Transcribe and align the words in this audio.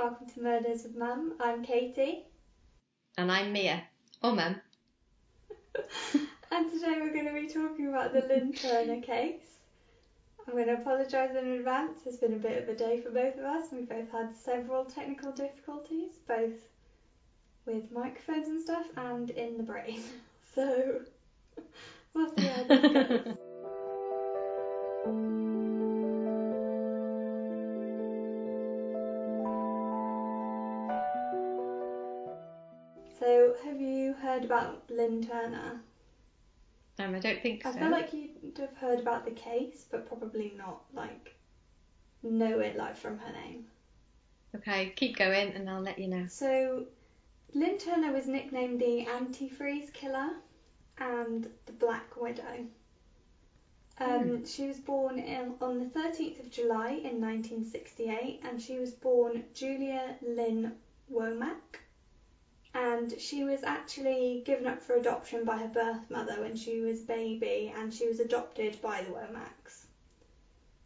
welcome 0.00 0.26
to 0.26 0.40
Murders 0.40 0.84
with 0.84 0.96
Mum. 0.96 1.34
I'm 1.40 1.62
Katie. 1.62 2.24
And 3.18 3.30
I'm 3.30 3.52
Mia. 3.52 3.82
Oh, 4.22 4.34
Mum. 4.34 4.58
and 6.50 6.72
today 6.72 6.96
we're 7.00 7.12
going 7.12 7.26
to 7.26 7.34
be 7.34 7.46
talking 7.46 7.88
about 7.88 8.14
the 8.14 8.20
Lynn 8.26 8.54
Turner 8.54 9.02
case. 9.02 9.42
I'm 10.48 10.54
going 10.54 10.68
to 10.68 10.74
apologise 10.80 11.36
in 11.38 11.50
advance. 11.50 12.00
It's 12.06 12.16
been 12.16 12.32
a 12.32 12.36
bit 12.36 12.62
of 12.62 12.68
a 12.70 12.74
day 12.74 12.98
for 13.02 13.10
both 13.10 13.36
of 13.36 13.44
us. 13.44 13.66
We've 13.70 13.86
both 13.86 14.10
had 14.10 14.34
several 14.34 14.86
technical 14.86 15.32
difficulties, 15.32 16.12
both 16.26 16.54
with 17.66 17.92
microphones 17.92 18.48
and 18.48 18.62
stuff 18.62 18.86
and 18.96 19.28
in 19.28 19.58
the 19.58 19.64
brain. 19.64 20.02
So 20.52 21.02
we'll 22.12 22.34
see 22.36 22.46
how 22.46 22.64
this 22.64 22.92
goes. 22.92 23.36
Heard 34.40 34.46
about 34.46 34.90
Lynn 34.90 35.26
Turner? 35.26 35.80
Um, 36.98 37.14
I 37.14 37.18
don't 37.18 37.42
think 37.42 37.62
so. 37.62 37.70
I 37.70 37.72
so. 37.72 37.78
feel 37.78 37.90
like 37.90 38.12
you'd 38.12 38.58
have 38.58 38.76
heard 38.76 39.00
about 39.00 39.24
the 39.24 39.30
case, 39.32 39.84
but 39.90 40.06
probably 40.06 40.52
not 40.56 40.82
like 40.92 41.34
know 42.22 42.60
it 42.60 42.76
like 42.76 42.96
from 42.96 43.18
her 43.18 43.32
name. 43.32 43.66
Okay, 44.54 44.92
keep 44.96 45.16
going 45.16 45.52
and 45.52 45.68
I'll 45.70 45.80
let 45.80 45.98
you 45.98 46.08
know. 46.08 46.26
So, 46.28 46.86
Lynn 47.54 47.78
Turner 47.78 48.12
was 48.12 48.26
nicknamed 48.26 48.80
the 48.80 49.06
Antifreeze 49.06 49.92
Killer 49.92 50.30
and 50.98 51.48
the 51.66 51.72
Black 51.72 52.20
Widow. 52.20 52.66
Um, 53.98 54.44
She 54.46 54.66
was 54.66 54.78
born 54.78 55.18
in, 55.18 55.54
on 55.60 55.78
the 55.78 55.84
13th 55.84 56.40
of 56.40 56.50
July 56.50 56.88
in 56.88 57.20
1968, 57.20 58.40
and 58.44 58.60
she 58.60 58.78
was 58.78 58.92
born 58.92 59.44
Julia 59.54 60.16
Lynn 60.22 60.72
Womack. 61.12 61.80
And 62.74 63.20
she 63.20 63.42
was 63.44 63.64
actually 63.64 64.42
given 64.44 64.66
up 64.66 64.80
for 64.80 64.94
adoption 64.94 65.44
by 65.44 65.58
her 65.58 65.68
birth 65.68 66.08
mother 66.10 66.40
when 66.40 66.54
she 66.56 66.80
was 66.80 67.02
a 67.02 67.06
baby, 67.06 67.72
and 67.76 67.92
she 67.92 68.06
was 68.06 68.20
adopted 68.20 68.80
by 68.80 69.02
the 69.02 69.10
Womacks. 69.10 69.86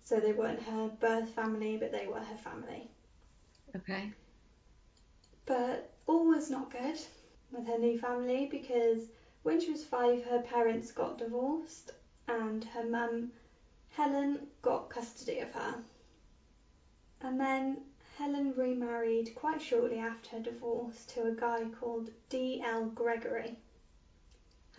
So 0.04 0.20
they 0.20 0.32
weren't 0.32 0.62
her 0.62 0.88
birth 1.00 1.30
family, 1.30 1.76
but 1.76 1.92
they 1.92 2.06
were 2.06 2.20
her 2.20 2.36
family. 2.36 2.90
Okay. 3.76 4.12
But 5.46 5.92
all 6.06 6.26
was 6.26 6.50
not 6.50 6.70
good 6.70 6.98
with 7.50 7.66
her 7.66 7.78
new 7.78 7.98
family 7.98 8.46
because 8.50 9.08
when 9.42 9.60
she 9.60 9.70
was 9.72 9.84
five, 9.84 10.24
her 10.24 10.40
parents 10.40 10.90
got 10.90 11.18
divorced, 11.18 11.92
and 12.28 12.64
her 12.64 12.84
mum, 12.84 13.32
Helen, 13.90 14.46
got 14.62 14.88
custody 14.88 15.40
of 15.40 15.52
her. 15.52 15.74
And 17.20 17.38
then 17.38 17.78
Helen 18.16 18.54
remarried 18.56 19.34
quite 19.34 19.60
shortly 19.60 19.98
after 19.98 20.36
her 20.36 20.42
divorce 20.42 21.04
to 21.06 21.26
a 21.26 21.32
guy 21.32 21.64
called 21.80 22.10
D.L. 22.28 22.86
Gregory. 22.94 23.56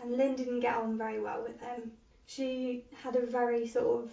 And 0.01 0.17
Lynn 0.17 0.35
didn't 0.35 0.61
get 0.61 0.75
on 0.75 0.97
very 0.97 1.19
well 1.19 1.43
with 1.43 1.59
him. 1.59 1.91
She 2.25 2.85
had 3.03 3.15
a 3.15 3.25
very 3.25 3.67
sort 3.67 4.05
of 4.05 4.11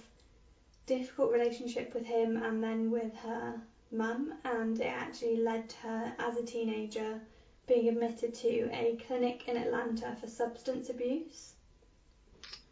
difficult 0.86 1.30
relationship 1.30 1.94
with 1.94 2.04
him 2.04 2.36
and 2.36 2.62
then 2.62 2.90
with 2.90 3.14
her 3.18 3.60
mum, 3.90 4.34
and 4.44 4.80
it 4.80 4.86
actually 4.86 5.36
led 5.36 5.68
to 5.68 5.76
her 5.78 6.14
as 6.18 6.36
a 6.36 6.42
teenager 6.42 7.20
being 7.66 7.88
admitted 7.88 8.34
to 8.34 8.68
a 8.72 8.98
clinic 9.06 9.48
in 9.48 9.56
Atlanta 9.56 10.16
for 10.20 10.26
substance 10.26 10.90
abuse. 10.90 11.52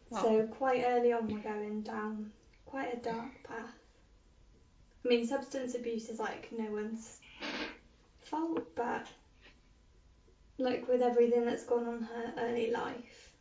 Wow. 0.09 0.21
So 0.21 0.47
quite 0.47 0.83
early 0.85 1.13
on, 1.13 1.27
we're 1.27 1.39
going 1.39 1.81
down 1.81 2.31
quite 2.65 2.93
a 2.93 2.97
dark 2.97 3.31
path. 3.43 3.80
I 5.03 5.07
mean, 5.07 5.25
substance 5.25 5.73
abuse 5.73 6.09
is 6.09 6.19
like 6.19 6.51
no 6.51 6.71
one's 6.71 7.19
fault, 8.19 8.63
but 8.75 9.07
like 10.57 10.87
with 10.87 11.01
everything 11.01 11.45
that's 11.45 11.65
gone 11.65 11.87
on 11.87 12.03
her 12.03 12.33
early 12.37 12.69
life, 12.69 13.31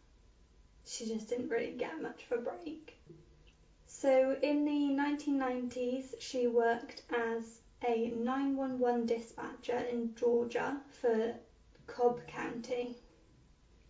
she 0.87 1.07
just 1.07 1.29
didn't 1.29 1.51
really 1.51 1.73
get 1.73 2.01
much 2.01 2.25
of 2.31 2.39
a 2.39 2.43
break. 2.43 2.97
So 3.87 4.39
in 4.43 4.65
the 4.65 5.03
1990s, 5.03 6.15
she 6.19 6.47
worked 6.47 7.03
as 7.11 7.61
a 7.87 8.09
911 8.09 9.07
dispatcher 9.07 9.79
in 9.91 10.15
Georgia 10.15 10.81
for 11.01 11.35
Cobb 11.87 12.27
County. 12.27 12.97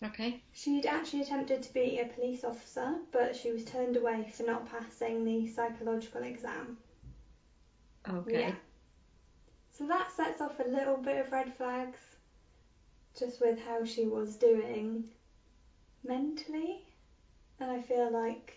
Okay. 0.03 0.42
She'd 0.53 0.86
actually 0.86 1.22
attempted 1.22 1.62
to 1.62 1.72
be 1.72 1.98
a 1.98 2.06
police 2.06 2.42
officer, 2.42 2.97
but 3.12 3.36
she 3.36 3.53
was 3.53 3.64
turned 3.64 3.97
away 3.97 4.32
for 4.34 4.44
not 4.44 4.69
passing 4.70 5.25
the 5.25 5.47
psychological 5.47 6.22
exam. 6.22 6.78
Okay. 8.10 8.41
Yeah. 8.41 8.53
So 9.72 9.87
that 9.87 10.10
sets 10.12 10.41
off 10.41 10.60
a 10.60 10.69
little 10.69 10.97
bit 10.97 11.19
of 11.19 11.32
red 11.32 11.54
flags, 11.54 11.98
just 13.19 13.41
with 13.41 13.59
how 13.59 13.84
she 13.84 14.04
was 14.06 14.37
doing 14.37 15.04
mentally. 16.04 16.82
And 17.59 17.71
I 17.71 17.81
feel 17.81 18.10
like 18.10 18.56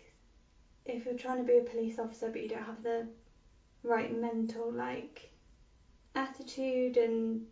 if 0.86 1.06
you're 1.06 1.18
trying 1.18 1.38
to 1.38 1.44
be 1.44 1.58
a 1.58 1.62
police 1.62 2.00
officer 2.00 2.30
but 2.30 2.42
you 2.42 2.50
don't 2.50 2.64
have 2.64 2.84
the 2.84 3.08
right 3.84 4.14
mental 4.14 4.70
like 4.72 5.32
attitude 6.16 6.98
and 6.98 7.46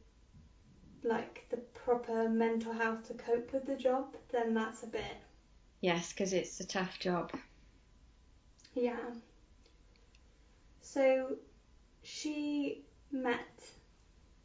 like 1.04 1.46
the 1.50 1.58
proper 1.58 2.30
mental 2.30 2.74
health 2.74 3.08
to 3.08 3.14
cope 3.14 3.54
with 3.54 3.66
the 3.66 3.76
job, 3.76 4.16
then 4.32 4.54
that's 4.54 4.84
a 4.84 4.88
bit 4.88 5.18
Yes, 5.82 6.14
because 6.14 6.32
it's 6.32 6.60
a 6.60 6.68
tough 6.68 7.00
job. 7.00 7.32
Yeah. 8.76 9.00
So 10.82 11.36
she 12.04 12.84
met 13.12 13.72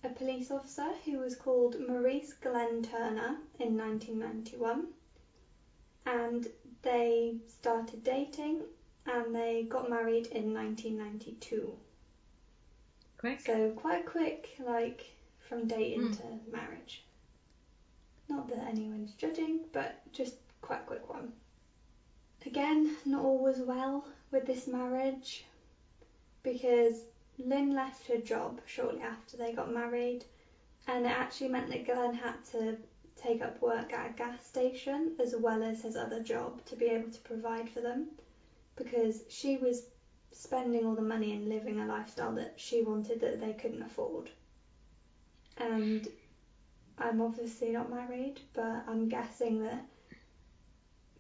a 0.05 0.09
police 0.09 0.51
officer 0.51 0.89
who 1.05 1.19
was 1.19 1.35
called 1.37 1.81
Maurice 1.81 2.33
Glenn 2.35 2.83
Turner 2.83 3.39
in 3.59 3.77
1991 3.77 4.87
and 6.05 6.47
they 6.83 7.37
started 7.49 8.05
dating 8.05 8.63
and 9.07 9.35
they 9.35 9.67
got 9.69 9.89
married 9.89 10.27
in 10.29 10.53
1992. 10.55 11.77
Quick. 13.19 13.41
So 13.41 13.71
quite 13.71 14.05
quick, 14.07 14.55
like 14.61 15.07
from 15.49 15.67
dating 15.67 16.11
Mm. 16.11 16.17
to 16.17 16.51
marriage. 16.51 17.03
Not 18.29 18.49
that 18.49 18.67
anyone's 18.67 19.13
judging, 19.15 19.61
but 19.73 20.01
just 20.13 20.35
quite 20.61 20.81
a 20.83 20.85
quick 20.85 21.09
one. 21.09 21.33
Again, 22.45 22.97
not 23.05 23.25
all 23.25 23.39
was 23.39 23.59
well 23.61 24.05
with 24.31 24.47
this 24.47 24.67
marriage 24.67 25.45
because 26.43 27.05
Lynn 27.39 27.75
left 27.75 28.07
her 28.07 28.19
job 28.19 28.61
shortly 28.67 29.01
after 29.01 29.37
they 29.37 29.53
got 29.53 29.73
married, 29.73 30.25
and 30.87 31.05
it 31.05 31.11
actually 31.11 31.49
meant 31.49 31.69
that 31.71 31.87
Glenn 31.87 32.15
had 32.15 32.45
to 32.53 32.79
take 33.17 33.43
up 33.43 33.61
work 33.61 33.93
at 33.93 34.11
a 34.11 34.13
gas 34.15 34.47
station 34.47 35.17
as 35.19 35.35
well 35.35 35.63
as 35.63 35.83
his 35.83 35.97
other 35.97 36.23
job 36.23 36.65
to 36.67 36.77
be 36.77 36.87
able 36.87 37.11
to 37.11 37.21
provide 37.21 37.69
for 37.69 37.81
them 37.81 38.09
because 38.77 39.23
she 39.29 39.57
was 39.57 39.83
spending 40.33 40.87
all 40.87 40.95
the 40.95 41.03
money 41.03 41.33
and 41.33 41.49
living 41.49 41.81
a 41.81 41.87
lifestyle 41.87 42.35
that 42.35 42.55
she 42.57 42.83
wanted 42.83 43.21
that 43.21 43.41
they 43.41 43.53
couldn't 43.55 43.83
afford. 43.83 44.31
And 45.57 46.07
I'm 46.99 47.21
obviously 47.21 47.71
not 47.71 47.91
married, 47.91 48.41
but 48.53 48.85
I'm 48.87 49.09
guessing 49.09 49.63
that 49.63 49.87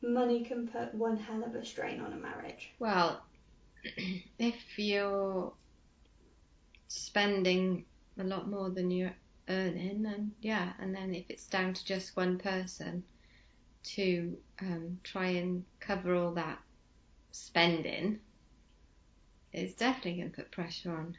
money 0.02 0.44
can 0.44 0.68
put 0.68 0.94
one 0.94 1.16
hell 1.16 1.42
of 1.42 1.54
a 1.54 1.64
strain 1.64 2.00
on 2.00 2.12
a 2.12 2.16
marriage. 2.16 2.72
Well, 2.78 3.22
if 4.38 4.78
you're 4.78 5.52
spending 6.88 7.84
a 8.18 8.24
lot 8.24 8.48
more 8.48 8.70
than 8.70 8.90
you're 8.90 9.14
earning, 9.48 10.06
and 10.06 10.32
yeah, 10.40 10.72
and 10.78 10.94
then 10.94 11.14
if 11.14 11.26
it's 11.30 11.46
down 11.46 11.74
to 11.74 11.84
just 11.84 12.16
one 12.16 12.38
person 12.38 13.04
to 13.84 14.36
um, 14.60 14.98
try 15.04 15.26
and 15.26 15.64
cover 15.80 16.14
all 16.14 16.32
that 16.32 16.58
spending, 17.32 18.20
it's 19.52 19.74
definitely 19.74 20.20
going 20.20 20.30
to 20.30 20.36
put 20.36 20.50
pressure 20.50 20.92
on. 20.96 21.16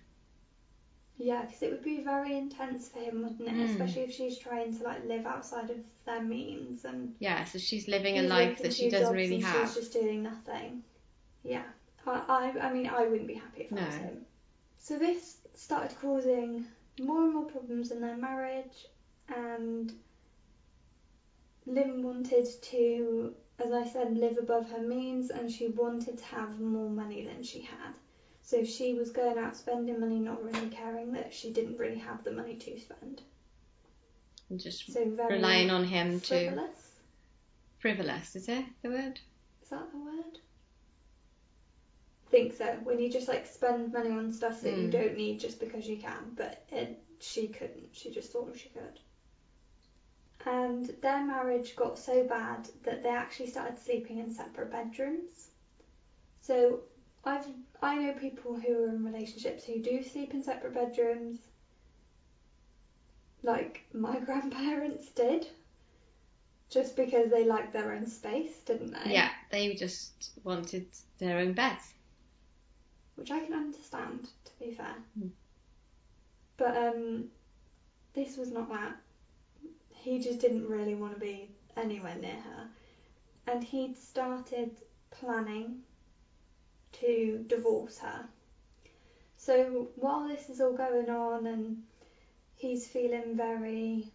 Yeah, 1.17 1.45
because 1.45 1.63
it 1.63 1.71
would 1.71 1.83
be 1.83 2.03
very 2.03 2.37
intense 2.37 2.89
for 2.89 2.99
him, 2.99 3.23
wouldn't 3.23 3.41
it? 3.41 3.55
Mm. 3.55 3.71
Especially 3.71 4.03
if 4.03 4.13
she's 4.13 4.37
trying 4.37 4.77
to 4.77 4.83
like 4.83 5.03
live 5.05 5.25
outside 5.25 5.69
of 5.71 5.77
their 6.05 6.21
means 6.21 6.85
and 6.85 7.15
Yeah, 7.19 7.43
so 7.45 7.57
she's 7.57 7.87
living 7.87 8.19
a 8.19 8.23
life 8.23 8.61
that 8.61 8.73
she 8.73 8.89
doesn't 8.89 9.15
really 9.15 9.39
have. 9.39 9.67
She's 9.69 9.77
just 9.77 9.93
doing 9.93 10.21
nothing. 10.21 10.83
Yeah, 11.43 11.63
I, 12.05 12.53
I, 12.59 12.67
I 12.67 12.73
mean, 12.73 12.87
I 12.87 13.07
wouldn't 13.07 13.27
be 13.27 13.33
happy 13.33 13.63
if 13.63 13.73
I 13.73 13.75
was 13.75 13.95
No. 13.95 13.99
him. 13.99 14.25
So 14.77 14.99
this 14.99 15.36
started 15.57 15.97
causing 15.99 16.65
more 16.99 17.23
and 17.23 17.33
more 17.33 17.45
problems 17.45 17.91
in 17.91 17.99
their 17.99 18.15
marriage, 18.15 18.87
and 19.27 19.91
Lynn 21.65 22.01
wanted 22.03 22.47
to, 22.61 23.33
as 23.59 23.71
I 23.73 23.85
said, 23.85 24.17
live 24.17 24.37
above 24.37 24.69
her 24.71 24.81
means, 24.81 25.29
and 25.31 25.51
she 25.51 25.67
wanted 25.67 26.17
to 26.17 26.23
have 26.25 26.59
more 26.59 26.89
money 26.89 27.25
than 27.25 27.43
she 27.43 27.61
had. 27.61 27.93
So 28.41 28.63
she 28.63 28.93
was 28.93 29.11
going 29.11 29.37
out 29.37 29.57
spending 29.57 29.99
money, 29.99 30.19
not 30.19 30.41
really 30.41 30.69
caring 30.69 31.11
that 31.13 31.33
she 31.33 31.51
didn't 31.51 31.77
really 31.77 31.97
have 31.97 32.23
the 32.23 32.31
money 32.31 32.55
to 32.55 32.79
spend. 32.79 33.21
And 34.49 34.59
just 34.59 34.89
So 34.93 35.09
very 35.09 35.35
relying 35.35 35.69
on 35.69 35.83
him 35.83 36.21
to 36.21 36.27
frivolous. 36.27 36.95
frivolous, 37.79 38.35
is 38.37 38.47
it 38.47 38.63
the 38.81 38.89
word? 38.89 39.19
Is 39.61 39.69
that 39.69 39.91
the 39.91 39.97
word? 39.97 40.39
Think 42.37 42.53
so. 42.53 42.79
When 42.83 42.99
you 42.99 43.09
just 43.09 43.27
like 43.27 43.45
spend 43.47 43.93
money 43.93 44.11
on 44.11 44.31
stuff 44.31 44.61
that 44.61 44.77
you 44.77 44.87
Mm. 44.87 44.91
don't 44.91 45.15
need 45.17 45.39
just 45.39 45.59
because 45.59 45.87
you 45.87 45.97
can, 45.97 46.33
but 46.35 46.63
it 46.71 46.99
she 47.19 47.47
couldn't. 47.47 47.89
She 47.95 48.11
just 48.11 48.31
thought 48.31 48.55
she 48.55 48.69
could. 48.69 48.99
And 50.45 50.85
their 51.01 51.21
marriage 51.21 51.75
got 51.75 51.97
so 51.97 52.23
bad 52.23 52.69
that 52.83 53.03
they 53.03 53.09
actually 53.09 53.47
started 53.47 53.77
sleeping 53.79 54.17
in 54.19 54.31
separate 54.31 54.71
bedrooms. 54.71 55.51
So 56.41 56.79
I've 57.25 57.47
I 57.81 57.95
know 57.97 58.13
people 58.13 58.55
who 58.57 58.83
are 58.83 58.89
in 58.89 59.03
relationships 59.03 59.65
who 59.65 59.79
do 59.79 60.01
sleep 60.03 60.33
in 60.33 60.43
separate 60.43 60.73
bedrooms. 60.73 61.47
Like 63.43 63.83
my 63.93 64.19
grandparents 64.25 65.09
did. 65.11 65.49
Just 66.69 66.95
because 66.95 67.29
they 67.29 67.43
liked 67.43 67.73
their 67.73 67.91
own 67.91 68.07
space, 68.07 68.61
didn't 68.61 68.91
they? 68.91 69.11
Yeah, 69.11 69.29
they 69.51 69.73
just 69.73 70.31
wanted 70.43 70.85
their 71.19 71.37
own 71.39 71.53
beds. 71.53 71.96
Which 73.17 73.31
I 73.31 73.39
can 73.39 73.53
understand, 73.53 74.29
to 74.45 74.51
be 74.59 74.71
fair. 74.71 74.95
Hmm. 75.19 75.27
But 76.55 76.77
um 76.77 77.29
this 78.13 78.37
was 78.37 78.51
not 78.51 78.69
that. 78.69 78.95
He 79.89 80.19
just 80.19 80.39
didn't 80.39 80.67
really 80.67 80.95
want 80.95 81.13
to 81.13 81.19
be 81.19 81.49
anywhere 81.75 82.15
near 82.15 82.39
her. 82.39 82.69
And 83.47 83.63
he'd 83.63 83.97
started 83.97 84.71
planning 85.11 85.81
to 86.93 87.45
divorce 87.47 87.99
her. 87.99 88.27
So 89.35 89.89
while 89.95 90.27
this 90.27 90.49
is 90.49 90.61
all 90.61 90.73
going 90.73 91.09
on 91.09 91.45
and 91.45 91.83
he's 92.55 92.87
feeling 92.87 93.35
very, 93.35 94.11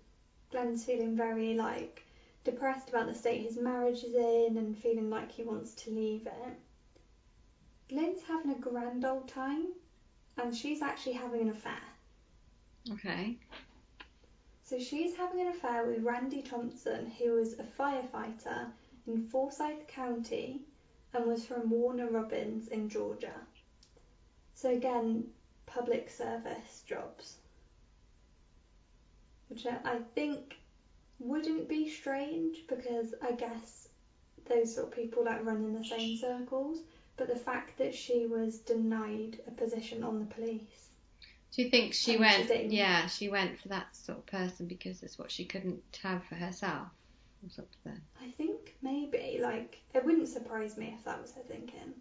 Glenn's 0.51 0.85
feeling 0.85 1.17
very 1.17 1.55
like 1.55 2.05
depressed 2.45 2.89
about 2.89 3.07
the 3.07 3.15
state 3.15 3.43
his 3.43 3.57
marriage 3.57 4.03
is 4.03 4.15
in 4.15 4.57
and 4.59 4.77
feeling 4.77 5.11
like 5.11 5.31
he 5.31 5.45
wants 5.45 5.75
to 5.75 5.91
leave 5.91 6.27
it, 6.27 6.57
Lynn's 7.93 8.23
having 8.27 8.53
a 8.53 8.59
grand 8.59 9.05
old 9.05 9.29
time 9.29 9.69
and 10.39 10.55
she's 10.57 10.83
actually 10.83 11.13
having 11.13 11.43
an 11.43 11.51
affair. 11.51 11.83
Okay. 12.91 13.37
So 14.65 14.79
she's 14.79 15.15
having 15.15 15.41
an 15.41 15.49
affair 15.49 15.87
with 15.87 16.03
Randy 16.03 16.43
Thompson, 16.43 17.11
who 17.19 17.33
was 17.33 17.55
a 17.59 17.65
firefighter 17.65 18.69
in 19.07 19.29
Forsyth 19.29 19.87
County 19.87 20.63
and 21.13 21.27
was 21.27 21.45
from 21.45 21.69
Warner 21.69 22.09
Robins 22.09 22.69
in 22.69 22.89
Georgia. 22.89 23.35
So 24.55 24.71
again, 24.71 25.25
public 25.67 26.09
service 26.09 26.83
jobs. 26.87 27.37
Which 29.49 29.67
I 29.67 29.99
think 30.15 30.57
wouldn't 31.19 31.69
be 31.69 31.91
strange 31.91 32.65
because 32.67 33.15
I 33.23 33.33
guess 33.33 33.89
those 34.49 34.75
sort 34.75 34.89
of 34.89 34.95
people 34.95 35.25
like 35.25 35.45
run 35.45 35.57
in 35.57 35.75
the 35.75 35.85
same 35.85 36.17
circles. 36.17 36.79
But 37.23 37.35
the 37.35 37.39
fact 37.39 37.79
that 37.79 37.95
she 37.95 38.27
was 38.27 38.59
denied 38.59 39.39
a 39.47 39.53
position 39.53 40.03
on 40.03 40.19
the 40.19 40.25
police. 40.25 40.91
Do 41.53 41.63
you 41.63 41.71
think 41.71 41.95
she 41.95 42.17
went? 42.17 42.49
she. 42.49 42.67
Yeah, 42.67 43.07
she 43.07 43.29
went 43.29 43.61
for 43.61 43.69
that 43.69 43.95
sort 43.95 44.19
of 44.19 44.27
person 44.27 44.67
because 44.67 45.05
it's 45.05 45.21
what 45.21 45.31
she 45.31 45.45
couldn't 45.45 46.01
have 46.03 46.25
for 46.25 46.35
herself 46.35 46.89
or 47.41 47.49
something. 47.49 48.01
I 48.21 48.29
think 48.33 48.75
maybe, 48.83 49.39
like, 49.41 49.79
it 49.95 50.05
wouldn't 50.05 50.31
surprise 50.31 50.77
me 50.77 50.97
if 50.99 51.05
that 51.05 51.23
was 51.23 51.33
her 51.35 51.43
thinking. 51.43 51.95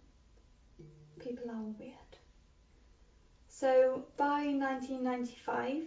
People 1.20 1.48
are 1.52 1.70
weird. 1.78 1.94
So 3.48 4.02
by 4.16 4.46
1995, 4.46 5.84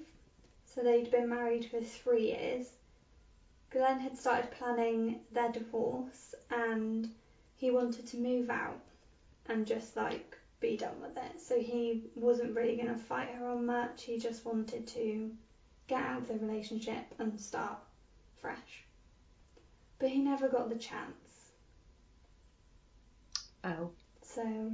so 0.63 0.81
they'd 0.81 1.11
been 1.11 1.27
married 1.27 1.65
for 1.65 1.81
three 1.81 2.27
years, 2.27 2.67
Glenn 3.69 3.99
had 3.99 4.17
started 4.17 4.51
planning 4.51 5.19
their 5.33 5.51
divorce 5.51 6.35
and 6.49 7.09
he 7.57 7.69
wanted 7.69 8.07
to 8.07 8.17
move 8.17 8.49
out 8.49 8.79
and 9.47 9.65
just 9.65 9.95
like 9.95 10.37
be 10.59 10.77
done 10.77 11.01
with 11.01 11.17
it. 11.17 11.41
So 11.41 11.59
he 11.59 12.03
wasn't 12.15 12.55
really 12.55 12.75
going 12.75 12.93
to 12.93 13.03
fight 13.03 13.29
her 13.29 13.49
on 13.49 13.65
much, 13.65 14.03
he 14.03 14.17
just 14.17 14.45
wanted 14.45 14.87
to 14.87 15.31
get 15.87 16.01
out 16.01 16.21
of 16.21 16.27
the 16.27 16.45
relationship 16.45 17.05
and 17.19 17.39
start 17.39 17.77
fresh 18.41 18.85
but 19.99 20.09
he 20.09 20.19
never 20.19 20.47
got 20.47 20.69
the 20.69 20.75
chance. 20.75 21.51
Oh. 23.63 23.91
So, 24.21 24.71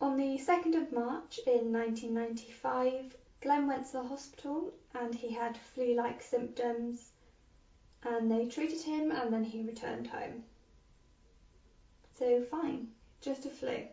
on 0.00 0.16
the 0.16 0.38
2nd 0.38 0.76
of 0.76 0.92
March 0.92 1.38
in 1.46 1.72
1995, 1.72 3.16
Glenn 3.40 3.66
went 3.66 3.86
to 3.86 3.92
the 3.92 4.02
hospital 4.02 4.72
and 4.94 5.14
he 5.14 5.32
had 5.32 5.56
flu 5.56 5.94
like 5.94 6.22
symptoms, 6.22 7.12
and 8.02 8.30
they 8.30 8.46
treated 8.46 8.82
him 8.82 9.12
and 9.12 9.32
then 9.32 9.44
he 9.44 9.62
returned 9.62 10.08
home. 10.08 10.44
So, 12.18 12.42
fine, 12.42 12.88
just 13.20 13.46
a 13.46 13.50
flu. 13.50 13.86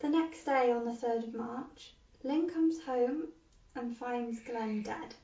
The 0.00 0.08
next 0.08 0.44
day, 0.44 0.70
on 0.70 0.84
the 0.84 0.92
3rd 0.92 1.24
of 1.24 1.34
March, 1.34 1.94
Lynn 2.22 2.48
comes 2.48 2.80
home 2.80 3.28
and 3.74 3.96
finds 3.96 4.40
Glenn 4.40 4.82
dead. 4.82 5.14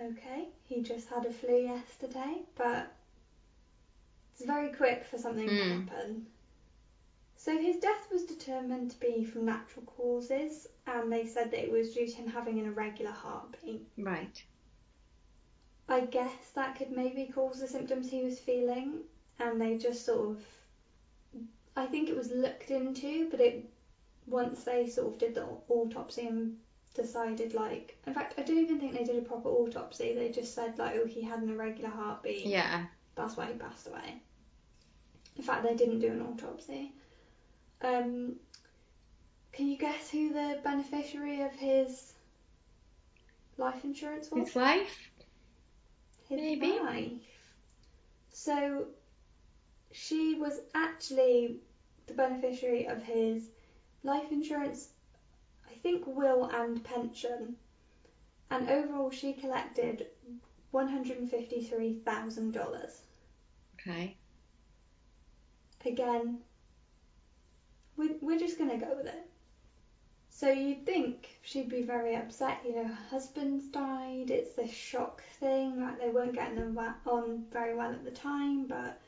Okay, 0.00 0.48
he 0.64 0.82
just 0.82 1.08
had 1.08 1.26
a 1.26 1.30
flu 1.30 1.54
yesterday, 1.56 2.42
but 2.56 2.92
it's 4.32 4.42
very 4.44 4.72
quick 4.72 5.04
for 5.04 5.18
something 5.18 5.46
to 5.48 5.54
Hmm. 5.54 5.86
happen. 5.86 6.26
So 7.36 7.56
his 7.58 7.76
death 7.78 8.10
was 8.10 8.24
determined 8.24 8.90
to 8.90 9.00
be 9.00 9.24
from 9.24 9.44
natural 9.44 9.84
causes, 9.84 10.66
and 10.86 11.10
they 11.12 11.24
said 11.26 11.50
that 11.50 11.62
it 11.62 11.70
was 11.70 11.94
due 11.94 12.06
to 12.06 12.14
him 12.14 12.26
having 12.26 12.58
an 12.58 12.66
irregular 12.66 13.10
heartbeat. 13.12 13.86
Right. 13.96 14.42
I 15.88 16.00
guess 16.00 16.50
that 16.54 16.76
could 16.76 16.92
maybe 16.92 17.26
cause 17.26 17.60
the 17.60 17.66
symptoms 17.68 18.10
he 18.10 18.22
was 18.22 18.38
feeling, 18.38 19.04
and 19.38 19.60
they 19.60 19.76
just 19.76 20.04
sort 20.04 20.30
of. 20.30 20.44
I 21.76 21.86
think 21.86 22.08
it 22.08 22.16
was 22.16 22.30
looked 22.30 22.70
into, 22.70 23.28
but 23.30 23.40
it 23.40 23.64
once 24.26 24.64
they 24.64 24.86
sort 24.86 25.12
of 25.12 25.18
did 25.18 25.34
the 25.34 25.46
autopsy 25.68 26.26
and 26.26 26.56
decided 26.94 27.54
like, 27.54 27.96
in 28.06 28.14
fact, 28.14 28.34
I 28.38 28.42
don't 28.42 28.58
even 28.58 28.78
think 28.78 28.94
they 28.94 29.04
did 29.04 29.18
a 29.18 29.22
proper 29.26 29.48
autopsy. 29.48 30.12
They 30.12 30.30
just 30.30 30.54
said 30.54 30.78
like, 30.78 30.96
oh, 30.96 31.06
he 31.06 31.22
had 31.22 31.40
an 31.40 31.50
irregular 31.50 31.90
heartbeat. 31.90 32.46
Yeah. 32.46 32.86
That's 33.14 33.36
why 33.36 33.46
he 33.46 33.54
passed 33.54 33.86
away. 33.86 34.20
In 35.36 35.42
fact, 35.42 35.62
they 35.62 35.74
didn't 35.74 36.00
do 36.00 36.08
an 36.08 36.22
autopsy. 36.22 36.92
Um, 37.82 38.36
can 39.52 39.68
you 39.68 39.78
guess 39.78 40.10
who 40.10 40.32
the 40.32 40.58
beneficiary 40.62 41.42
of 41.42 41.52
his 41.52 42.12
life 43.56 43.84
insurance 43.84 44.30
was? 44.30 44.48
His 44.48 44.54
wife. 44.54 45.10
His 46.28 46.40
Maybe. 46.40 46.78
wife. 46.80 47.12
So 48.32 48.86
she 49.92 50.34
was 50.34 50.60
actually 50.74 51.56
the 52.06 52.14
beneficiary 52.14 52.86
of 52.86 53.02
his 53.02 53.50
life 54.02 54.30
insurance, 54.30 54.90
I 55.68 55.74
think 55.74 56.06
will 56.06 56.44
and 56.44 56.82
pension. 56.84 57.56
And 58.50 58.68
overall 58.68 59.10
she 59.10 59.32
collected 59.32 60.06
$153,000. 60.72 63.00
Okay. 63.74 64.16
Again, 65.84 66.40
we- 67.96 68.18
we're 68.20 68.38
just 68.38 68.58
going 68.58 68.70
to 68.70 68.84
go 68.84 68.94
with 68.96 69.06
it. 69.06 69.26
So 70.28 70.50
you'd 70.50 70.86
think 70.86 71.38
she'd 71.42 71.68
be 71.68 71.82
very 71.82 72.16
upset, 72.16 72.64
you 72.64 72.74
know, 72.74 72.84
her 72.84 73.08
husband's 73.10 73.66
died, 73.66 74.30
it's 74.30 74.54
this 74.54 74.70
shock 74.70 75.22
thing, 75.38 75.82
like 75.82 76.00
they 76.00 76.08
weren't 76.08 76.34
getting 76.34 76.56
them 76.56 76.78
on 77.04 77.44
very 77.52 77.74
well 77.74 77.92
at 77.92 78.04
the 78.04 78.10
time, 78.10 78.66
but 78.66 78.98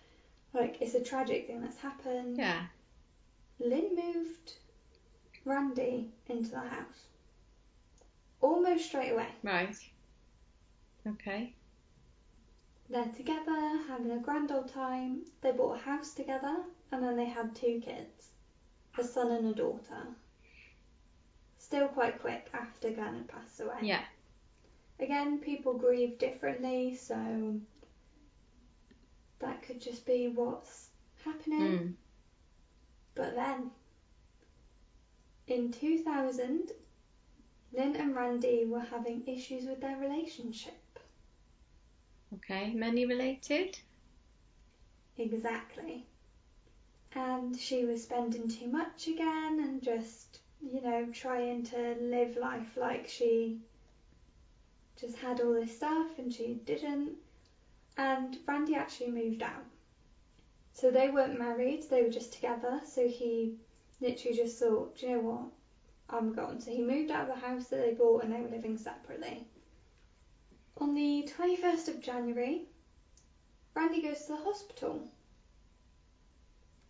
like 0.54 0.80
it's 0.80 0.94
a 0.94 1.00
tragic 1.00 1.46
thing 1.46 1.60
that's 1.62 1.78
happened. 1.78 2.38
Yeah. 2.38 2.66
Lynn 3.58 3.96
moved 3.96 4.54
Randy 5.44 6.10
into 6.28 6.50
the 6.50 6.60
house 6.60 7.06
almost 8.42 8.86
straight 8.86 9.12
away. 9.12 9.28
Right. 9.42 9.76
Okay. 11.06 11.54
They're 12.90 13.04
together, 13.16 13.78
having 13.88 14.10
a 14.10 14.18
grand 14.18 14.52
old 14.52 14.68
time. 14.68 15.22
They 15.40 15.52
bought 15.52 15.78
a 15.78 15.82
house 15.82 16.12
together, 16.12 16.56
and 16.90 17.02
then 17.02 17.16
they 17.16 17.24
had 17.24 17.54
two 17.54 17.80
kids 17.82 18.28
a 18.98 19.02
son 19.02 19.30
and 19.30 19.48
a 19.48 19.54
daughter. 19.54 20.06
Still 21.56 21.88
quite 21.88 22.20
quick 22.20 22.50
after 22.52 22.90
Glenn 22.90 23.14
had 23.14 23.28
passed 23.28 23.58
away. 23.60 23.78
Yeah. 23.80 24.02
Again, 25.00 25.38
people 25.38 25.72
grieve 25.72 26.18
differently, 26.18 26.94
so 26.94 27.58
that 29.42 29.62
could 29.62 29.80
just 29.80 30.06
be 30.06 30.28
what's 30.28 30.88
happening. 31.24 31.60
Mm. 31.60 31.92
But 33.14 33.34
then, 33.34 33.70
in 35.46 35.70
2000, 35.72 36.70
Lynn 37.74 37.96
and 37.96 38.16
Randy 38.16 38.64
were 38.64 38.80
having 38.80 39.22
issues 39.26 39.66
with 39.66 39.80
their 39.80 39.96
relationship. 39.96 40.98
Okay. 42.34 42.72
Money 42.74 43.04
related. 43.04 43.78
Exactly. 45.18 46.06
And 47.14 47.58
she 47.58 47.84
was 47.84 48.02
spending 48.02 48.48
too 48.48 48.68
much 48.68 49.06
again 49.06 49.60
and 49.62 49.82
just, 49.82 50.38
you 50.62 50.80
know, 50.80 51.06
trying 51.12 51.62
to 51.64 51.96
live 52.00 52.36
life 52.36 52.76
like 52.76 53.06
she 53.06 53.58
just 54.98 55.16
had 55.18 55.40
all 55.40 55.52
this 55.52 55.76
stuff 55.76 56.18
and 56.18 56.32
she 56.32 56.60
didn't. 56.64 57.16
And 57.96 58.38
Randy 58.46 58.74
actually 58.74 59.10
moved 59.10 59.42
out. 59.42 59.64
So 60.72 60.90
they 60.90 61.10
weren't 61.10 61.38
married, 61.38 61.84
they 61.90 62.02
were 62.02 62.10
just 62.10 62.32
together. 62.32 62.80
So 62.86 63.06
he 63.06 63.56
literally 64.00 64.36
just 64.36 64.58
thought, 64.58 64.96
do 64.96 65.06
you 65.06 65.16
know 65.16 65.22
what? 65.22 65.44
I'm 66.10 66.32
gone. 66.32 66.60
So 66.60 66.70
he 66.70 66.82
moved 66.82 67.10
out 67.10 67.28
of 67.28 67.34
the 67.34 67.46
house 67.46 67.68
that 67.68 67.76
they 67.76 67.94
bought 67.94 68.24
and 68.24 68.32
they 68.32 68.40
were 68.40 68.48
living 68.48 68.76
separately. 68.76 69.46
On 70.78 70.94
the 70.94 71.28
21st 71.38 71.88
of 71.88 72.00
January, 72.00 72.66
Randy 73.74 74.02
goes 74.02 74.22
to 74.22 74.32
the 74.32 74.36
hospital 74.36 75.08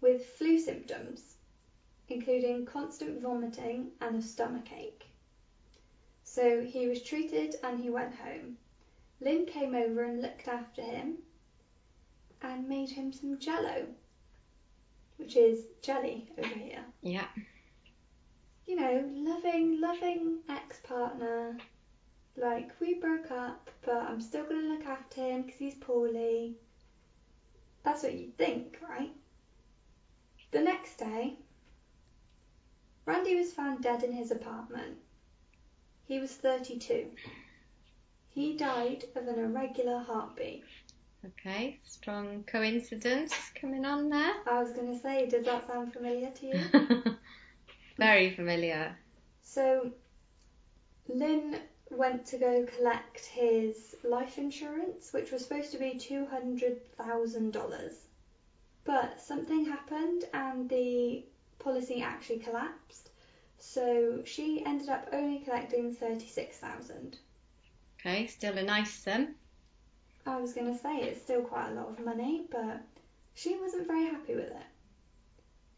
with 0.00 0.25
flu 0.25 0.59
symptoms, 0.59 1.37
including 2.09 2.66
constant 2.66 3.21
vomiting 3.21 3.92
and 4.00 4.16
a 4.16 4.23
stomach 4.23 4.73
ache. 4.73 5.06
So 6.25 6.62
he 6.62 6.88
was 6.88 7.02
treated 7.02 7.56
and 7.62 7.80
he 7.80 7.90
went 7.90 8.14
home. 8.14 8.56
Lynn 9.22 9.46
came 9.46 9.74
over 9.74 10.02
and 10.02 10.20
looked 10.20 10.48
after 10.48 10.82
him 10.82 11.18
and 12.40 12.68
made 12.68 12.90
him 12.90 13.12
some 13.12 13.38
jello, 13.38 13.86
which 15.16 15.36
is 15.36 15.64
jelly 15.80 16.28
over 16.36 16.48
here. 16.48 16.84
Yeah. 17.02 17.28
You 18.66 18.76
know, 18.76 19.08
loving, 19.14 19.80
loving 19.80 20.38
ex 20.48 20.80
partner. 20.80 21.56
Like, 22.36 22.72
we 22.80 22.94
broke 22.94 23.30
up, 23.30 23.70
but 23.84 23.96
I'm 23.96 24.20
still 24.20 24.44
going 24.44 24.62
to 24.62 24.68
look 24.68 24.86
after 24.86 25.20
him 25.20 25.42
because 25.42 25.58
he's 25.58 25.74
poorly. 25.74 26.56
That's 27.84 28.02
what 28.02 28.14
you'd 28.14 28.36
think, 28.36 28.78
right? 28.88 29.12
The 30.50 30.60
next 30.60 30.96
day, 30.96 31.34
Randy 33.06 33.36
was 33.36 33.52
found 33.52 33.82
dead 33.82 34.02
in 34.02 34.12
his 34.12 34.30
apartment. 34.30 34.96
He 36.06 36.18
was 36.18 36.32
32. 36.32 37.06
He 38.34 38.56
died 38.56 39.04
of 39.14 39.28
an 39.28 39.38
irregular 39.38 39.98
heartbeat. 39.98 40.64
Okay. 41.24 41.78
Strong 41.84 42.44
coincidence 42.44 43.34
coming 43.60 43.84
on 43.84 44.08
there. 44.08 44.32
I 44.46 44.62
was 44.62 44.72
going 44.72 44.94
to 44.94 44.98
say, 44.98 45.28
does 45.28 45.44
that 45.44 45.66
sound 45.66 45.92
familiar 45.92 46.30
to 46.30 46.46
you? 46.46 47.14
Very 47.98 48.34
familiar. 48.34 48.96
So, 49.42 49.92
Lynn 51.08 51.60
went 51.90 52.24
to 52.26 52.38
go 52.38 52.64
collect 52.78 53.26
his 53.26 53.96
life 54.02 54.38
insurance, 54.38 55.12
which 55.12 55.30
was 55.30 55.42
supposed 55.42 55.72
to 55.72 55.78
be 55.78 55.94
$200,000. 55.94 57.94
But 58.84 59.20
something 59.20 59.66
happened 59.66 60.24
and 60.32 60.70
the 60.70 61.26
policy 61.58 62.02
actually 62.02 62.38
collapsed. 62.38 63.10
So 63.58 64.22
she 64.24 64.64
ended 64.64 64.88
up 64.88 65.10
only 65.12 65.40
collecting 65.40 65.94
36,000. 65.94 67.18
Okay. 68.04 68.26
Still 68.26 68.59
a 68.59 68.62
nice 68.62 68.92
sum. 68.92 69.35
I 70.26 70.37
was 70.37 70.52
going 70.52 70.73
to 70.73 70.80
say 70.80 70.99
it's 70.99 71.23
still 71.23 71.42
quite 71.42 71.71
a 71.71 71.75
lot 71.75 71.88
of 71.88 72.04
money, 72.04 72.42
but 72.50 72.82
she 73.35 73.56
wasn't 73.56 73.87
very 73.87 74.06
happy 74.06 74.35
with 74.35 74.50
it. 74.50 74.66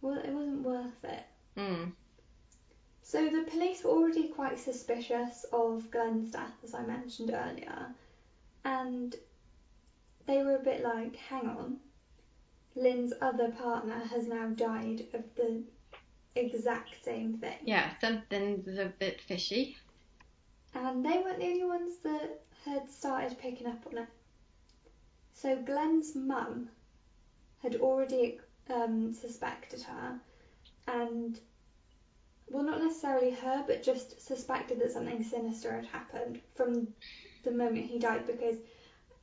Well, 0.01 0.19
it 0.19 0.31
wasn't 0.31 0.63
worth 0.63 1.05
it. 1.05 1.25
Mm. 1.57 1.93
So 3.03 3.29
the 3.29 3.43
police 3.51 3.85
were 3.85 3.91
already 3.91 4.29
quite 4.29 4.59
suspicious 4.59 5.45
of 5.53 5.91
Glenn's 5.91 6.33
death, 6.33 6.55
as 6.63 6.75
I 6.75 6.83
mentioned 6.83 7.31
earlier, 7.31 7.89
and 8.65 9.15
they 10.27 10.43
were 10.43 10.57
a 10.57 10.63
bit 10.63 10.83
like, 10.83 11.17
hang 11.17 11.47
on, 11.49 11.77
Lynn's 12.75 13.13
other 13.21 13.51
partner 13.51 14.01
has 14.11 14.27
now 14.27 14.49
died 14.49 15.05
of 15.13 15.23
the 15.37 15.63
exact 16.35 17.05
same 17.05 17.35
thing. 17.39 17.59
Yeah. 17.65 17.91
Something's 18.01 18.79
a 18.79 18.93
bit 18.99 19.21
fishy. 19.21 19.77
And 20.75 21.05
they 21.05 21.19
weren't 21.19 21.39
the 21.39 21.47
only 21.47 21.65
ones 21.65 21.95
that 22.03 22.43
had 22.65 22.91
started 22.91 23.39
picking 23.39 23.67
up 23.67 23.87
on 23.87 23.99
it. 23.99 24.09
So 25.35 25.57
Glenn's 25.57 26.15
mum 26.15 26.69
had 27.63 27.77
already 27.77 28.41
um, 28.71 29.13
suspected 29.13 29.83
her, 29.83 30.19
and 30.87 31.39
well, 32.49 32.63
not 32.63 32.83
necessarily 32.83 33.31
her, 33.31 33.65
but 33.67 33.83
just 33.83 34.21
suspected 34.21 34.79
that 34.81 34.93
something 34.93 35.23
sinister 35.23 35.73
had 35.73 35.87
happened 35.87 36.41
from 36.55 36.89
the 37.43 37.51
moment 37.51 37.87
he 37.87 37.99
died 37.99 38.27
because 38.27 38.57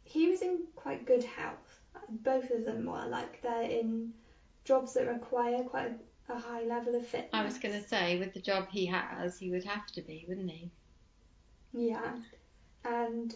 he 0.03 0.29
was 0.29 0.41
in 0.41 0.63
quite 0.75 1.05
good 1.05 1.23
health. 1.23 1.81
Both 2.09 2.51
of 2.51 2.65
them 2.65 2.85
were 2.85 3.05
like 3.07 3.41
they're 3.41 3.69
in 3.69 4.13
jobs 4.63 4.93
that 4.93 5.07
require 5.07 5.63
quite 5.63 5.93
a 6.29 6.37
high 6.37 6.63
level 6.63 6.95
of 6.95 7.05
fitness. 7.05 7.29
I 7.33 7.43
was 7.43 7.57
going 7.57 7.81
to 7.81 7.87
say, 7.87 8.19
with 8.19 8.33
the 8.33 8.41
job 8.41 8.67
he 8.69 8.85
has, 8.87 9.37
he 9.37 9.49
would 9.51 9.63
have 9.63 9.87
to 9.93 10.01
be, 10.01 10.25
wouldn't 10.27 10.49
he? 10.49 10.71
Yeah, 11.73 12.15
and 12.83 13.33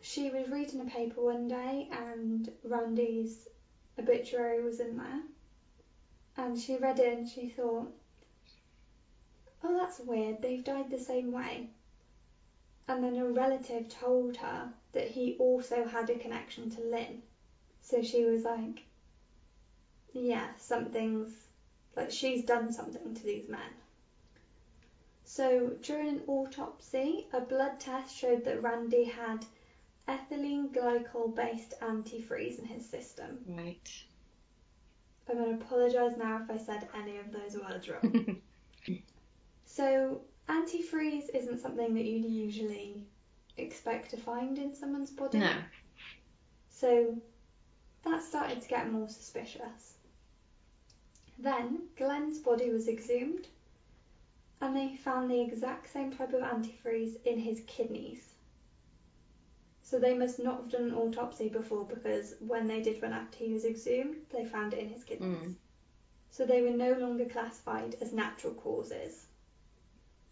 she 0.00 0.30
was 0.30 0.48
reading 0.50 0.80
a 0.80 0.84
paper 0.84 1.20
one 1.22 1.46
day, 1.46 1.86
and 1.90 2.48
Randy's 2.62 3.48
obituary 3.98 4.60
was 4.60 4.80
in 4.80 4.96
there, 4.96 5.22
and 6.36 6.58
she 6.58 6.76
read 6.76 6.98
it 6.98 7.12
and 7.12 7.26
she 7.26 7.46
thought, 7.46 7.90
"Oh, 9.62 9.74
that's 9.74 9.98
weird. 9.98 10.40
They've 10.40 10.62
died 10.64 10.90
the 10.90 10.98
same 10.98 11.32
way." 11.32 11.66
And 12.88 13.02
then 13.02 13.16
a 13.16 13.26
relative 13.26 13.88
told 13.88 14.36
her 14.36 14.70
that 14.92 15.08
he 15.08 15.34
also 15.38 15.84
had 15.84 16.08
a 16.08 16.14
connection 16.14 16.68
to 16.70 16.80
Lynn, 16.80 17.18
so 17.80 18.00
she 18.00 18.24
was 18.24 18.44
like, 18.44 18.82
"Yeah, 20.12 20.50
something's 20.56 21.48
like 21.94 22.10
she's 22.10 22.42
done 22.42 22.70
something 22.70 23.12
to 23.12 23.22
these 23.24 23.48
men." 23.48 23.74
So 25.28 25.72
during 25.82 26.08
an 26.08 26.22
autopsy, 26.28 27.26
a 27.32 27.40
blood 27.40 27.80
test 27.80 28.16
showed 28.16 28.44
that 28.44 28.62
Randy 28.62 29.02
had 29.02 29.44
ethylene 30.06 30.72
glycol 30.72 31.34
based 31.34 31.74
antifreeze 31.80 32.60
in 32.60 32.64
his 32.64 32.88
system. 32.88 33.40
Right. 33.44 33.90
I'm 35.28 35.36
going 35.36 35.58
to 35.58 35.64
apologise 35.64 36.16
now 36.16 36.40
if 36.44 36.48
I 36.48 36.64
said 36.64 36.88
any 36.94 37.18
of 37.18 37.32
those 37.32 37.60
words 37.60 37.88
wrong. 37.88 38.40
so, 39.64 40.20
antifreeze 40.48 41.28
isn't 41.34 41.60
something 41.60 41.92
that 41.94 42.04
you'd 42.04 42.24
usually 42.24 43.02
expect 43.56 44.12
to 44.12 44.16
find 44.16 44.58
in 44.58 44.76
someone's 44.76 45.10
body. 45.10 45.38
No. 45.38 45.54
So, 46.70 47.16
that 48.04 48.22
started 48.22 48.62
to 48.62 48.68
get 48.68 48.92
more 48.92 49.08
suspicious. 49.08 49.94
Then, 51.36 51.88
Glenn's 51.96 52.38
body 52.38 52.70
was 52.70 52.86
exhumed 52.86 53.48
and 54.60 54.76
they 54.76 54.96
found 54.96 55.30
the 55.30 55.40
exact 55.40 55.92
same 55.92 56.12
type 56.12 56.32
of 56.32 56.42
antifreeze 56.42 57.16
in 57.24 57.38
his 57.38 57.62
kidneys. 57.66 58.34
So 59.82 59.98
they 59.98 60.14
must 60.14 60.38
not 60.38 60.56
have 60.62 60.70
done 60.70 60.88
an 60.88 60.94
autopsy 60.94 61.48
before 61.48 61.84
because 61.84 62.34
when 62.40 62.66
they 62.66 62.82
did 62.82 63.00
one 63.00 63.12
after 63.12 63.38
he 63.38 63.52
was 63.52 63.64
exhumed, 63.64 64.16
they 64.30 64.44
found 64.44 64.72
it 64.74 64.80
in 64.80 64.88
his 64.88 65.04
kidneys. 65.04 65.38
Mm. 65.38 65.54
So 66.30 66.44
they 66.44 66.62
were 66.62 66.76
no 66.76 66.94
longer 66.94 67.24
classified 67.26 67.96
as 68.00 68.12
natural 68.12 68.54
causes. 68.54 69.26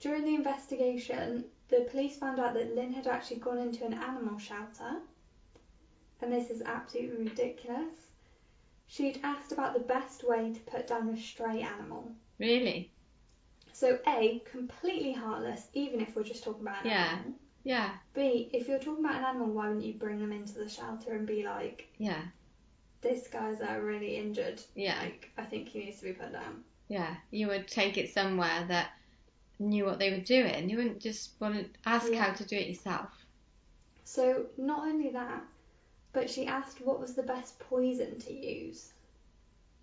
During 0.00 0.24
the 0.24 0.34
investigation, 0.34 1.44
the 1.68 1.86
police 1.90 2.16
found 2.16 2.40
out 2.40 2.54
that 2.54 2.74
Lynn 2.74 2.92
had 2.92 3.06
actually 3.06 3.38
gone 3.38 3.58
into 3.58 3.84
an 3.84 3.94
animal 3.94 4.38
shelter, 4.38 5.00
and 6.20 6.32
this 6.32 6.50
is 6.50 6.62
absolutely 6.62 7.24
ridiculous. 7.24 8.08
She'd 8.86 9.20
asked 9.22 9.52
about 9.52 9.74
the 9.74 9.80
best 9.80 10.24
way 10.24 10.52
to 10.52 10.60
put 10.60 10.86
down 10.86 11.08
a 11.08 11.16
stray 11.16 11.62
animal. 11.62 12.12
Really? 12.38 12.92
So 13.74 13.98
A, 14.06 14.40
completely 14.52 15.12
heartless, 15.12 15.66
even 15.74 16.00
if 16.00 16.14
we're 16.14 16.22
just 16.22 16.44
talking 16.44 16.62
about 16.62 16.84
an 16.84 16.90
Yeah. 16.92 17.08
animal. 17.18 17.34
Yeah. 17.64 17.94
B, 18.14 18.48
if 18.52 18.68
you're 18.68 18.78
talking 18.78 19.04
about 19.04 19.16
an 19.16 19.24
animal, 19.24 19.48
why 19.48 19.66
wouldn't 19.66 19.84
you 19.84 19.94
bring 19.94 20.20
them 20.20 20.30
into 20.30 20.54
the 20.54 20.68
shelter 20.68 21.12
and 21.12 21.26
be 21.26 21.42
like, 21.42 21.88
Yeah. 21.98 22.22
this 23.00 23.26
guy's 23.26 23.60
uh, 23.60 23.80
really 23.82 24.16
injured. 24.16 24.62
Yeah. 24.76 24.96
Like, 25.00 25.32
I 25.36 25.44
think 25.44 25.68
he 25.68 25.80
needs 25.80 25.98
to 25.98 26.04
be 26.04 26.12
put 26.12 26.30
down. 26.32 26.62
Yeah. 26.86 27.16
You 27.32 27.48
would 27.48 27.66
take 27.66 27.96
it 27.98 28.14
somewhere 28.14 28.64
that 28.68 28.92
knew 29.58 29.84
what 29.86 29.98
they 29.98 30.12
were 30.12 30.24
doing. 30.24 30.70
You 30.70 30.76
wouldn't 30.76 31.00
just 31.00 31.32
want 31.40 31.56
to 31.56 31.66
ask 31.84 32.12
Yeah. 32.12 32.22
how 32.22 32.32
to 32.32 32.44
do 32.44 32.56
it 32.56 32.68
yourself. 32.68 33.10
So 34.04 34.46
not 34.56 34.86
only 34.86 35.10
that, 35.10 35.42
but 36.12 36.30
she 36.30 36.46
asked 36.46 36.80
what 36.80 37.00
was 37.00 37.14
the 37.14 37.24
best 37.24 37.58
poison 37.58 38.20
to 38.20 38.32
use. 38.32 38.92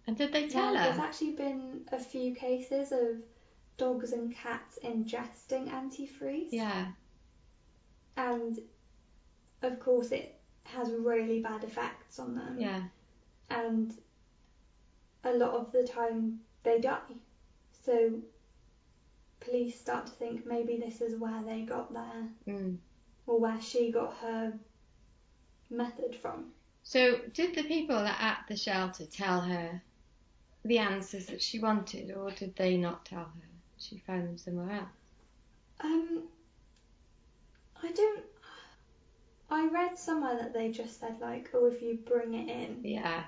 And 0.07 0.15
did 0.17 0.31
they 0.31 0.47
tell 0.47 0.73
now, 0.73 0.85
there's 0.85 0.97
actually 0.99 1.33
been 1.33 1.89
a 1.91 1.99
few 1.99 2.33
cases 2.33 2.93
of 2.93 3.21
dogs 3.81 4.11
and 4.13 4.31
cats 4.35 4.77
ingesting 4.83 5.67
antifreeze, 5.69 6.49
Yeah. 6.51 6.91
and 8.15 8.59
of 9.63 9.79
course 9.79 10.11
it 10.11 10.39
has 10.65 10.91
really 10.91 11.41
bad 11.41 11.63
effects 11.63 12.19
on 12.19 12.35
them. 12.35 12.59
Yeah. 12.59 12.83
and 13.49 13.93
a 15.25 15.33
lot 15.33 15.53
of 15.53 15.71
the 15.73 15.85
time 15.85 16.39
they 16.63 16.79
die. 16.79 17.15
So 17.71 18.21
police 19.41 19.77
start 19.77 20.05
to 20.05 20.13
think 20.13 20.45
maybe 20.45 20.77
this 20.77 21.01
is 21.01 21.19
where 21.19 21.43
they 21.43 21.63
got 21.63 21.91
their 21.91 22.29
Mm. 22.47 22.77
or 23.27 23.39
where 23.39 23.59
she 23.61 23.91
got 23.91 24.13
her 24.17 24.57
method 25.69 26.15
from. 26.15 26.53
So, 26.83 27.17
did 27.33 27.55
the 27.55 27.63
people 27.63 27.97
at 27.97 28.45
the 28.47 28.55
shelter 28.55 29.05
tell 29.05 29.41
her 29.41 29.81
the 30.63 30.77
answers 30.77 31.25
that 31.27 31.41
she 31.41 31.59
wanted, 31.59 32.11
or 32.11 32.31
did 32.31 32.55
they 32.55 32.77
not 32.77 33.05
tell 33.05 33.25
her? 33.25 33.50
She 33.81 33.97
found 33.97 34.27
them 34.27 34.37
somewhere 34.37 34.71
else. 34.71 34.89
Um, 35.79 36.23
I 37.81 37.91
don't. 37.91 38.23
I 39.49 39.67
read 39.67 39.97
somewhere 39.97 40.37
that 40.37 40.53
they 40.53 40.71
just 40.71 40.99
said 40.99 41.19
like, 41.19 41.49
oh, 41.53 41.65
if 41.65 41.81
you 41.81 41.95
bring 42.05 42.33
it 42.35 42.47
in, 42.49 42.81
Yeah. 42.83 43.23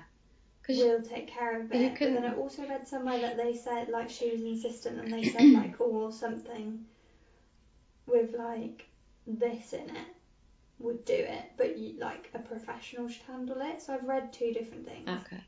'Cause 0.62 0.78
will 0.78 1.02
take 1.02 1.26
care 1.26 1.60
of 1.60 1.70
it. 1.72 1.76
you 1.78 1.90
But 1.90 1.98
then 2.14 2.24
I 2.24 2.34
also 2.34 2.66
read 2.66 2.88
somewhere 2.88 3.20
that 3.20 3.36
they 3.36 3.54
said 3.54 3.90
like 3.90 4.08
she 4.08 4.30
was 4.30 4.42
insistent 4.42 4.98
and 4.98 5.12
they 5.12 5.24
said 5.24 5.42
like 5.52 5.78
oh 5.80 6.10
something 6.10 6.86
with 8.06 8.32
like 8.32 8.86
this 9.26 9.74
in 9.74 9.90
it 9.90 10.06
would 10.78 11.04
do 11.04 11.12
it, 11.14 11.44
but 11.56 11.76
you, 11.76 11.98
like 11.98 12.30
a 12.34 12.38
professional 12.38 13.08
should 13.08 13.22
handle 13.24 13.60
it. 13.60 13.82
So 13.82 13.94
I've 13.94 14.04
read 14.04 14.32
two 14.32 14.52
different 14.52 14.86
things. 14.86 15.08
Okay. 15.08 15.42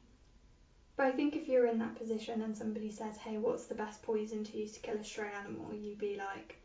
But 0.96 1.06
I 1.06 1.12
think 1.12 1.36
if 1.36 1.48
you're 1.48 1.66
in 1.66 1.78
that 1.78 1.96
position 1.96 2.42
and 2.42 2.56
somebody 2.56 2.90
says, 2.90 3.16
hey, 3.18 3.38
what's 3.38 3.66
the 3.66 3.74
best 3.74 4.02
poison 4.02 4.44
to 4.44 4.56
use 4.58 4.72
to 4.72 4.80
kill 4.80 4.96
a 4.96 5.04
stray 5.04 5.30
animal, 5.32 5.72
you'd 5.74 5.98
be 5.98 6.16
like, 6.16 6.56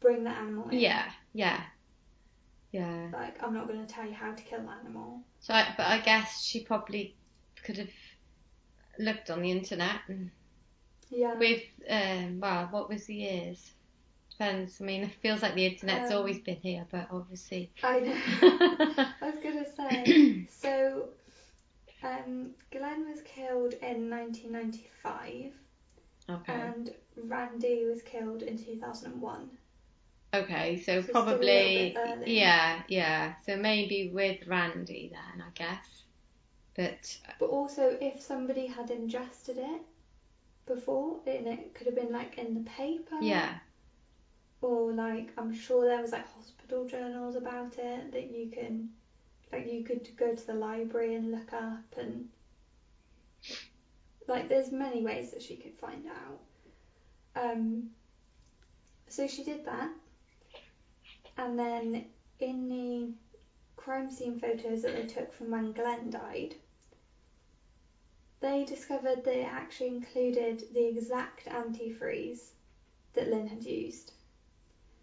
bring 0.00 0.24
the 0.24 0.30
animal 0.30 0.68
in. 0.68 0.78
Yeah, 0.78 1.10
yeah, 1.32 1.60
yeah. 2.72 3.08
Like, 3.12 3.42
I'm 3.42 3.54
not 3.54 3.68
going 3.68 3.84
to 3.84 3.92
tell 3.92 4.06
you 4.06 4.14
how 4.14 4.32
to 4.32 4.42
kill 4.42 4.62
the 4.62 4.70
animal. 4.70 5.20
So, 5.40 5.54
I, 5.54 5.74
but 5.76 5.86
I 5.86 5.98
guess 6.00 6.42
she 6.44 6.60
probably 6.64 7.16
could 7.64 7.78
have 7.78 7.90
looked 8.98 9.30
on 9.30 9.42
the 9.42 9.50
internet 9.50 10.00
and 10.08 10.30
Yeah. 11.10 11.34
with 11.38 11.62
um, 11.88 12.40
well, 12.40 12.68
what 12.70 12.88
was 12.88 13.06
the 13.06 13.14
years? 13.14 13.72
Depends. 14.30 14.80
I 14.80 14.84
mean, 14.84 15.04
it 15.04 15.14
feels 15.22 15.42
like 15.42 15.54
the 15.54 15.66
internet's 15.66 16.10
Um, 16.10 16.18
always 16.18 16.38
been 16.40 16.56
here, 16.62 16.86
but 16.90 17.08
obviously. 17.10 17.70
I 17.82 18.00
know. 18.00 18.14
I 19.20 19.30
was 19.30 19.38
going 19.42 19.64
to 19.64 19.70
say, 19.70 20.16
so 20.48 21.08
um, 22.02 22.50
Glenn 22.72 23.08
was 23.08 23.20
killed 23.22 23.74
in 23.90 24.08
1995 24.08 25.52
okay. 26.30 26.52
and 26.52 26.94
Randy 27.16 27.84
was 27.86 28.02
killed 28.02 28.42
in 28.42 28.56
2001. 28.56 29.50
Okay, 30.32 30.80
so 30.80 31.02
So 31.02 31.12
probably 31.12 31.96
yeah, 32.24 32.82
yeah. 32.88 33.34
So 33.44 33.56
maybe 33.56 34.10
with 34.14 34.46
Randy 34.46 35.10
then, 35.12 35.44
I 35.44 35.50
guess. 35.54 36.02
But 36.76 37.18
uh, 37.28 37.32
But 37.40 37.46
also, 37.46 37.98
if 38.00 38.22
somebody 38.22 38.66
had 38.66 38.90
ingested 38.90 39.58
it 39.58 39.82
before, 40.66 41.18
and 41.26 41.48
it 41.48 41.74
could 41.74 41.86
have 41.86 41.96
been 41.96 42.12
like 42.12 42.38
in 42.38 42.54
the 42.54 42.70
paper. 42.70 43.16
yeah, 43.20 43.58
or 44.60 44.92
like 44.92 45.30
I'm 45.36 45.52
sure 45.52 45.84
there 45.84 46.00
was 46.00 46.12
like 46.12 46.32
hospital 46.32 46.86
journals 46.86 47.36
about 47.36 47.78
it 47.78 48.12
that 48.12 48.30
you 48.30 48.50
can 48.50 48.90
like 49.52 49.66
you 49.70 49.82
could 49.82 50.08
go 50.16 50.34
to 50.34 50.46
the 50.46 50.54
library 50.54 51.14
and 51.14 51.32
look 51.32 51.52
up 51.52 51.82
and 51.98 52.28
like 54.30 54.48
there's 54.48 54.72
many 54.72 55.02
ways 55.02 55.32
that 55.32 55.42
she 55.42 55.56
could 55.56 55.74
find 55.74 56.04
out 56.06 56.40
um 57.36 57.90
so 59.08 59.26
she 59.26 59.44
did 59.44 59.64
that 59.64 59.90
and 61.36 61.58
then 61.58 62.04
in 62.38 62.68
the 62.68 63.12
crime 63.76 64.10
scene 64.10 64.38
photos 64.38 64.82
that 64.82 64.94
they 64.94 65.06
took 65.06 65.32
from 65.32 65.50
when 65.50 65.72
Glenn 65.72 66.10
died 66.10 66.54
they 68.40 68.64
discovered 68.64 69.24
that 69.24 69.36
it 69.36 69.46
actually 69.46 69.88
included 69.88 70.62
the 70.72 70.86
exact 70.86 71.46
antifreeze 71.46 72.50
that 73.14 73.28
Lynn 73.28 73.48
had 73.48 73.64
used 73.64 74.12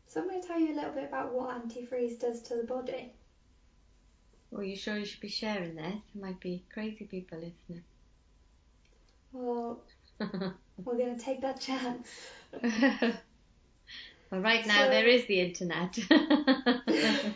so 0.07 0.22
I'm 0.22 0.29
going 0.29 0.41
to 0.41 0.48
tell 0.48 0.60
you 0.60 0.74
a 0.74 0.75
little 0.75 0.93
bit 0.93 1.03
about 1.03 1.34
what 1.34 1.50
antifreeze 1.50 2.17
does 2.17 2.41
to 2.43 2.55
the 2.55 2.63
body. 2.63 3.12
well, 4.51 4.63
you 4.63 4.75
sure 4.77 4.98
you 4.98 5.05
should 5.05 5.19
be 5.19 5.27
sharing 5.27 5.75
this? 5.75 6.01
There 6.13 6.24
might 6.24 6.39
be 6.39 6.63
crazy 6.74 7.05
people 7.05 7.39
listening. 7.39 7.84
Well, 9.31 9.81
we're 10.19 10.98
going 10.98 11.17
to 11.17 11.24
take 11.24 11.41
that 11.41 11.60
chance. 11.60 12.07
well, 14.31 14.41
right 14.41 14.65
now 14.65 14.86
So- 14.86 14.89
there 14.89 15.07
is 15.07 15.25
the 15.25 15.41
internet. 15.41 15.98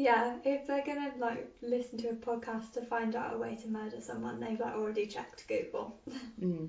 Yeah, 0.00 0.36
if 0.44 0.64
they're 0.68 0.84
going 0.86 1.10
to 1.10 1.18
like 1.18 1.50
listen 1.60 1.98
to 1.98 2.10
a 2.10 2.12
podcast 2.12 2.74
to 2.74 2.82
find 2.82 3.16
out 3.16 3.34
a 3.34 3.36
way 3.36 3.56
to 3.56 3.66
murder 3.66 4.00
someone, 4.00 4.38
they've 4.38 4.60
like 4.60 4.74
already 4.76 5.08
checked 5.08 5.48
Google. 5.48 5.98
mm. 6.40 6.68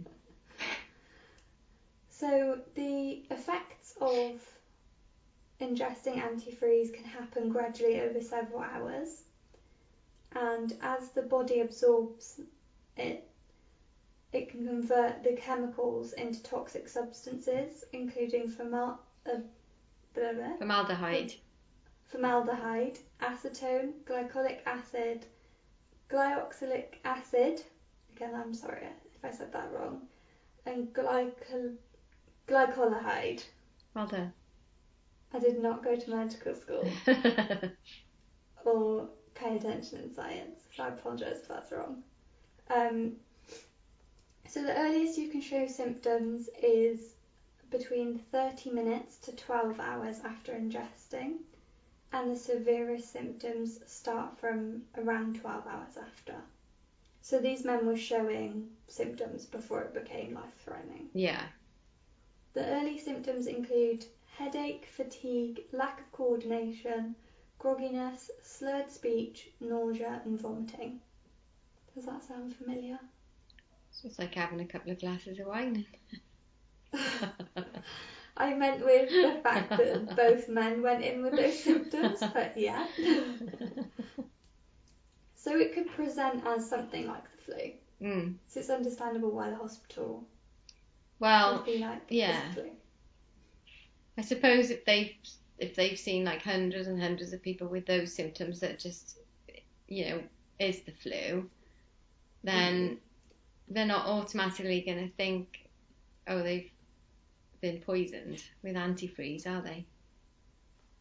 So 2.10 2.58
the 2.74 3.24
effects 3.30 3.94
of 4.02 4.32
ingesting 5.62 6.16
antifreeze 6.20 6.92
can 6.92 7.04
happen 7.04 7.50
gradually 7.50 8.02
over 8.02 8.20
several 8.20 8.62
hours, 8.62 9.22
and 10.34 10.74
as 10.82 11.10
the 11.10 11.22
body 11.22 11.60
absorbs 11.60 12.42
it, 12.98 13.29
it 14.34 14.50
can 14.50 14.66
convert 14.68 15.24
the 15.24 15.34
chemicals 15.34 16.14
into 16.14 16.42
toxic 16.44 16.88
substances, 16.88 17.84
including 17.94 18.50
formal, 18.50 19.00
uh, 19.26 19.40
blah, 20.14 20.34
blah, 20.34 20.58
Formaldehyde. 20.58 21.34
formaldehyde, 22.06 23.00
acetone, 23.22 23.94
glycolic 24.06 24.60
acid, 24.66 25.26
glyoxylic 26.10 26.96
acid. 27.06 27.62
Again, 28.16 28.34
I'm 28.36 28.54
sorry 28.54 28.88
if 29.16 29.24
I 29.26 29.32
said 29.32 29.52
that 29.54 29.72
wrong, 29.72 30.02
and 30.66 30.94
glycol 30.94 31.76
glycolide. 32.48 33.44
Well 33.96 34.08
done. 34.08 34.34
I 35.34 35.40
did 35.40 35.62
not 35.62 35.84
go 35.84 35.96
to 35.96 36.10
medical 36.10 36.56
school 36.56 36.88
or 38.66 39.10
pay 39.36 39.56
attention 39.58 40.00
in 40.02 40.14
science, 40.16 40.60
so 40.76 40.84
I 40.84 40.88
apologise 40.90 41.38
if 41.42 41.48
that's 41.48 41.72
wrong. 41.72 42.04
Um, 42.74 43.14
so 44.50 44.64
the 44.64 44.76
earliest 44.76 45.18
you 45.18 45.30
can 45.30 45.42
show 45.42 45.68
symptoms 45.68 46.50
is 46.62 47.14
between 47.70 48.18
30 48.32 48.72
minutes 48.72 49.18
to 49.18 49.32
12 49.32 49.80
hours 49.80 50.22
after 50.26 50.54
ingesting, 50.54 51.38
and 52.12 52.32
the 52.32 52.40
severest 52.40 53.12
symptoms 53.14 53.80
start 53.86 54.40
from 54.40 54.82
around 54.98 55.36
12 55.40 55.68
hours 55.68 55.98
after. 56.02 56.34
So 57.22 57.40
these 57.40 57.64
men 57.64 57.86
were 57.86 57.96
showing 57.96 58.70
symptoms 58.88 59.46
before 59.46 59.82
it 59.82 59.94
became 59.94 60.34
life 60.34 60.56
threatening. 60.66 61.10
yeah. 61.14 61.44
The 62.54 62.66
early 62.66 62.98
symptoms 62.98 63.46
include 63.46 64.06
headache, 64.36 64.88
fatigue, 64.92 65.66
lack 65.72 66.00
of 66.00 66.12
coordination, 66.12 67.14
grogginess, 67.60 68.32
slurred 68.42 68.92
speech, 68.92 69.52
nausea, 69.60 70.22
and 70.26 70.40
vomiting. 70.40 71.02
Does 71.94 72.06
that 72.06 72.24
sound 72.24 72.56
familiar? 72.56 73.00
It's 74.04 74.20
like 74.20 74.36
having 74.36 74.62
a 74.62 74.66
couple 74.66 74.92
of 74.92 75.00
glasses 75.00 75.40
of 75.40 75.48
wine. 75.48 75.86
I 78.38 78.54
meant 78.54 78.84
with 78.86 79.10
the 79.10 79.40
fact 79.44 79.70
that 79.78 80.16
both 80.16 80.48
men 80.48 80.82
went 80.82 81.04
in 81.04 81.22
with 81.24 81.36
those 81.36 81.62
symptoms, 81.64 82.20
but 82.34 82.58
yeah. 82.58 82.88
So 85.36 85.58
it 85.58 85.74
could 85.74 85.88
present 85.90 86.46
as 86.46 86.70
something 86.70 87.08
like 87.08 87.24
the 87.32 87.42
flu. 87.44 87.72
mm. 88.02 88.36
So 88.48 88.60
it's 88.60 88.70
understandable 88.70 89.32
why 89.32 89.50
the 89.50 89.56
hospital 89.56 90.28
Well, 91.20 91.56
would 91.58 91.66
be 91.66 91.78
like 91.80 92.04
yeah. 92.10 92.50
The 92.50 92.54
flu. 92.62 92.72
I 94.18 94.22
suppose 94.22 94.70
if 94.70 94.86
they 94.86 95.18
if 95.58 95.76
they've 95.76 95.98
seen 96.00 96.26
like 96.26 96.42
hundreds 96.44 96.88
and 96.88 97.02
hundreds 97.02 97.34
of 97.34 97.42
people 97.42 97.68
with 97.68 97.86
those 97.86 98.14
symptoms 98.14 98.60
that 98.62 98.80
just 98.80 99.18
you 99.88 100.10
know 100.10 100.24
is 100.60 100.82
the 100.82 100.92
flu, 100.92 101.50
then 102.44 103.00
they're 103.70 103.86
not 103.86 104.06
automatically 104.06 104.82
going 104.82 104.98
to 105.08 105.16
think, 105.16 105.68
oh, 106.28 106.42
they've 106.42 106.70
been 107.62 107.80
poisoned 107.80 108.44
with 108.64 108.76
antifreeze, 108.76 109.46
are 109.48 109.62
they? 109.62 109.86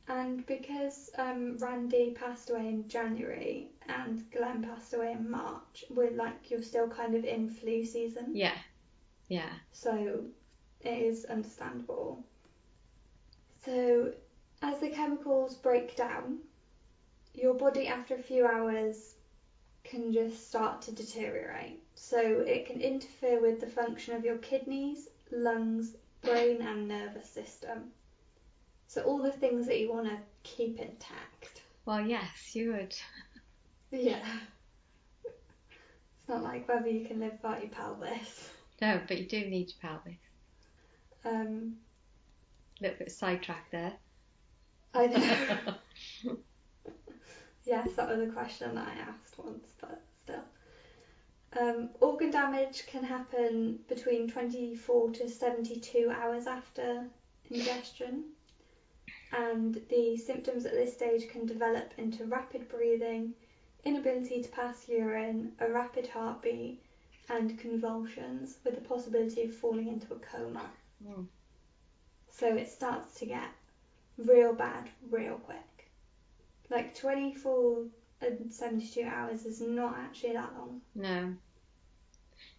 And 0.08 0.46
because 0.46 1.10
um, 1.18 1.58
Randy 1.58 2.12
passed 2.18 2.50
away 2.50 2.68
in 2.68 2.88
January 2.88 3.68
and 3.88 4.24
Glenn 4.30 4.62
passed 4.62 4.94
away 4.94 5.12
in 5.12 5.30
March, 5.30 5.84
we're 5.90 6.12
like 6.12 6.50
you're 6.50 6.62
still 6.62 6.88
kind 6.88 7.14
of 7.14 7.24
in 7.24 7.50
flu 7.50 7.84
season, 7.84 8.34
Yeah, 8.34 8.56
yeah, 9.28 9.50
so 9.70 10.24
it 10.80 10.98
is 10.98 11.26
understandable. 11.26 12.24
So 13.66 14.12
as 14.62 14.78
the 14.78 14.88
chemicals 14.88 15.56
break 15.56 15.94
down, 15.94 16.38
your 17.34 17.52
body 17.52 17.86
after 17.86 18.14
a 18.14 18.22
few 18.22 18.46
hours 18.46 19.14
can 19.88 20.12
just 20.12 20.48
start 20.48 20.82
to 20.82 20.92
deteriorate. 20.92 21.80
So 21.94 22.18
it 22.20 22.66
can 22.66 22.80
interfere 22.80 23.40
with 23.40 23.60
the 23.60 23.66
function 23.66 24.14
of 24.14 24.24
your 24.24 24.38
kidneys, 24.38 25.08
lungs, 25.32 25.92
brain, 26.22 26.62
and 26.62 26.88
nervous 26.88 27.28
system. 27.28 27.90
So 28.86 29.02
all 29.02 29.22
the 29.22 29.32
things 29.32 29.66
that 29.66 29.80
you 29.80 29.92
want 29.92 30.08
to 30.08 30.18
keep 30.42 30.78
intact. 30.78 31.62
Well, 31.84 32.00
yes, 32.06 32.54
you 32.54 32.72
would. 32.72 32.94
Yeah. 33.90 34.24
It's 35.24 36.28
not 36.28 36.42
like 36.42 36.68
whether 36.68 36.88
you 36.88 37.06
can 37.06 37.20
live 37.20 37.32
without 37.32 37.62
your 37.62 37.70
pelvis. 37.70 38.50
No, 38.80 39.00
but 39.08 39.18
you 39.18 39.26
do 39.26 39.40
need 39.46 39.70
your 39.70 39.90
pelvis. 39.90 40.18
Um, 41.24 41.76
A 42.80 42.84
little 42.84 42.98
bit 42.98 43.12
sidetracked 43.12 43.72
there. 43.72 43.92
I 44.94 45.06
know. 45.06 46.36
yes, 47.68 47.90
that 47.96 48.08
was 48.08 48.20
a 48.20 48.32
question 48.32 48.74
that 48.74 48.88
I 48.88 49.00
asked 49.00 49.38
once, 49.38 49.68
but 49.80 50.00
still. 50.24 50.42
Um, 51.60 51.90
organ 52.00 52.30
damage 52.30 52.86
can 52.86 53.04
happen 53.04 53.80
between 53.88 54.28
24 54.28 55.10
to 55.12 55.28
72 55.28 56.10
hours 56.10 56.46
after 56.46 57.04
ingestion, 57.50 58.24
and 59.32 59.80
the 59.90 60.16
symptoms 60.16 60.64
at 60.64 60.72
this 60.72 60.94
stage 60.94 61.28
can 61.28 61.44
develop 61.44 61.92
into 61.98 62.24
rapid 62.24 62.68
breathing, 62.68 63.34
inability 63.84 64.42
to 64.42 64.48
pass 64.48 64.88
urine, 64.88 65.52
a 65.60 65.70
rapid 65.70 66.06
heartbeat, 66.06 66.82
and 67.28 67.58
convulsions, 67.58 68.56
with 68.64 68.74
the 68.74 68.80
possibility 68.80 69.42
of 69.42 69.54
falling 69.54 69.88
into 69.88 70.14
a 70.14 70.18
coma. 70.18 70.70
Mm. 71.06 71.26
So 72.30 72.56
it 72.56 72.70
starts 72.70 73.18
to 73.18 73.26
get 73.26 73.48
real 74.16 74.54
bad 74.54 74.88
real 75.10 75.36
quick. 75.36 75.67
Like 76.70 76.94
24 76.98 77.84
and 78.20 78.52
72 78.52 79.02
hours 79.02 79.44
is 79.46 79.60
not 79.60 79.96
actually 79.98 80.34
that 80.34 80.52
long. 80.56 80.80
No. 80.94 81.34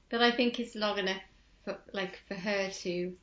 But 0.10 0.22
I 0.22 0.32
think 0.32 0.60
it's 0.60 0.76
long 0.76 0.98
enough 0.98 1.22
for 1.64 1.78
like 1.94 2.20
for 2.28 2.34
her 2.36 2.70
to 2.70 3.14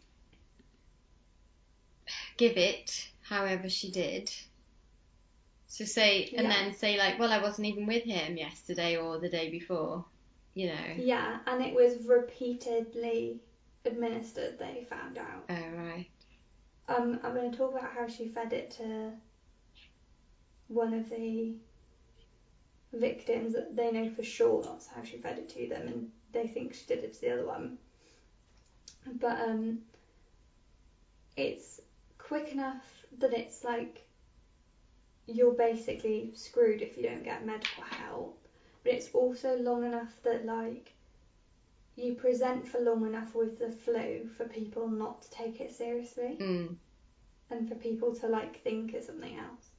give 2.37 2.57
it 2.57 3.09
however 3.23 3.69
she 3.69 3.91
did. 3.91 4.31
So 5.69 5.85
say 5.85 6.33
and 6.37 6.47
Yeah. 6.47 6.53
then 6.53 6.75
say 6.75 6.97
like, 6.99 7.19
well 7.19 7.33
I 7.33 7.43
wasn't 7.43 7.67
even 7.69 7.87
with 7.87 8.05
him 8.05 8.37
yesterday 8.37 8.97
or 8.97 9.19
the 9.19 9.29
day 9.29 9.51
before. 9.51 10.05
You 10.55 10.69
know. 10.69 10.95
Yeah, 10.97 11.39
and 11.47 11.63
it 11.63 11.75
was 11.75 12.03
repeatedly 12.07 13.41
administered, 13.85 14.59
they 14.59 14.87
found 14.89 15.19
out. 15.19 15.45
Oh 15.51 15.69
right. 15.77 16.07
Um, 16.89 17.19
I'm 17.25 17.35
going 17.35 17.51
to 17.51 17.57
talk 17.57 17.73
about 17.73 17.91
how 17.93 18.07
she 18.07 18.29
fed 18.29 18.53
it 18.53 18.71
to 18.73 19.13
one 20.69 20.95
of 20.95 21.09
the 21.09 21.53
victims 22.93 23.53
that 23.55 23.77
they 23.77 23.91
know 23.91 24.09
for 24.09 24.23
sure 24.23 24.63
that's 24.63 24.87
how 24.87 25.03
she 25.03 25.17
fed 25.19 25.39
it 25.39 25.49
to 25.51 25.69
them, 25.69 25.87
and 25.89 26.11
they 26.33 26.47
think 26.47 26.75
she 26.75 26.87
did 26.87 27.05
it 27.05 27.13
to 27.15 27.21
the 27.21 27.31
other 27.31 27.47
one. 27.47 27.77
But 29.07 29.41
um, 29.41 29.79
it's 31.37 31.81
quick 32.19 32.53
enough 32.53 33.07
that 33.19 33.33
it's 33.33 33.63
like 33.65 34.03
you're 35.27 35.53
basically 35.53 36.31
screwed 36.35 36.83
if 36.83 36.97
you 36.97 37.03
don't 37.03 37.25
get 37.25 37.45
medical 37.45 37.83
help, 37.85 38.39
but 38.83 38.93
it's 38.93 39.11
also 39.13 39.57
long 39.57 39.85
enough 39.85 40.15
that 40.23 40.45
like 40.45 40.93
you 41.97 42.13
present 42.13 42.67
for 42.69 42.79
long 42.79 43.07
enough 43.07 43.35
with 43.35 43.59
the 43.59 43.71
flu 43.71 44.29
for 44.37 44.45
people 44.45 44.87
not 44.87 45.23
to 45.23 45.31
take 45.31 45.61
it 45.61 45.73
seriously 45.73 46.37
Mm. 46.39 46.75
and 47.51 47.69
for 47.69 47.75
people 47.75 48.13
to 48.17 48.27
like 48.29 48.61
think 48.63 48.93
it's 48.95 49.07
something 49.07 49.37
else. 49.39 49.71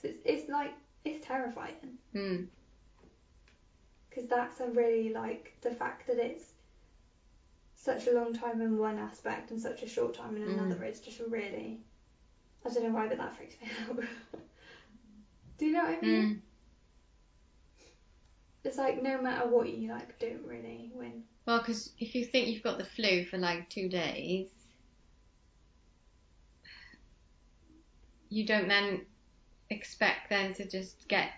So 0.00 0.08
it's, 0.08 0.18
it's 0.24 0.48
like 0.50 0.72
it's 1.04 1.24
terrifying 1.26 1.98
Mm. 2.14 2.46
because 4.08 4.28
that's 4.28 4.60
a 4.60 4.66
really 4.68 5.12
like 5.12 5.54
the 5.62 5.70
fact 5.70 6.06
that 6.06 6.18
it's 6.18 6.52
such 7.74 8.06
a 8.06 8.12
long 8.12 8.34
time 8.34 8.60
in 8.60 8.78
one 8.78 8.98
aspect 8.98 9.50
and 9.50 9.60
such 9.60 9.82
a 9.82 9.88
short 9.88 10.14
time 10.14 10.36
in 10.36 10.42
Mm. 10.42 10.58
another 10.58 10.84
is 10.84 11.00
just 11.00 11.20
really 11.20 11.80
I 12.64 12.68
don't 12.68 12.82
know 12.84 12.90
why 12.90 13.08
but 13.08 13.18
that 13.18 13.36
freaks 13.36 13.54
me 13.60 13.68
out. 13.88 13.96
Do 15.58 15.66
you 15.66 15.72
know 15.72 15.84
what 15.84 15.98
I 15.98 16.00
mean? 16.06 16.22
Mm. 16.22 16.40
It's 18.64 18.76
like 18.78 19.02
no 19.02 19.20
matter 19.20 19.48
what 19.48 19.68
you 19.70 19.88
like 19.88 20.18
don't 20.18 20.44
really 20.44 20.90
win. 20.94 21.22
Well, 21.46 21.58
because 21.58 21.92
if 21.98 22.14
you 22.14 22.24
think 22.24 22.48
you've 22.48 22.62
got 22.62 22.78
the 22.78 22.84
flu 22.84 23.24
for 23.24 23.38
like 23.38 23.68
two 23.70 23.88
days, 23.88 24.48
you 28.28 28.44
don't 28.46 28.68
then 28.68 29.06
expect 29.70 30.28
then 30.30 30.54
to 30.54 30.68
just 30.68 31.08
get 31.08 31.30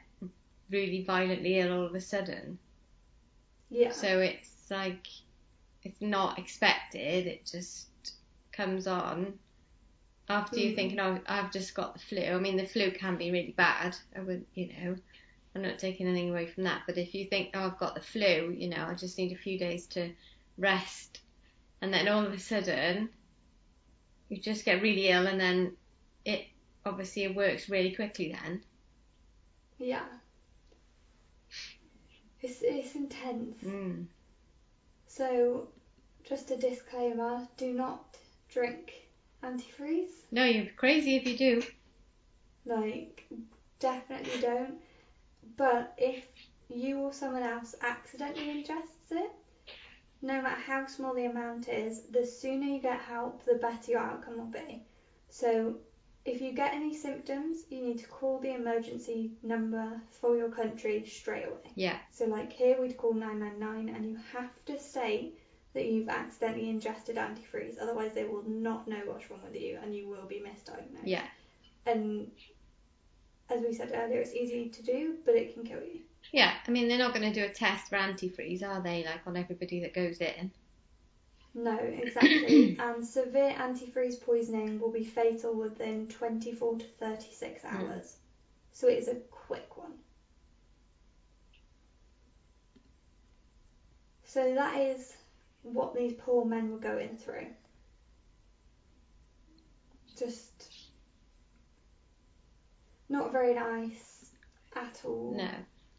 really 0.70 1.04
violently 1.04 1.58
ill 1.58 1.72
all 1.72 1.86
of 1.86 1.94
a 1.94 2.00
sudden. 2.00 2.58
Yeah. 3.70 3.90
So 3.90 4.20
it's 4.20 4.70
like 4.70 5.06
it's 5.82 6.00
not 6.00 6.38
expected. 6.38 7.26
It 7.26 7.46
just 7.46 7.88
comes 8.52 8.86
on 8.86 9.38
after 10.28 10.60
you're 10.60 10.72
Mm. 10.72 10.76
thinking, 10.76 11.00
"Oh, 11.00 11.20
I've 11.26 11.52
just 11.52 11.74
got 11.74 11.94
the 11.94 12.00
flu." 12.00 12.22
I 12.22 12.38
mean, 12.38 12.56
the 12.56 12.66
flu 12.66 12.90
can 12.92 13.16
be 13.16 13.30
really 13.30 13.52
bad. 13.52 13.96
I 14.16 14.20
would, 14.20 14.46
you 14.54 14.68
know, 14.68 14.96
I'm 15.54 15.62
not 15.62 15.78
taking 15.78 16.06
anything 16.06 16.30
away 16.30 16.46
from 16.46 16.64
that. 16.64 16.82
But 16.86 16.98
if 16.98 17.14
you 17.14 17.26
think, 17.26 17.50
"Oh, 17.54 17.66
I've 17.66 17.78
got 17.78 17.94
the 17.94 18.00
flu," 18.02 18.54
you 18.56 18.68
know, 18.68 18.86
I 18.86 18.94
just 18.94 19.18
need 19.18 19.32
a 19.32 19.36
few 19.36 19.58
days 19.58 19.86
to 19.88 20.14
rest, 20.58 21.20
and 21.80 21.92
then 21.92 22.08
all 22.08 22.24
of 22.26 22.32
a 22.32 22.38
sudden 22.38 23.10
you 24.28 24.38
just 24.38 24.64
get 24.64 24.82
really 24.82 25.08
ill, 25.08 25.26
and 25.26 25.40
then 25.40 25.76
it 26.24 26.46
obviously 26.84 27.24
it 27.24 27.34
works 27.34 27.68
really 27.68 27.94
quickly 27.94 28.32
then. 28.32 28.62
Yeah. 29.78 30.04
It's 32.40 32.60
it's 32.62 32.94
intense. 32.94 33.56
Mm. 33.64 34.06
So 35.06 35.68
just 36.24 36.50
a 36.50 36.56
disclaimer, 36.56 37.46
do 37.56 37.72
not 37.72 38.16
drink 38.48 38.92
antifreeze. 39.42 40.10
No, 40.30 40.44
you're 40.44 40.66
crazy 40.76 41.16
if 41.16 41.26
you 41.26 41.36
do. 41.36 41.62
Like, 42.64 43.26
definitely 43.80 44.40
don't. 44.40 44.74
But 45.56 45.94
if 45.98 46.24
you 46.68 46.98
or 47.00 47.12
someone 47.12 47.42
else 47.42 47.74
accidentally 47.82 48.46
ingests 48.46 49.10
it, 49.10 49.30
no 50.22 50.40
matter 50.40 50.60
how 50.60 50.86
small 50.86 51.14
the 51.14 51.26
amount 51.26 51.68
is, 51.68 52.02
the 52.10 52.24
sooner 52.24 52.64
you 52.64 52.80
get 52.80 53.00
help, 53.00 53.44
the 53.44 53.54
better 53.54 53.90
your 53.90 54.00
outcome 54.00 54.38
will 54.38 54.44
be. 54.46 54.82
So, 55.28 55.76
if 56.24 56.40
you 56.40 56.52
get 56.52 56.74
any 56.74 56.94
symptoms, 56.94 57.64
you 57.68 57.82
need 57.82 57.98
to 57.98 58.06
call 58.06 58.38
the 58.38 58.54
emergency 58.54 59.32
number 59.42 60.00
for 60.20 60.36
your 60.36 60.50
country 60.50 61.04
straight 61.06 61.46
away. 61.46 61.72
Yeah. 61.74 61.98
So, 62.10 62.26
like 62.26 62.52
here, 62.52 62.80
we'd 62.80 62.96
call 62.96 63.12
999, 63.12 63.94
and 63.94 64.08
you 64.08 64.18
have 64.32 64.50
to 64.66 64.78
state 64.78 65.38
that 65.74 65.86
you've 65.86 66.08
accidentally 66.08 66.68
ingested 66.68 67.16
antifreeze, 67.16 67.80
otherwise, 67.80 68.12
they 68.14 68.24
will 68.24 68.44
not 68.46 68.86
know 68.86 69.00
what's 69.06 69.30
wrong 69.30 69.40
with 69.44 69.60
you 69.60 69.78
and 69.82 69.94
you 69.94 70.06
will 70.06 70.26
be 70.26 70.36
misdiagnosed. 70.36 71.04
Yeah. 71.04 71.24
And 71.86 72.30
as 73.48 73.62
we 73.62 73.72
said 73.72 73.92
earlier, 73.94 74.20
it's 74.20 74.34
easy 74.34 74.68
to 74.68 74.82
do, 74.82 75.14
but 75.24 75.34
it 75.34 75.54
can 75.54 75.64
kill 75.64 75.80
you. 75.80 76.00
Yeah, 76.30 76.52
I 76.66 76.70
mean, 76.70 76.88
they're 76.88 76.98
not 76.98 77.14
going 77.14 77.30
to 77.30 77.40
do 77.40 77.44
a 77.44 77.52
test 77.52 77.88
for 77.88 77.96
antifreeze, 77.96 78.62
are 78.62 78.80
they? 78.80 79.04
Like 79.04 79.26
on 79.26 79.36
everybody 79.36 79.80
that 79.80 79.94
goes 79.94 80.18
in. 80.18 80.52
No, 81.54 81.76
exactly. 81.78 82.76
and 82.78 83.04
severe 83.04 83.52
antifreeze 83.52 84.20
poisoning 84.20 84.80
will 84.80 84.90
be 84.90 85.04
fatal 85.04 85.54
within 85.54 86.08
24 86.08 86.78
to 86.78 86.84
36 86.84 87.62
Hmm. 87.62 87.76
hours. 87.76 88.16
So 88.72 88.88
it 88.88 88.98
is 88.98 89.08
a 89.08 89.16
quick 89.30 89.76
one. 89.76 89.92
So 94.24 94.54
that 94.54 94.80
is 94.80 95.14
what 95.62 95.94
these 95.94 96.14
poor 96.14 96.44
men 96.46 96.70
were 96.72 96.78
going 96.78 97.16
through. 97.16 97.48
Just 100.18 100.88
not 103.10 103.30
very 103.30 103.52
nice 103.54 104.30
at 104.74 105.02
all. 105.04 105.34
No. 105.36 105.50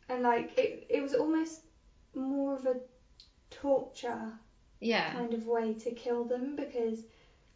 And 0.09 0.23
like 0.23 0.57
it, 0.57 0.87
it 0.89 1.01
was 1.01 1.13
almost 1.13 1.61
more 2.15 2.55
of 2.55 2.65
a 2.65 2.77
torture 3.51 4.31
Yeah. 4.83 5.11
kind 5.13 5.33
of 5.33 5.45
way 5.47 5.73
to 5.73 5.91
kill 5.91 6.25
them 6.25 6.55
because 6.55 6.99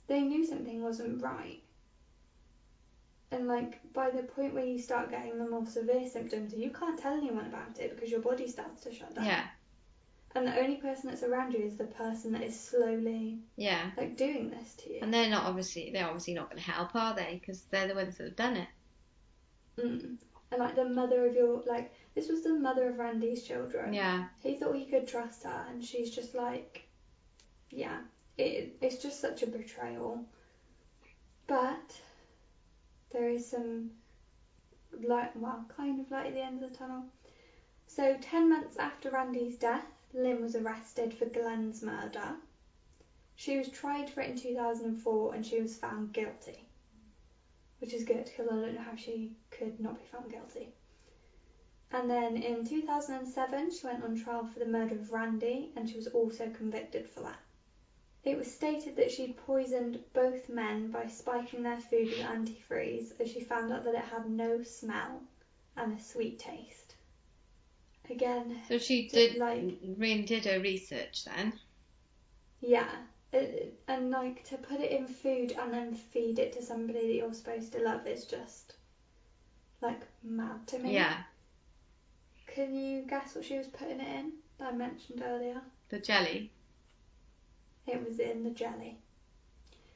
they 0.08 0.22
knew 0.22 0.46
something 0.46 0.82
wasn't 0.82 1.22
right. 1.22 1.62
And 3.32 3.48
like 3.48 3.82
by 3.94 4.10
the 4.10 4.24
point 4.24 4.54
where 4.54 4.66
you 4.66 4.80
start 4.80 5.12
getting 5.12 5.38
the 5.38 5.50
more 5.50 5.66
severe 5.66 6.08
symptoms, 6.08 6.54
you 6.54 6.70
can't 6.70 6.98
tell 6.98 7.14
anyone 7.14 7.46
about 7.46 7.78
it 7.80 7.96
because 7.96 8.10
your 8.10 8.22
body 8.22 8.48
starts 8.48 8.84
to 8.84 8.94
shut 8.94 9.14
down. 9.16 9.26
Yeah. 9.26 9.44
And 10.36 10.48
the 10.48 10.58
only 10.60 10.76
person 10.76 11.10
that's 11.10 11.24
around 11.24 11.54
you 11.54 11.60
is 11.60 11.78
the 11.78 11.86
person 11.86 12.32
that 12.34 12.44
is 12.44 12.58
slowly 12.58 13.40
Yeah. 13.56 13.92
like 13.98 14.16
doing 14.18 14.50
this 14.50 14.76
to 14.76 14.94
you. 14.94 15.00
And 15.02 15.14
they're 15.14 15.30
not 15.30 15.46
obviously 15.46 15.92
they're 15.92 16.06
obviously 16.06 16.36
not 16.36 16.50
going 16.50 16.62
to 16.62 16.72
help, 16.72 16.96
are 16.96 17.16
they? 17.16 17.40
Because 17.40 17.62
they're 17.64 17.88
the 17.88 17.96
ones 17.96 18.18
that 18.18 18.26
have 18.26 18.36
done 18.36 18.58
it. 18.58 18.68
Mm. 19.78 20.18
And 20.52 20.60
like 20.62 20.76
the 20.76 20.86
mother 20.86 21.26
of 21.28 21.36
your 21.36 21.62
like 21.66 21.94
this 22.16 22.30
was 22.30 22.44
the 22.44 22.54
mother 22.54 22.90
of 22.90 22.98
Randy's 22.98 23.44
children. 23.44 23.94
Yeah. 23.94 24.26
He 24.42 24.56
thought 24.56 24.76
he 24.76 24.86
could 24.86 25.08
trust 25.08 25.44
her, 25.44 25.66
and 25.70 25.84
she's 25.84 26.10
just 26.10 26.34
like, 26.34 26.87
yeah, 27.70 28.00
it, 28.38 28.76
it's 28.82 29.02
just 29.02 29.20
such 29.20 29.44
a 29.44 29.48
betrayal. 29.48 30.24
But 31.48 31.96
there 33.12 33.30
is 33.30 33.50
some 33.50 33.92
light, 35.02 35.36
well, 35.36 35.66
kind 35.76 36.00
of 36.00 36.12
light 36.12 36.28
at 36.28 36.34
the 36.34 36.42
end 36.42 36.64
of 36.64 36.72
the 36.72 36.78
tunnel. 36.78 37.04
So, 37.88 38.18
10 38.20 38.50
months 38.50 38.78
after 38.78 39.10
Randy's 39.10 39.56
death, 39.56 39.86
Lynn 40.14 40.42
was 40.42 40.56
arrested 40.56 41.14
for 41.14 41.26
Glenn's 41.26 41.82
murder. 41.82 42.36
She 43.36 43.58
was 43.58 43.70
tried 43.70 44.10
for 44.10 44.22
it 44.22 44.32
in 44.32 44.38
2004 44.38 45.36
and 45.36 45.46
she 45.46 45.62
was 45.62 45.78
found 45.78 46.12
guilty. 46.12 46.66
Which 47.80 47.94
is 47.94 48.04
good 48.04 48.26
because 48.26 48.48
I 48.52 48.56
don't 48.56 48.74
know 48.74 48.82
how 48.82 48.96
she 48.96 49.36
could 49.52 49.80
not 49.80 50.00
be 50.00 50.06
found 50.06 50.32
guilty. 50.32 50.74
And 51.92 52.10
then 52.10 52.36
in 52.36 52.66
2007, 52.66 53.72
she 53.72 53.86
went 53.86 54.04
on 54.04 54.16
trial 54.16 54.46
for 54.46 54.60
the 54.60 54.66
murder 54.66 54.96
of 54.96 55.12
Randy 55.12 55.72
and 55.76 55.90
she 55.90 55.96
was 55.96 56.08
also 56.08 56.50
convicted 56.50 57.08
for 57.08 57.22
that. 57.22 57.40
It 58.28 58.38
was 58.38 58.52
stated 58.54 58.98
that 58.98 59.10
she'd 59.10 59.38
poisoned 59.38 60.00
both 60.14 60.50
men 60.50 60.92
by 60.92 61.08
spiking 61.08 61.64
their 61.64 61.80
food 61.80 62.08
with 62.10 62.20
antifreeze 62.20 63.14
as 63.22 63.32
she 63.32 63.40
found 63.40 63.72
out 63.72 63.86
that 63.86 63.96
it 63.96 64.04
had 64.04 64.30
no 64.30 64.64
smell 64.64 65.22
and 65.78 65.98
a 65.98 66.04
sweet 66.04 66.38
taste. 66.38 66.96
Again, 68.10 68.60
So 68.68 68.78
she 68.80 69.08
Did, 69.08 69.34
did 69.34 69.38
like- 69.40 69.78
really 69.98 70.24
did 70.24 70.44
her 70.46 70.60
research 70.60 71.24
then. 71.24 71.54
yeah. 72.60 72.90
It, 73.32 73.80
and 73.88 74.10
like 74.12 74.44
to 74.50 74.58
put 74.58 74.80
it 74.82 74.92
in 74.92 75.08
food 75.08 75.54
and 75.54 75.74
then 75.74 75.96
feed 75.96 76.40
it 76.40 76.52
to 76.54 76.62
somebody 76.62 77.08
that 77.08 77.14
you're 77.14 77.34
supposed 77.34 77.72
to 77.74 77.80
love 77.80 78.06
is 78.08 78.26
just 78.26 78.76
like 79.82 80.02
mad 80.24 80.66
to 80.68 80.80
me. 80.80 80.94
Yeah. 80.94 81.24
can 82.48 82.74
you 82.74 83.04
guess 83.04 83.36
what 83.36 83.46
she 83.46 83.58
was 83.58 83.68
putting 83.68 84.00
it 84.02 84.08
in 84.20 84.32
that 84.58 84.74
I 84.74 84.76
mentioned 84.76 85.22
earlier? 85.26 85.62
The 85.90 86.00
jelly. 86.00 86.52
It 87.88 88.06
was 88.06 88.20
in 88.20 88.44
the 88.44 88.50
jelly. 88.50 88.98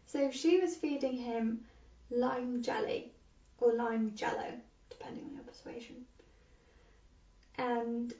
So 0.06 0.32
she 0.32 0.60
was 0.60 0.76
feeding 0.76 1.18
him 1.18 1.66
lime 2.10 2.62
jelly 2.62 3.12
or 3.60 3.74
lime 3.74 4.14
jello, 4.16 4.54
depending 4.90 5.26
on 5.26 5.36
your 5.36 5.44
persuasion. 5.44 6.06
And 7.58 8.14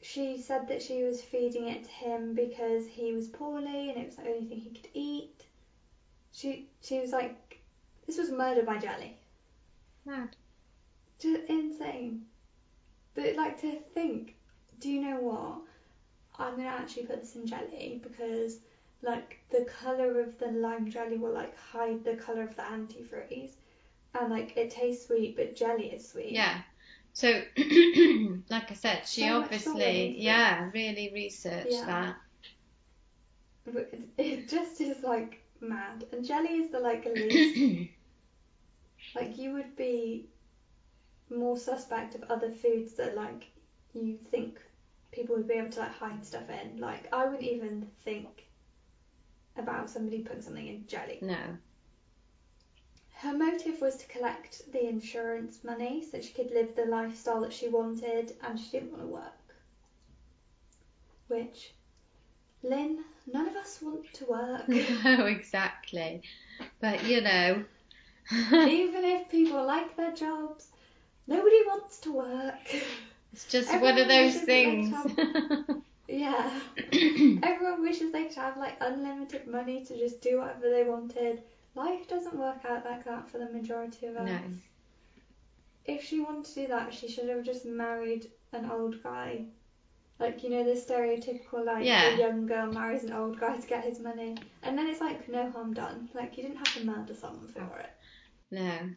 she 0.00 0.38
said 0.38 0.68
that 0.68 0.82
she 0.82 1.04
was 1.04 1.22
feeding 1.22 1.68
it 1.68 1.84
to 1.84 1.90
him 1.90 2.34
because 2.34 2.86
he 2.86 3.12
was 3.12 3.28
poorly 3.28 3.90
and 3.90 3.98
it 3.98 4.06
was 4.06 4.16
the 4.16 4.28
only 4.28 4.46
thing 4.46 4.60
he 4.60 4.70
could 4.70 4.90
eat. 4.94 5.44
She 6.32 6.68
she 6.80 6.98
was 6.98 7.12
like, 7.12 7.60
this 8.06 8.18
was 8.18 8.30
murder 8.30 8.62
by 8.62 8.78
jelly. 8.78 9.16
Mad. 10.04 10.34
Just 11.18 11.42
insane. 11.48 12.26
But 13.14 13.36
like 13.36 13.60
to 13.60 13.78
think, 13.94 14.34
do 14.80 14.90
you 14.90 15.00
know 15.00 15.20
what? 15.20 15.60
I'm 16.38 16.56
gonna 16.56 16.68
actually 16.68 17.06
put 17.06 17.20
this 17.20 17.36
in 17.36 17.46
jelly 17.46 18.00
because 18.02 18.58
like 19.02 19.38
the 19.50 19.64
colour 19.64 20.20
of 20.20 20.38
the 20.38 20.48
lime 20.48 20.90
jelly 20.90 21.16
will 21.16 21.32
like 21.32 21.56
hide 21.56 22.04
the 22.04 22.14
colour 22.16 22.42
of 22.42 22.56
the 22.56 22.62
antifreeze. 22.62 23.54
And 24.14 24.30
like 24.30 24.56
it 24.56 24.70
tastes 24.70 25.06
sweet 25.06 25.36
but 25.36 25.54
jelly 25.54 25.86
is 25.92 26.08
sweet. 26.08 26.32
Yeah. 26.32 26.60
So, 27.14 27.28
like 28.50 28.70
I 28.70 28.74
said, 28.74 29.02
she 29.06 29.22
So 29.26 29.40
much 29.40 29.56
thought 29.56 29.74
went 29.80 30.16
obviously, 30.16 30.20
yeah, 30.20 30.70
really 30.72 31.10
researched 31.12 31.70
Yeah. 31.72 31.86
that. 31.86 32.16
But 33.66 33.88
it, 33.92 34.08
it 34.18 34.48
just 34.48 34.80
is 34.80 35.02
like 35.02 35.42
mad. 35.60 36.04
And 36.12 36.24
jelly 36.24 36.56
is 36.58 36.70
the 36.70 36.80
like 36.80 37.04
least 37.06 37.56
like 39.14 39.38
you 39.38 39.52
would 39.52 39.76
be 39.76 40.28
more 41.30 41.56
suspect 41.56 42.14
of 42.14 42.22
other 42.30 42.50
foods 42.50 42.94
that 42.94 43.14
like 43.16 43.48
you 43.92 44.16
think 44.30 44.60
people 45.12 45.36
would 45.36 45.48
be 45.48 45.54
able 45.54 45.70
to 45.70 45.80
like 45.80 45.94
hide 45.94 46.24
stuff 46.24 46.48
in. 46.50 46.78
Like 46.80 47.08
I 47.12 47.24
wouldn't 47.26 47.42
even 47.44 47.86
think 48.04 48.46
about 49.56 49.90
somebody 49.90 50.20
putting 50.22 50.42
something 50.42 50.66
in 50.66 50.86
jelly. 50.86 51.18
no. 51.22 51.58
Her 53.14 53.32
motive 53.36 53.80
was 53.80 53.96
to 53.98 54.06
collect 54.08 54.72
the 54.72 54.88
insurance 54.88 55.62
money 55.62 56.02
so 56.10 56.20
she 56.20 56.32
could 56.32 56.50
live 56.50 56.74
the 56.74 56.86
lifestyle 56.86 57.40
that 57.42 57.52
she 57.52 57.68
wanted 57.68 58.34
and 58.42 58.58
she 58.58 58.70
didn't 58.72 58.90
want 58.90 59.02
to 59.04 59.08
work. 59.08 59.54
Which, 61.28 61.74
Lynn, 62.64 63.04
none 63.32 63.48
of 63.48 63.54
us 63.56 63.80
want 63.80 64.12
to 64.14 64.26
work. 64.26 64.68
No, 65.04 65.26
exactly. 65.26 66.22
But 66.80 67.04
you 67.04 67.20
know, 67.20 67.64
Even 68.52 69.04
if 69.04 69.28
people 69.28 69.64
like 69.66 69.96
their 69.96 70.12
jobs, 70.12 70.68
nobody 71.26 71.62
wants 71.66 71.98
to 72.00 72.12
work. 72.12 72.74
it's 73.32 73.44
just 73.46 73.68
Everyone 73.72 73.94
one 73.94 74.02
of 74.02 74.08
those 74.08 74.40
things. 74.42 74.94
Yeah. 76.08 76.50
Everyone 77.42 77.80
wishes 77.80 78.12
they 78.12 78.24
could 78.24 78.34
have 78.36 78.58
like 78.58 78.76
unlimited 78.80 79.46
money 79.46 79.82
to 79.86 79.96
just 79.96 80.20
do 80.20 80.38
whatever 80.38 80.68
they 80.68 80.84
wanted. 80.84 81.42
Life 81.74 82.06
doesn't 82.06 82.36
work 82.38 82.64
out 82.66 82.84
like 82.84 83.04
that 83.06 83.30
for 83.30 83.38
the 83.38 83.48
majority 83.48 84.06
of 84.06 84.16
us. 84.16 84.28
No. 84.28 84.38
If 85.86 86.02
she 86.04 86.20
wanted 86.20 86.44
to 86.44 86.54
do 86.54 86.66
that, 86.68 86.92
she 86.92 87.08
should 87.08 87.28
have 87.30 87.44
just 87.44 87.64
married 87.64 88.30
an 88.52 88.70
old 88.70 89.02
guy. 89.02 89.46
Like, 90.18 90.44
you 90.44 90.50
know, 90.50 90.64
the 90.64 90.78
stereotypical, 90.78 91.64
like, 91.64 91.84
Yeah. 91.84 92.10
the 92.10 92.18
young 92.18 92.46
girl 92.46 92.70
marries 92.70 93.04
an 93.04 93.14
old 93.14 93.40
guy 93.40 93.56
to 93.56 93.66
get 93.66 93.84
his 93.84 93.98
money. 93.98 94.36
And 94.62 94.76
then 94.76 94.86
it's 94.88 95.00
like, 95.00 95.28
no 95.28 95.50
harm 95.50 95.72
done. 95.72 96.10
Like, 96.14 96.36
you 96.36 96.42
didn't 96.44 96.58
have 96.58 96.74
to 96.74 96.84
murder 96.84 97.14
someone 97.14 97.48
for 97.48 97.78
it. 97.78 97.90
no. 98.50 98.90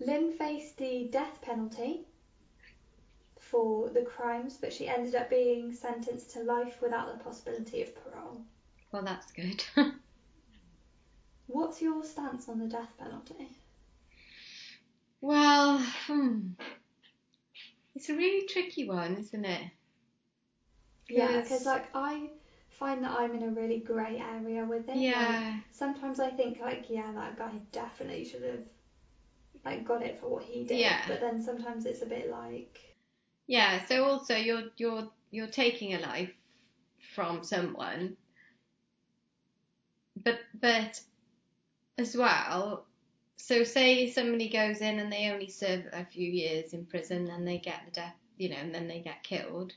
Lynn 0.00 0.32
faced 0.32 0.78
the 0.78 1.08
death 1.12 1.40
penalty 1.42 2.06
for 3.50 3.88
the 3.90 4.02
crimes, 4.02 4.58
but 4.60 4.72
she 4.72 4.88
ended 4.88 5.14
up 5.14 5.30
being 5.30 5.72
sentenced 5.72 6.30
to 6.32 6.42
life 6.42 6.80
without 6.82 7.12
the 7.16 7.24
possibility 7.24 7.82
of 7.82 7.94
parole. 7.94 8.42
Well, 8.92 9.04
that's 9.04 9.30
good. 9.32 9.64
What's 11.46 11.80
your 11.80 12.02
stance 12.04 12.48
on 12.48 12.58
the 12.58 12.66
death 12.66 12.92
penalty? 12.98 13.48
well, 15.20 15.78
hmm. 16.06 16.50
it's 17.94 18.08
a 18.08 18.16
really 18.16 18.46
tricky 18.46 18.88
one, 18.88 19.16
isn't 19.16 19.44
it? 19.44 19.62
Yeah, 21.08 21.40
because 21.40 21.66
like 21.66 21.86
I 21.94 22.30
find 22.70 23.02
that 23.04 23.12
I'm 23.12 23.34
in 23.34 23.44
a 23.44 23.50
really 23.50 23.78
grey 23.78 24.18
area 24.18 24.64
with 24.64 24.88
it. 24.88 24.96
Like, 24.96 25.00
Yeah. 25.00 25.56
sometimes 25.70 26.20
I 26.20 26.30
think 26.30 26.60
like, 26.60 26.90
yeah, 26.90 27.12
that 27.12 27.38
guy 27.38 27.52
definitely 27.72 28.24
should 28.24 28.42
have 28.42 28.64
like 29.64 29.86
got 29.86 30.02
it 30.02 30.20
for 30.20 30.28
what 30.28 30.42
he 30.42 30.64
did. 30.64 30.78
Yeah. 30.78 31.00
But 31.06 31.20
then 31.20 31.40
sometimes 31.42 31.86
it's 31.86 32.02
a 32.02 32.06
bit 32.06 32.30
like, 32.30 32.80
Yeah. 33.46 33.84
So 33.86 34.04
also, 34.04 34.36
you're 34.36 34.70
you're 34.76 35.10
you're 35.30 35.46
taking 35.48 35.94
a 35.94 36.00
life 36.00 36.32
from 37.14 37.44
someone, 37.44 38.16
but 40.16 40.38
but 40.60 41.00
as 41.98 42.16
well. 42.16 42.86
So 43.36 43.64
say 43.64 44.10
somebody 44.10 44.48
goes 44.48 44.80
in 44.80 44.98
and 44.98 45.12
they 45.12 45.30
only 45.30 45.48
serve 45.48 45.84
a 45.92 46.04
few 46.04 46.30
years 46.30 46.72
in 46.72 46.86
prison 46.86 47.28
and 47.30 47.46
they 47.46 47.58
get 47.58 47.82
the 47.84 47.90
death, 47.92 48.14
you 48.38 48.48
know, 48.48 48.56
and 48.56 48.74
then 48.74 48.88
they 48.88 49.00
get 49.00 49.22
killed. 49.22 49.72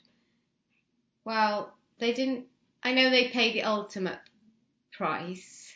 Well, 1.25 1.73
they 1.99 2.13
didn't. 2.13 2.47
I 2.84 2.93
know 2.93 3.10
they 3.10 3.29
pay 3.29 3.53
the 3.53 3.63
ultimate 3.63 4.19
price, 4.93 5.73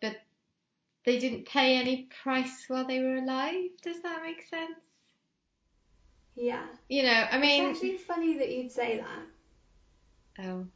but 0.00 0.16
they 1.04 1.18
didn't 1.18 1.46
pay 1.46 1.76
any 1.76 2.08
price 2.22 2.64
while 2.68 2.86
they 2.86 3.00
were 3.00 3.16
alive. 3.16 3.70
Does 3.82 4.02
that 4.02 4.22
make 4.22 4.42
sense? 4.48 4.91
Yeah. 6.34 6.64
You 6.88 7.02
know, 7.04 7.26
I 7.30 7.38
mean, 7.38 7.64
it's 7.64 7.76
actually 7.78 7.98
funny 7.98 8.38
that 8.38 8.50
you'd 8.50 8.72
say 8.72 8.98
that. 8.98 10.44
oh, 10.46 10.66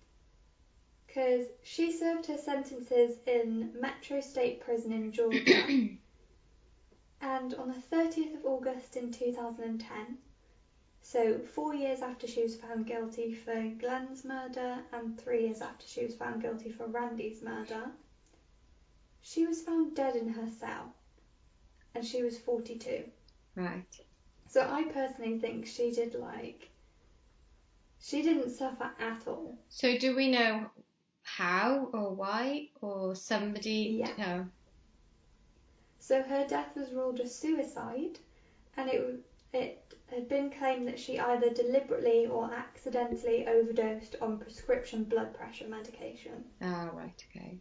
Because 1.06 1.46
she 1.62 1.92
served 1.92 2.26
her 2.26 2.38
sentences 2.38 3.16
in 3.26 3.70
Metro 3.80 4.20
State 4.20 4.60
Prison 4.60 4.92
in 4.92 5.12
Georgia. 5.12 5.66
and 7.20 7.54
on 7.54 7.68
the 7.68 7.96
30th 7.96 8.36
of 8.36 8.44
August 8.44 8.96
in 8.96 9.10
2010, 9.10 10.18
so 11.02 11.38
four 11.38 11.72
years 11.74 12.02
after 12.02 12.26
she 12.26 12.42
was 12.42 12.56
found 12.56 12.86
guilty 12.86 13.32
for 13.32 13.54
Glenn's 13.78 14.24
murder 14.24 14.78
and 14.92 15.18
three 15.18 15.46
years 15.46 15.60
after 15.60 15.86
she 15.86 16.04
was 16.04 16.14
found 16.14 16.42
guilty 16.42 16.70
for 16.70 16.86
Randy's 16.86 17.42
murder, 17.42 17.90
she 19.22 19.46
was 19.46 19.62
found 19.62 19.94
dead 19.94 20.16
in 20.16 20.28
her 20.28 20.48
cell. 20.60 20.92
And 21.94 22.04
she 22.04 22.22
was 22.22 22.38
42. 22.38 23.04
right. 23.54 24.00
So 24.48 24.60
I 24.62 24.84
personally 24.84 25.38
think 25.38 25.66
she 25.66 25.90
did 25.90 26.14
like. 26.14 26.70
She 27.98 28.22
didn't 28.22 28.50
suffer 28.50 28.90
at 28.98 29.26
all. 29.26 29.58
So 29.68 29.98
do 29.98 30.14
we 30.14 30.30
know 30.30 30.70
how 31.22 31.90
or 31.92 32.14
why 32.14 32.68
or 32.80 33.14
somebody? 33.16 33.96
Yeah. 33.98 34.12
No. 34.18 34.46
So 35.98 36.22
her 36.22 36.46
death 36.46 36.76
was 36.76 36.92
ruled 36.92 37.20
a 37.20 37.28
suicide, 37.28 38.18
and 38.76 38.88
it 38.88 39.20
it 39.52 39.94
had 40.06 40.28
been 40.28 40.50
claimed 40.50 40.86
that 40.86 41.00
she 41.00 41.18
either 41.18 41.50
deliberately 41.50 42.26
or 42.26 42.52
accidentally 42.52 43.46
overdosed 43.48 44.14
on 44.20 44.38
prescription 44.38 45.04
blood 45.04 45.34
pressure 45.34 45.66
medication. 45.66 46.44
Ah, 46.62 46.90
right. 46.92 47.24
Okay. 47.34 47.58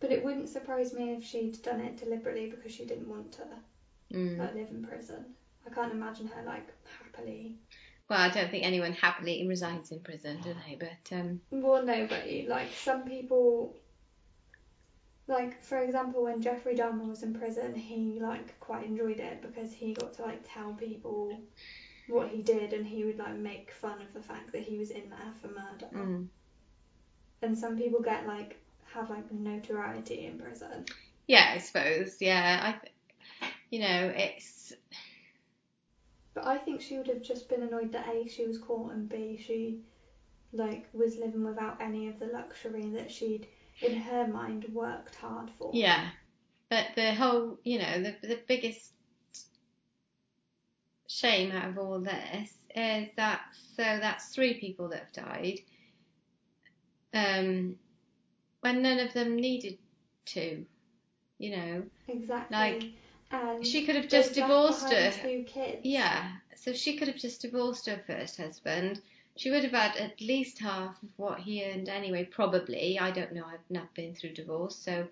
But 0.00 0.12
it 0.12 0.24
wouldn't 0.24 0.48
surprise 0.48 0.94
me 0.94 1.12
if 1.12 1.24
she'd 1.24 1.60
done 1.62 1.80
it 1.80 1.96
deliberately 1.96 2.48
because 2.50 2.72
she 2.72 2.86
didn't 2.86 3.08
want 3.08 3.32
to 3.32 3.46
Mm. 4.12 4.38
like, 4.38 4.54
live 4.54 4.70
in 4.70 4.84
prison. 4.84 5.34
I 5.66 5.70
can't 5.74 5.92
imagine 5.92 6.28
her 6.28 6.42
like 6.44 6.66
happily. 7.02 7.56
Well, 8.08 8.18
I 8.20 8.28
don't 8.28 8.50
think 8.50 8.64
anyone 8.64 8.92
happily 8.92 9.46
resides 9.48 9.90
in 9.90 10.00
prison, 10.00 10.38
do 10.42 10.54
they? 10.66 10.76
But 10.78 11.16
um, 11.16 11.40
Well, 11.50 11.84
no, 11.84 12.06
but 12.06 12.24
like 12.48 12.68
some 12.74 13.04
people, 13.04 13.74
like 15.26 15.62
for 15.64 15.78
example, 15.78 16.24
when 16.24 16.42
Jeffrey 16.42 16.74
Dahmer 16.76 17.08
was 17.08 17.22
in 17.22 17.34
prison, 17.34 17.74
he 17.74 18.18
like 18.20 18.58
quite 18.60 18.84
enjoyed 18.84 19.20
it 19.20 19.40
because 19.40 19.72
he 19.72 19.94
got 19.94 20.12
to 20.14 20.22
like 20.22 20.42
tell 20.46 20.74
people 20.74 21.38
what 22.08 22.28
he 22.28 22.42
did, 22.42 22.74
and 22.74 22.86
he 22.86 23.04
would 23.04 23.18
like 23.18 23.36
make 23.36 23.72
fun 23.72 24.02
of 24.02 24.12
the 24.12 24.20
fact 24.20 24.52
that 24.52 24.60
he 24.62 24.76
was 24.78 24.90
in 24.90 25.08
there 25.08 25.32
for 25.40 25.48
murder. 25.48 25.88
mm. 25.94 26.26
And 27.40 27.58
some 27.58 27.76
people 27.78 28.00
get 28.02 28.26
like 28.26 28.58
have 28.92 29.08
like 29.08 29.32
notoriety 29.32 30.26
in 30.26 30.38
prison. 30.38 30.84
yeah, 31.26 31.52
I 31.54 31.58
suppose. 31.58 32.16
Yeah, 32.20 32.60
I. 32.62 32.72
Th- 32.72 32.92
you 33.70 33.80
know, 33.80 34.12
it's 34.14 34.72
But 36.34 36.46
I 36.46 36.58
think 36.58 36.80
she 36.80 36.98
would 36.98 37.06
have 37.06 37.22
just 37.22 37.48
been 37.48 37.62
annoyed 37.62 37.92
that 37.92 38.08
A, 38.08 38.26
she 38.28 38.46
was 38.46 38.58
caught, 38.58 38.92
and 38.92 39.08
B, 39.08 39.40
she 39.44 39.80
like 40.52 40.86
was 40.92 41.16
living 41.16 41.44
without 41.44 41.80
any 41.80 42.08
of 42.08 42.18
the 42.18 42.26
luxury 42.26 42.88
that 42.90 43.10
she'd 43.10 43.46
in 43.82 43.96
her 43.96 44.26
mind 44.26 44.66
worked 44.72 45.14
hard 45.16 45.50
for. 45.58 45.70
yeah. 45.74 46.08
But 46.70 46.86
the 46.96 47.14
whole, 47.14 47.58
you 47.64 47.78
know, 47.78 48.02
the 48.02 48.16
the 48.26 48.40
biggest 48.48 48.90
shame 51.08 51.52
out 51.52 51.68
of 51.68 51.78
all 51.78 52.00
this 52.00 52.50
is 52.74 53.08
that 53.16 53.40
so 53.76 53.82
that's 53.82 54.34
three 54.34 54.54
people 54.58 54.88
that 54.88 55.00
have 55.00 55.12
died. 55.26 55.60
Um, 57.12 57.76
when 58.60 58.82
none 58.82 58.98
of 58.98 59.12
them 59.12 59.36
needed 59.36 59.78
to, 60.26 60.64
you 61.38 61.56
know. 61.56 61.82
Exactly. 62.08 62.56
Like- 62.56 62.84
and 63.34 63.66
She 63.66 63.84
could 63.86 63.96
have 63.96 64.08
just 64.08 64.34
divorced 64.34 64.90
her. 64.90 65.10
Two 65.10 65.44
kids. 65.44 65.80
Yeah, 65.84 66.32
so 66.56 66.72
she 66.72 66.96
could 66.96 67.08
have 67.08 67.16
just 67.16 67.42
divorced 67.42 67.86
her 67.86 68.02
first 68.06 68.36
husband. 68.36 69.00
She 69.36 69.50
would 69.50 69.64
have 69.64 69.72
had 69.72 69.96
at 69.96 70.20
least 70.20 70.58
half 70.60 71.02
of 71.02 71.08
what 71.16 71.40
he 71.40 71.64
earned 71.64 71.88
anyway, 71.88 72.24
probably. 72.24 72.98
I 72.98 73.10
don't 73.10 73.32
know, 73.32 73.44
I've 73.44 73.68
not 73.70 73.94
been 73.94 74.14
through 74.14 74.34
divorce, 74.34 74.76
so 74.76 75.08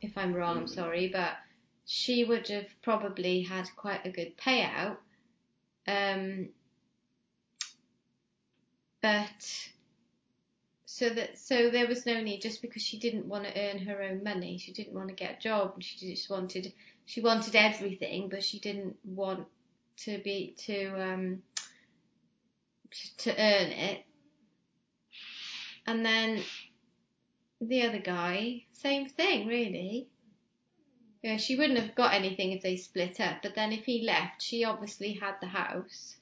if 0.00 0.16
I'm 0.18 0.34
wrong, 0.34 0.56
I'm 0.58 0.64
Mm. 0.64 0.68
sorry, 0.68 1.08
but 1.08 1.36
she 1.86 2.24
would 2.24 2.48
have 2.48 2.68
probably 2.82 3.42
had 3.42 3.68
quite 3.76 4.04
a 4.04 4.10
good 4.10 4.36
payout. 4.36 4.98
Um, 5.86 6.50
but 9.00 9.70
so 10.86 11.08
that 11.10 11.38
so 11.38 11.70
there 11.70 11.86
was 11.86 12.06
no 12.06 12.20
need 12.20 12.40
just 12.40 12.62
because 12.62 12.82
she 12.82 12.98
didn't 12.98 13.26
want 13.26 13.44
to 13.44 13.60
earn 13.60 13.78
her 13.78 14.02
own 14.02 14.22
money. 14.22 14.58
She 14.58 14.72
didn't 14.72 14.94
want 14.94 15.08
to 15.08 15.14
get 15.14 15.38
a 15.38 15.40
job. 15.40 15.82
She 15.82 16.14
just 16.14 16.30
wanted 16.30 16.72
she 17.08 17.22
wanted 17.22 17.56
everything, 17.56 18.28
but 18.28 18.44
she 18.44 18.58
didn't 18.58 18.94
want 19.02 19.46
to 19.96 20.18
be 20.18 20.54
to 20.58 20.88
um 21.02 21.42
to 23.16 23.30
earn 23.30 23.72
it. 23.72 24.04
And 25.86 26.04
then 26.04 26.42
the 27.62 27.82
other 27.82 27.98
guy, 27.98 28.66
same 28.72 29.08
thing 29.08 29.46
really. 29.46 30.08
Yeah, 31.22 31.38
she 31.38 31.56
wouldn't 31.56 31.78
have 31.78 31.94
got 31.94 32.12
anything 32.12 32.52
if 32.52 32.62
they 32.62 32.76
split 32.76 33.18
up, 33.20 33.38
but 33.42 33.54
then 33.54 33.72
if 33.72 33.86
he 33.86 34.04
left, 34.04 34.42
she 34.42 34.64
obviously 34.64 35.14
had 35.14 35.36
the 35.40 35.48
house. 35.48 36.16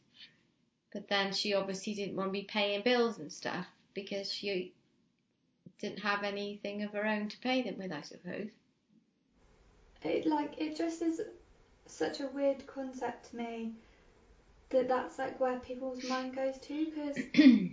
But 0.93 1.09
then 1.09 1.33
she 1.33 1.53
obviously 1.53 1.95
didn't 1.95 2.15
want 2.15 2.29
to 2.29 2.33
be 2.33 2.45
paying 2.45 2.83
bills 2.83 3.19
and 3.19 3.31
stuff 3.31 3.67
because 3.93 4.33
she 4.33 4.73
didn't 5.81 5.99
have 5.99 6.23
anything 6.23 6.85
of 6.85 6.93
her 6.93 7.05
own 7.05 7.29
to 7.29 7.39
pay 7.41 7.63
them 7.63 7.77
with, 7.77 7.93
I 7.93 8.03
suppose. 8.03 8.51
It 10.03 10.27
like 10.27 10.59
it 10.59 10.77
just 10.77 11.03
is 11.03 11.21
such 11.87 12.21
a 12.21 12.27
weird 12.29 12.67
concept 12.67 13.31
to 13.31 13.37
me 13.37 13.73
that 14.71 14.89
that's 14.89 15.19
like 15.19 15.39
where 15.41 15.59
people's 15.59 16.05
mind 16.05 16.35
goes 16.35 16.59
to 16.59 16.87
because 16.87 17.19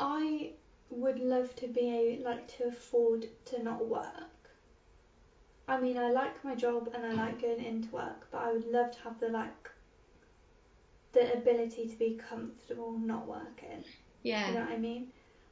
I 0.00 0.52
would 0.90 1.20
love 1.20 1.54
to 1.56 1.68
be 1.68 2.20
like 2.24 2.48
to 2.56 2.68
afford 2.68 3.26
to 3.46 3.62
not 3.62 3.86
work. 3.86 4.06
I 5.68 5.80
mean, 5.80 5.98
I 5.98 6.10
like 6.10 6.42
my 6.44 6.54
job 6.54 6.90
and 6.92 7.06
I 7.06 7.12
like 7.12 7.42
going 7.42 7.62
into 7.62 7.90
work, 7.90 8.26
but 8.32 8.42
I 8.42 8.52
would 8.52 8.66
love 8.66 8.90
to 8.92 9.02
have 9.02 9.20
the 9.20 9.28
like 9.28 9.70
the 11.12 11.32
ability 11.32 11.86
to 11.88 11.96
be 11.96 12.18
comfortable 12.28 12.92
not 12.92 13.26
working. 13.26 13.84
Yeah. 14.22 14.48
You 14.48 14.54
know 14.54 14.60
what 14.60 14.72
I 14.72 14.78
mean? 14.78 15.08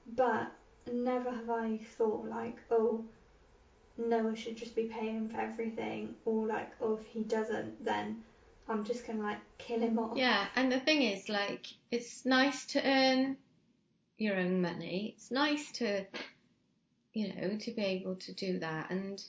But 0.07 0.53
never 0.91 1.31
have 1.31 1.51
I 1.51 1.79
thought 1.97 2.27
like, 2.27 2.59
oh, 2.71 3.05
Noah 3.99 4.37
should 4.37 4.57
just 4.57 4.75
be 4.75 4.85
paying 4.85 5.29
for 5.29 5.41
everything, 5.41 6.15
or 6.25 6.47
like, 6.47 6.71
oh, 6.81 6.99
if 7.01 7.07
he 7.07 7.23
doesn't, 7.23 7.85
then 7.85 8.23
I'm 8.69 8.85
just 8.85 9.07
gonna 9.07 9.23
like 9.23 9.41
kill 9.59 9.81
him 9.81 9.99
off. 9.99 10.17
Yeah, 10.17 10.47
and 10.57 10.71
the 10.71 10.81
thing 10.81 11.03
is, 11.03 11.29
like, 11.29 11.67
it's 11.91 12.25
nice 12.25 12.67
to 12.67 12.87
earn 12.87 13.37
your 14.19 14.37
own 14.37 14.63
money. 14.63 15.15
It's 15.17 15.31
nice 15.31 15.71
to, 15.73 16.05
you 17.13 17.35
know, 17.35 17.57
to 17.57 17.71
be 17.73 17.83
able 17.83 18.17
to 18.17 18.33
do 18.33 18.59
that. 18.59 18.91
And, 18.91 19.23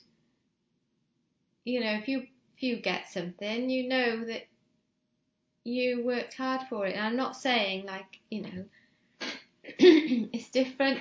you 1.64 1.80
know, 1.80 1.92
if 1.92 2.08
you 2.08 2.26
if 2.56 2.62
you 2.62 2.76
get 2.76 3.08
something, 3.08 3.70
you 3.70 3.88
know 3.88 4.24
that 4.24 4.46
you 5.64 6.04
worked 6.04 6.34
hard 6.34 6.62
for 6.68 6.86
it. 6.86 6.94
And 6.94 7.06
I'm 7.06 7.16
not 7.16 7.36
saying 7.36 7.86
like, 7.86 8.18
you 8.30 8.42
know, 8.42 8.64
it's 9.64 10.50
different 10.50 11.00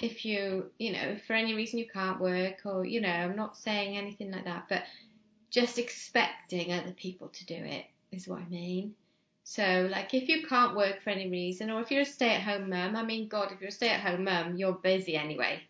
if 0.00 0.24
you, 0.24 0.70
you 0.78 0.92
know, 0.92 1.16
for 1.26 1.32
any 1.32 1.54
reason 1.54 1.78
you 1.78 1.88
can't 1.88 2.20
work 2.20 2.60
or, 2.64 2.84
you 2.84 3.00
know, 3.00 3.08
I'm 3.08 3.36
not 3.36 3.56
saying 3.56 3.96
anything 3.96 4.30
like 4.30 4.44
that, 4.44 4.66
but 4.68 4.82
just 5.50 5.78
expecting 5.78 6.72
other 6.72 6.92
people 6.92 7.28
to 7.28 7.46
do 7.46 7.54
it 7.54 7.86
is 8.12 8.28
what 8.28 8.40
I 8.40 8.48
mean. 8.48 8.94
So, 9.44 9.88
like, 9.90 10.12
if 10.12 10.28
you 10.28 10.46
can't 10.46 10.76
work 10.76 11.02
for 11.02 11.10
any 11.10 11.30
reason, 11.30 11.70
or 11.70 11.80
if 11.80 11.90
you're 11.90 12.02
a 12.02 12.04
stay 12.04 12.34
at 12.34 12.42
home 12.42 12.68
mum, 12.68 12.96
I 12.96 13.04
mean, 13.04 13.28
God, 13.28 13.52
if 13.52 13.60
you're 13.60 13.68
a 13.68 13.72
stay 13.72 13.90
at 13.90 14.00
home 14.00 14.24
mum, 14.24 14.56
you're 14.56 14.72
busy 14.72 15.14
anyway, 15.14 15.60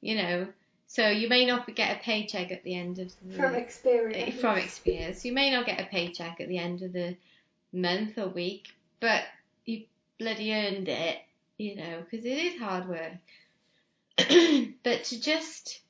you 0.00 0.16
know. 0.16 0.48
So, 0.88 1.08
you 1.08 1.28
may 1.28 1.46
not 1.46 1.72
get 1.74 1.96
a 1.96 2.00
paycheck 2.02 2.50
at 2.50 2.64
the 2.64 2.74
end 2.74 2.98
of 2.98 3.12
the 3.22 3.36
From 3.36 3.54
experience. 3.54 4.40
from 4.40 4.58
experience. 4.58 5.24
You 5.24 5.32
may 5.32 5.52
not 5.52 5.66
get 5.66 5.80
a 5.80 5.84
paycheck 5.84 6.40
at 6.40 6.48
the 6.48 6.58
end 6.58 6.82
of 6.82 6.92
the 6.92 7.16
month 7.72 8.18
or 8.18 8.26
week, 8.26 8.74
but 9.00 9.22
you 9.66 9.84
bloody 10.18 10.52
earned 10.52 10.88
it, 10.88 11.18
you 11.58 11.76
know, 11.76 12.02
because 12.02 12.26
it 12.26 12.36
is 12.36 12.60
hard 12.60 12.88
work. 12.88 13.12
but 14.84 15.04
to 15.04 15.20
just 15.20 15.80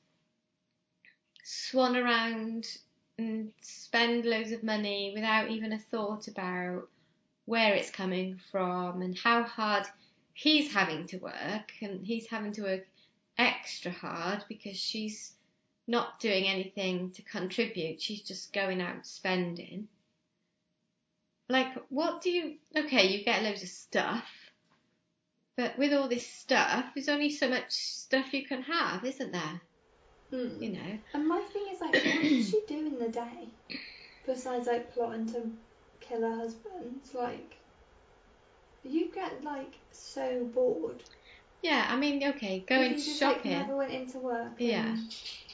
swan 1.43 1.97
around 1.97 2.65
and 3.17 3.51
spend 3.61 4.25
loads 4.25 4.51
of 4.51 4.63
money 4.63 5.11
without 5.13 5.49
even 5.49 5.73
a 5.73 5.79
thought 5.79 6.27
about 6.27 6.87
where 7.45 7.73
it's 7.73 7.91
coming 7.91 8.39
from 8.51 9.01
and 9.01 9.17
how 9.17 9.43
hard 9.43 9.85
he's 10.33 10.73
having 10.73 11.05
to 11.07 11.17
work 11.17 11.71
and 11.81 12.05
he's 12.05 12.27
having 12.27 12.53
to 12.53 12.63
work 12.63 12.87
extra 13.37 13.91
hard 13.91 14.43
because 14.47 14.77
she's 14.77 15.33
not 15.85 16.19
doing 16.19 16.47
anything 16.47 17.11
to 17.11 17.21
contribute 17.23 18.01
she's 18.01 18.21
just 18.21 18.53
going 18.53 18.81
out 18.81 19.05
spending. 19.05 19.87
Like 21.49 21.75
what 21.89 22.21
do 22.21 22.31
you 22.31 22.55
okay 22.75 23.07
you 23.07 23.25
get 23.25 23.43
loads 23.43 23.63
of 23.63 23.69
stuff 23.69 24.23
but 25.57 25.77
with 25.77 25.93
all 25.93 26.07
this 26.07 26.25
stuff 26.27 26.85
there's 26.95 27.09
only 27.09 27.29
so 27.29 27.47
much 27.49 27.71
stuff 27.71 28.33
you 28.33 28.45
can 28.45 28.61
have 28.63 29.03
isn't 29.05 29.31
there 29.31 29.61
Hmm. 30.31 30.61
you 30.63 30.71
know 30.71 30.97
And 31.13 31.27
my 31.27 31.39
thing 31.53 31.65
is 31.71 31.79
like, 31.79 31.93
what 31.93 32.21
does 32.23 32.49
she 32.49 32.59
do 32.67 32.87
in 32.87 32.97
the 32.97 33.09
day 33.09 33.49
besides 34.25 34.65
like 34.65 34.91
plotting 34.93 35.27
to 35.27 35.43
kill 35.99 36.21
her 36.21 36.35
husband? 36.37 37.01
Like, 37.13 37.55
you 38.83 39.11
get 39.13 39.43
like 39.43 39.73
so 39.91 40.43
bored. 40.53 41.03
yeah 41.61 41.85
i 41.89 41.95
mean 41.95 42.23
okay 42.29 42.57
If 42.57 42.65
going 42.65 42.91
you 42.93 42.97
just, 42.97 43.19
shopping 43.19 43.51
Like, 43.51 43.61
never 43.67 43.77
went 43.77 43.91
into 43.93 44.17
work. 44.17 44.53
Yeah. 44.57 44.97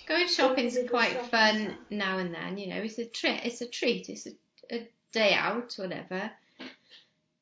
Going 0.07 0.27
shopping's 0.27 0.73
did 0.75 0.85
the 0.85 0.89
quite 0.89 1.11
shopping 1.11 1.29
fun 1.29 1.55
stuff. 1.65 1.77
now 1.91 2.17
and 2.17 2.33
then, 2.33 2.57
you 2.57 2.67
know. 2.67 2.77
It's 2.81 2.97
a 2.97 3.05
treat. 3.05 3.41
It's 3.43 3.61
a 3.61 3.67
treat. 3.67 4.09
It's 4.09 4.25
a, 4.25 4.31
a 4.75 4.89
day 5.11 5.33
out, 5.35 5.75
whatever. 5.77 6.31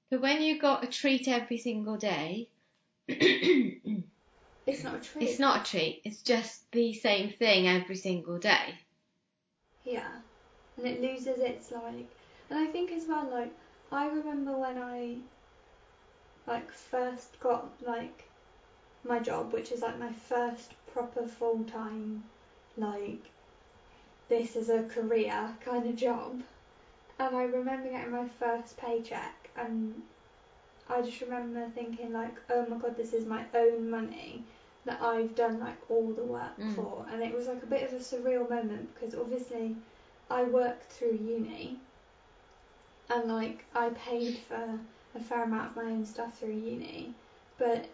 But 0.09 0.21
when 0.21 0.41
you 0.41 0.57
got 0.57 0.85
a 0.85 0.87
treat 0.87 1.27
every 1.27 1.57
single 1.57 1.97
day, 1.97 2.47
it's 3.07 4.83
not 4.83 4.95
a 4.95 4.99
treat. 4.99 5.29
It's 5.29 5.39
not 5.39 5.61
a 5.61 5.69
treat. 5.69 6.01
It's 6.05 6.21
just 6.21 6.71
the 6.71 6.93
same 6.93 7.31
thing 7.31 7.67
every 7.67 7.97
single 7.97 8.37
day. 8.37 8.75
Yeah. 9.83 10.21
And 10.77 10.87
it 10.87 11.01
loses 11.01 11.39
its 11.39 11.71
like 11.71 12.07
and 12.49 12.59
I 12.59 12.67
think 12.67 12.91
as 12.91 13.05
well 13.07 13.29
like 13.29 13.51
I 13.91 14.07
remember 14.07 14.57
when 14.57 14.77
I 14.77 15.17
like 16.45 16.71
first 16.71 17.39
got 17.41 17.69
like 17.85 18.29
my 19.03 19.19
job, 19.19 19.51
which 19.51 19.71
is 19.71 19.81
like 19.81 19.99
my 19.99 20.13
first 20.13 20.73
proper 20.93 21.27
full 21.27 21.65
time 21.65 22.23
like 22.77 23.31
this 24.29 24.55
is 24.55 24.69
a 24.69 24.83
career 24.83 25.53
kind 25.63 25.85
of 25.85 25.95
job. 25.97 26.43
And 27.19 27.35
I 27.35 27.43
remember 27.43 27.89
getting 27.89 28.11
my 28.11 28.27
first 28.39 28.77
paycheck 28.77 29.46
and 29.57 30.01
I 30.89 31.01
just 31.01 31.19
remember 31.21 31.67
thinking 31.75 32.13
like, 32.13 32.35
oh 32.49 32.65
my 32.65 32.77
god, 32.77 32.95
this 32.95 33.13
is 33.13 33.25
my 33.25 33.43
own 33.53 33.89
money 33.89 34.43
that 34.85 35.01
I've 35.01 35.35
done 35.35 35.59
like 35.59 35.77
all 35.89 36.11
the 36.13 36.23
work 36.23 36.57
Mm. 36.57 36.75
for 36.75 37.05
and 37.11 37.21
it 37.21 37.33
was 37.35 37.47
like 37.47 37.61
a 37.61 37.65
bit 37.65 37.83
of 37.83 37.93
a 37.93 37.97
surreal 37.97 38.49
moment 38.49 38.89
because 38.93 39.13
obviously 39.15 39.75
I 40.29 40.43
worked 40.43 40.91
through 40.91 41.19
uni 41.21 41.77
and 43.09 43.25
like 43.27 43.65
I 43.75 43.89
paid 43.89 44.37
for 44.47 44.79
a 45.15 45.19
fair 45.19 45.43
amount 45.43 45.71
of 45.71 45.75
my 45.75 45.91
own 45.91 46.05
stuff 46.05 46.39
through 46.39 46.53
uni 46.53 47.13
but 47.57 47.85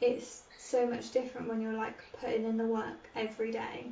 it's 0.00 0.42
so 0.58 0.86
much 0.86 1.10
different 1.12 1.48
when 1.48 1.60
you're 1.60 1.72
like 1.72 1.98
putting 2.20 2.44
in 2.44 2.56
the 2.56 2.64
work 2.66 3.08
every 3.14 3.50
day 3.52 3.86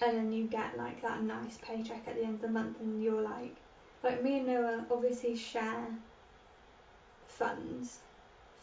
and 0.00 0.16
then 0.16 0.32
you 0.32 0.44
get 0.44 0.76
like 0.76 1.00
that 1.02 1.22
nice 1.22 1.58
paycheck 1.62 2.02
at 2.06 2.16
the 2.16 2.22
end 2.22 2.34
of 2.34 2.40
the 2.42 2.48
month 2.48 2.78
and 2.80 3.02
you're 3.02 3.22
like 3.22 3.56
like 4.02 4.20
me 4.20 4.38
and 4.38 4.46
Noah 4.46 4.84
obviously 4.90 5.34
share 5.34 5.96
funds 7.28 7.98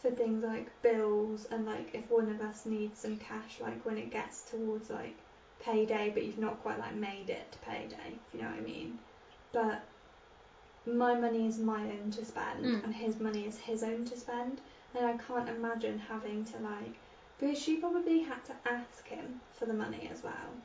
for 0.02 0.10
things 0.10 0.42
like 0.42 0.66
bills 0.82 1.46
and 1.50 1.66
like 1.66 1.90
if 1.94 2.08
one 2.10 2.30
of 2.30 2.40
us 2.40 2.64
needs 2.64 2.98
some 2.98 3.16
cash 3.16 3.58
like 3.60 3.84
when 3.84 3.98
it 3.98 4.10
gets 4.10 4.42
towards 4.42 4.88
like 4.88 5.14
payday 5.60 6.10
but 6.14 6.22
you've 6.24 6.38
not 6.38 6.62
quite 6.62 6.78
like 6.78 6.94
made 6.94 7.28
it 7.28 7.50
to 7.52 7.58
payday 7.58 8.16
if 8.26 8.34
you 8.34 8.40
know 8.40 8.48
what 8.48 8.56
I 8.56 8.60
mean. 8.60 8.96
But 9.52 9.80
my 10.86 11.14
money 11.14 11.46
is 11.46 11.58
my 11.58 11.82
own 11.82 12.10
to 12.10 12.24
spend 12.24 12.64
Mm. 12.64 12.84
and 12.84 12.94
his 12.94 13.20
money 13.20 13.46
is 13.46 13.58
his 13.58 13.82
own 13.82 14.04
to 14.06 14.16
spend. 14.16 14.60
And 14.94 15.04
I 15.06 15.12
can't 15.12 15.48
imagine 15.48 15.98
having 15.98 16.44
to 16.46 16.58
like 16.58 16.98
because 17.38 17.58
she 17.58 17.76
probably 17.76 18.20
had 18.20 18.42
to 18.44 18.54
ask 18.64 19.06
him 19.08 19.36
for 19.52 19.66
the 19.66 19.72
money 19.74 20.08
as 20.10 20.22
well 20.22 20.58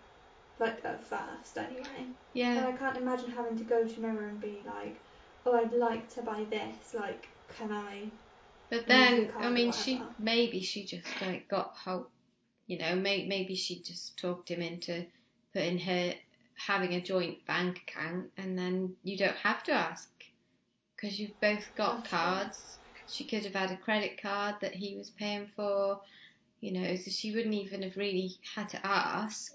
like 0.59 0.83
at 0.85 1.03
first 1.03 1.57
anyway 1.57 1.85
and 1.99 2.15
Yeah. 2.33 2.67
I 2.67 2.71
can't 2.73 2.97
imagine 2.97 3.31
having 3.31 3.57
to 3.57 3.63
go 3.63 3.85
to 3.87 4.01
Noah 4.01 4.29
and 4.29 4.39
be 4.39 4.63
like 4.65 5.01
oh 5.45 5.55
I'd 5.55 5.73
like 5.73 6.09
to 6.15 6.21
buy 6.21 6.45
this 6.49 6.93
like 6.93 7.27
can 7.57 7.71
I 7.71 8.11
But 8.69 8.87
then, 8.87 9.31
I 9.39 9.49
mean, 9.49 9.71
she 9.71 10.01
maybe 10.19 10.61
she 10.61 10.85
just 10.85 11.07
like 11.21 11.47
got 11.47 11.75
help. 11.77 12.11
You 12.67 12.79
know, 12.79 12.95
may, 12.95 13.27
maybe 13.27 13.55
she 13.55 13.79
just 13.81 14.17
talked 14.17 14.49
him 14.49 14.61
into 14.61 15.05
putting 15.53 15.77
her 15.79 16.13
having 16.55 16.93
a 16.93 17.01
joint 17.01 17.45
bank 17.45 17.81
account, 17.87 18.31
and 18.37 18.57
then 18.57 18.95
you 19.03 19.17
don't 19.17 19.35
have 19.37 19.63
to 19.65 19.71
ask 19.71 20.09
because 20.95 21.19
you've 21.19 21.39
both 21.39 21.73
got 21.75 21.97
That's 21.97 22.09
cards. 22.09 22.79
She 23.07 23.25
could 23.27 23.43
have 23.45 23.53
had 23.53 23.71
a 23.71 23.77
credit 23.77 24.19
card 24.21 24.55
that 24.61 24.73
he 24.73 24.95
was 24.97 25.11
paying 25.11 25.47
for, 25.55 26.01
you 26.59 26.71
know, 26.71 26.95
so 26.95 27.11
she 27.11 27.33
wouldn't 27.35 27.53
even 27.53 27.83
have 27.83 27.97
really 27.97 28.31
had 28.55 28.69
to 28.69 28.85
ask. 28.85 29.51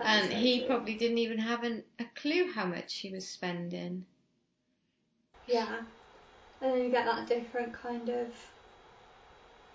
And 0.00 0.32
he 0.32 0.58
true. 0.58 0.66
probably 0.68 0.94
didn't 0.94 1.18
even 1.18 1.38
have 1.38 1.64
an, 1.64 1.82
a 1.98 2.04
clue 2.14 2.52
how 2.52 2.66
much 2.66 2.98
he 2.98 3.10
was 3.10 3.28
spending. 3.28 4.04
Yeah. 5.46 5.80
And 6.60 6.72
then 6.72 6.82
you 6.82 6.90
get 6.90 7.06
that 7.06 7.28
different 7.28 7.72
kind 7.72 8.08
of 8.08 8.28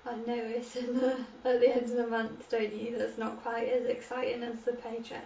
like 0.06 0.28
notice 0.28 0.76
in 0.76 0.96
the, 0.96 1.18
at 1.46 1.60
the 1.60 1.70
end 1.74 1.84
of 1.84 1.96
the 1.96 2.08
month, 2.08 2.50
don't 2.50 2.74
you? 2.74 2.98
That's 2.98 3.18
not 3.18 3.42
quite 3.42 3.70
as 3.70 3.86
exciting 3.86 4.44
as 4.44 4.60
the 4.62 4.74
paycheck. 4.74 5.24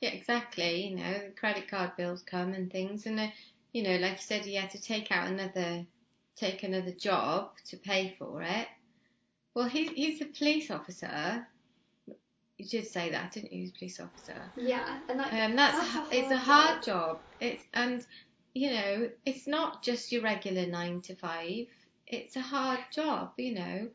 Yeah, 0.00 0.10
exactly. 0.10 0.86
You 0.88 0.96
know, 0.96 1.12
the 1.12 1.34
credit 1.38 1.68
card 1.68 1.96
bills 1.96 2.22
come 2.22 2.52
and 2.54 2.70
things, 2.70 3.06
and 3.06 3.18
uh, 3.18 3.28
you 3.72 3.82
know, 3.82 3.96
like 3.96 4.12
you 4.12 4.18
said, 4.18 4.44
he 4.44 4.54
had 4.54 4.70
to 4.70 4.80
take 4.80 5.10
out 5.10 5.28
another, 5.28 5.84
take 6.36 6.62
another 6.62 6.92
job 6.92 7.50
to 7.68 7.76
pay 7.76 8.14
for 8.18 8.42
it. 8.42 8.68
Well, 9.54 9.68
he, 9.68 9.86
he's 9.86 10.20
a 10.20 10.26
police 10.26 10.70
officer. 10.70 11.46
You 12.58 12.66
did 12.66 12.86
say 12.86 13.10
that, 13.10 13.32
didn't 13.32 13.52
you? 13.52 13.70
Police 13.78 14.00
officer. 14.00 14.52
Yeah, 14.56 14.98
and 15.08 15.18
like 15.18 15.32
Um, 15.32 15.56
that's, 15.56 15.78
That's 15.78 15.96
a 15.96 16.16
it's 16.16 16.30
a 16.30 16.36
hard 16.36 16.68
hard 16.68 16.82
job. 16.82 17.20
It's 17.40 17.64
and 17.74 18.04
you 18.54 18.70
know, 18.72 19.10
it's 19.24 19.46
not 19.46 19.82
just 19.82 20.10
your 20.12 20.22
regular 20.22 20.66
nine 20.66 21.00
to 21.02 21.14
five. 21.14 21.66
It's 22.06 22.36
a 22.36 22.40
hard 22.40 22.80
job, 22.92 23.32
you 23.36 23.54
know, 23.54 23.88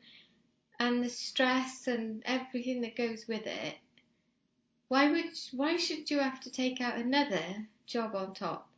and 0.80 1.04
the 1.04 1.10
stress 1.10 1.88
and 1.88 2.22
everything 2.26 2.82
that 2.82 2.96
goes 2.96 3.28
with 3.28 3.46
it. 3.48 3.76
Why 4.88 5.12
would 5.12 5.38
why 5.54 5.78
should 5.78 6.10
you 6.10 6.20
have 6.20 6.40
to 6.42 6.52
take 6.52 6.80
out 6.82 6.98
another 6.98 7.68
job 7.86 8.16
on 8.16 8.34
top? 8.34 8.70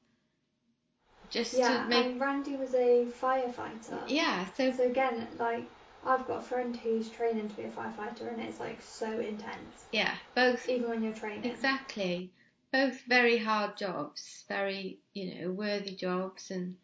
Just 1.30 1.58
yeah, 1.58 1.84
to 1.84 1.90
make 1.90 2.06
and 2.08 2.22
Randy 2.22 2.56
was 2.56 2.74
a 2.76 3.06
firefighter. 3.22 4.08
yeah. 4.10 4.46
So 4.54 4.72
So 4.72 4.84
again, 4.84 5.28
like 5.40 5.68
I've 6.06 6.28
got 6.28 6.40
a 6.40 6.44
friend 6.44 6.76
who's 6.76 7.10
training 7.10 7.50
to 7.50 7.56
be 7.56 7.64
a 7.64 7.72
firefighter, 7.72 8.32
and 8.32 8.42
it's 8.42 8.60
like 8.60 8.82
so 8.82 9.20
intense, 9.20 9.88
yeah, 9.92 10.16
both 10.36 10.70
even 10.70 10.90
when 10.90 11.04
you're 11.04 11.14
training. 11.14 11.52
Exactly. 11.52 12.32
Both 12.72 13.02
very 13.08 13.38
hard 13.38 13.78
jobs, 13.78 14.44
very, 14.48 15.00
you 15.14 15.34
know, 15.36 15.52
worthy 15.52 15.96
jobs 15.96 16.52
and 16.52 16.78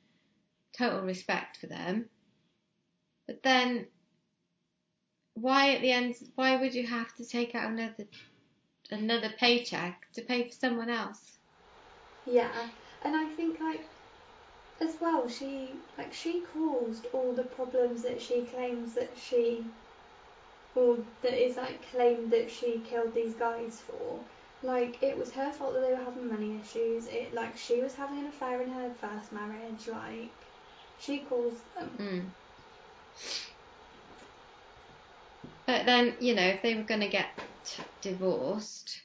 total 0.78 1.02
respect 1.02 1.58
for 1.58 1.68
them. 1.68 2.10
But 3.28 3.42
then 3.44 3.88
why 5.34 5.72
at 5.76 5.82
the 5.82 5.92
end 5.92 6.16
why 6.36 6.56
would 6.56 6.74
you 6.74 6.88
have 6.88 7.14
to 7.16 7.26
take 7.26 7.54
out 7.54 7.72
another 7.72 8.08
another 8.92 9.30
paycheck 9.38 10.12
to 10.14 10.22
pay 10.24 10.44
for 10.48 10.56
someone 10.56 10.90
else? 10.90 11.40
Yeah, 12.26 12.70
and 13.02 13.16
I 13.16 13.36
think 13.36 13.60
like 13.60 13.90
as 14.82 14.96
well, 15.00 15.28
she 15.30 15.70
like 15.98 16.14
she 16.14 16.42
caused 16.54 17.06
all 17.14 17.34
the 17.34 17.44
problems 17.44 18.02
that 18.02 18.22
she 18.22 18.42
claims 18.42 18.94
that 18.96 19.12
she, 19.16 19.64
or 20.76 20.98
that 21.22 21.34
is 21.34 21.58
like 21.58 21.90
claimed 21.92 22.32
that 22.32 22.50
she 22.50 22.80
killed 22.80 23.14
these 23.14 23.36
guys 23.36 23.80
for. 23.80 24.20
Like 24.64 25.02
it 25.02 25.18
was 25.18 25.32
her 25.32 25.52
fault 25.52 25.74
that 25.74 25.82
they 25.82 25.92
were 25.92 26.04
having 26.04 26.28
money 26.28 26.60
issues. 26.60 27.08
It 27.08 27.34
like 27.34 27.58
she 27.58 27.82
was 27.82 27.96
having 27.96 28.20
an 28.20 28.28
affair 28.28 28.62
in 28.62 28.70
her 28.70 28.92
first 29.00 29.32
marriage. 29.32 29.88
Like 29.88 30.32
she 31.00 31.20
caused 31.20 31.64
them. 31.76 31.90
Mm. 31.98 32.26
But 35.68 35.86
then, 35.86 36.16
you 36.20 36.36
know, 36.36 36.48
if 36.48 36.62
they 36.62 36.76
were 36.76 36.84
going 36.84 37.02
to 37.02 37.08
get 37.08 37.30
divorced 38.02 39.02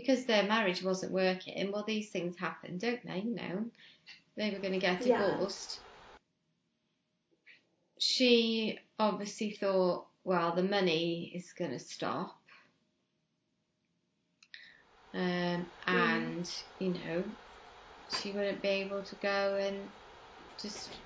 because 0.00 0.24
their 0.26 0.42
marriage 0.44 0.82
wasn't 0.82 1.12
working, 1.12 1.70
well, 1.72 1.84
these 1.86 2.10
things 2.10 2.36
happen, 2.38 2.78
don't 2.78 3.04
they? 3.06 3.20
You 3.20 3.34
know, 3.34 3.64
they 4.36 4.50
were 4.50 4.58
going 4.58 4.72
to 4.72 4.78
get 4.78 5.02
Yeah. 5.02 5.22
divorced. 5.22 5.80
She 7.98 8.78
obviously 8.98 9.50
thought, 9.50 10.06
well, 10.24 10.54
the 10.54 10.62
money 10.62 11.32
is 11.34 11.52
going 11.52 11.72
to 11.72 11.78
stop. 11.78 12.36
Um, 15.12 15.66
and, 15.86 16.48
you 16.78 16.92
know, 16.94 17.24
she 18.18 18.32
wouldn't 18.32 18.62
be 18.62 18.68
able 18.68 19.02
to 19.04 19.16
go 19.16 19.56
and 19.60 19.90
just 20.60 20.96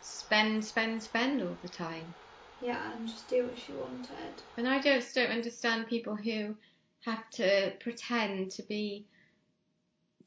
spend, 0.00 0.64
spend, 0.64 1.02
spend 1.02 1.42
all 1.42 1.58
the 1.62 1.68
time. 1.68 2.14
Yeah, 2.60 2.94
and 2.96 3.06
just 3.06 3.28
do 3.28 3.46
what 3.46 3.58
she 3.58 3.74
wanted. 3.74 4.42
And 4.56 4.66
I 4.68 4.80
just 4.80 5.14
don't 5.14 5.30
understand 5.30 5.86
people 5.86 6.16
who 6.16 6.56
have 7.04 7.28
to 7.30 7.72
pretend 7.80 8.50
to 8.52 8.62
be 8.64 9.06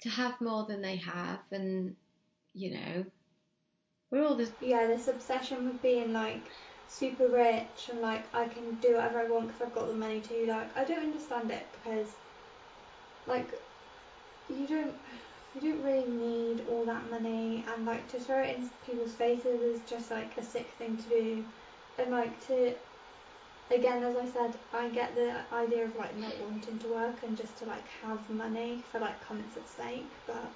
to 0.01 0.09
have 0.09 0.39
more 0.41 0.65
than 0.65 0.81
they 0.81 0.95
have 0.97 1.39
and 1.51 1.95
you 2.53 2.73
know 2.73 3.05
we're 4.11 4.25
all 4.25 4.35
this 4.35 4.51
Yeah, 4.59 4.87
this 4.87 5.07
obsession 5.07 5.65
with 5.65 5.81
being 5.81 6.13
like 6.13 6.51
super 6.87 7.27
rich 7.27 7.89
and 7.89 7.99
like 8.01 8.33
I 8.33 8.47
can 8.47 8.75
do 8.75 8.95
whatever 8.95 9.19
I 9.19 9.27
want 9.29 9.47
because 9.47 9.61
I've 9.61 9.73
got 9.73 9.87
the 9.87 9.93
money 9.93 10.21
to. 10.21 10.45
Like 10.47 10.75
I 10.77 10.83
don't 10.83 11.03
understand 11.03 11.51
it 11.51 11.67
because 11.71 12.15
like 13.25 13.53
you 14.47 14.67
don't 14.67 14.95
you 15.53 15.61
don't 15.61 15.83
really 15.83 16.07
need 16.07 16.65
all 16.67 16.85
that 16.85 17.09
money 17.09 17.65
and 17.67 17.85
like 17.85 18.07
to 18.09 18.19
throw 18.19 18.41
it 18.43 18.57
in 18.57 18.69
people's 18.81 19.15
faces 19.15 19.61
is 19.61 19.83
just 19.83 20.11
like 20.11 20.37
a 20.37 20.43
sick 20.43 20.75
thing 20.77 20.97
to 20.97 21.09
do 21.09 21.45
and 21.97 22.11
like 22.11 22.45
to 22.47 22.75
again 23.73 24.03
as 24.03 24.15
I 24.15 24.25
said 24.25 24.57
I 24.73 24.89
get 24.89 25.15
the 25.15 25.33
idea 25.53 25.85
of 25.85 25.95
like 25.95 26.17
not 26.17 26.33
wanting 26.39 26.79
to 26.79 26.87
work 26.87 27.23
and 27.23 27.37
just 27.37 27.57
to 27.59 27.65
like 27.65 27.87
have 28.01 28.29
money 28.29 28.83
for 28.91 28.99
like 28.99 29.21
comfort's 29.21 29.71
sake 29.71 30.11
but 30.27 30.51